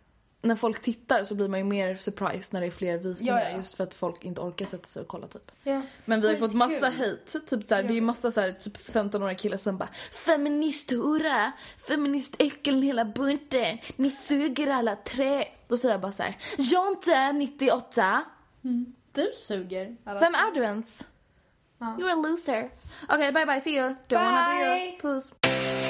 [0.42, 3.38] när folk tittar så blir man ju mer surprised när det är fler visningar.
[3.38, 3.56] Ja, ja.
[3.56, 5.50] Just för att folk inte orkar sätta sig och kolla typ.
[5.62, 5.82] Ja.
[6.04, 7.40] Men vi har fått massa hate.
[7.46, 9.88] Typ så här, det är massa så här, typ 15-åriga killar som bara
[10.26, 11.52] Feministhora!
[11.88, 13.78] Feministäckeln hela bunten!
[13.96, 15.44] Ni suger alla tre!
[15.68, 18.24] Då säger jag bara så här, Jonte 98!
[19.12, 19.96] Du suger.
[20.04, 20.20] Alla.
[20.20, 21.06] Vem är du ens?
[21.80, 21.94] Ja.
[21.98, 22.70] You're a loser.
[23.08, 23.96] Okej, bye bye, see you.
[24.08, 25.44] Don't wanna be Bye.
[25.44, 25.89] you.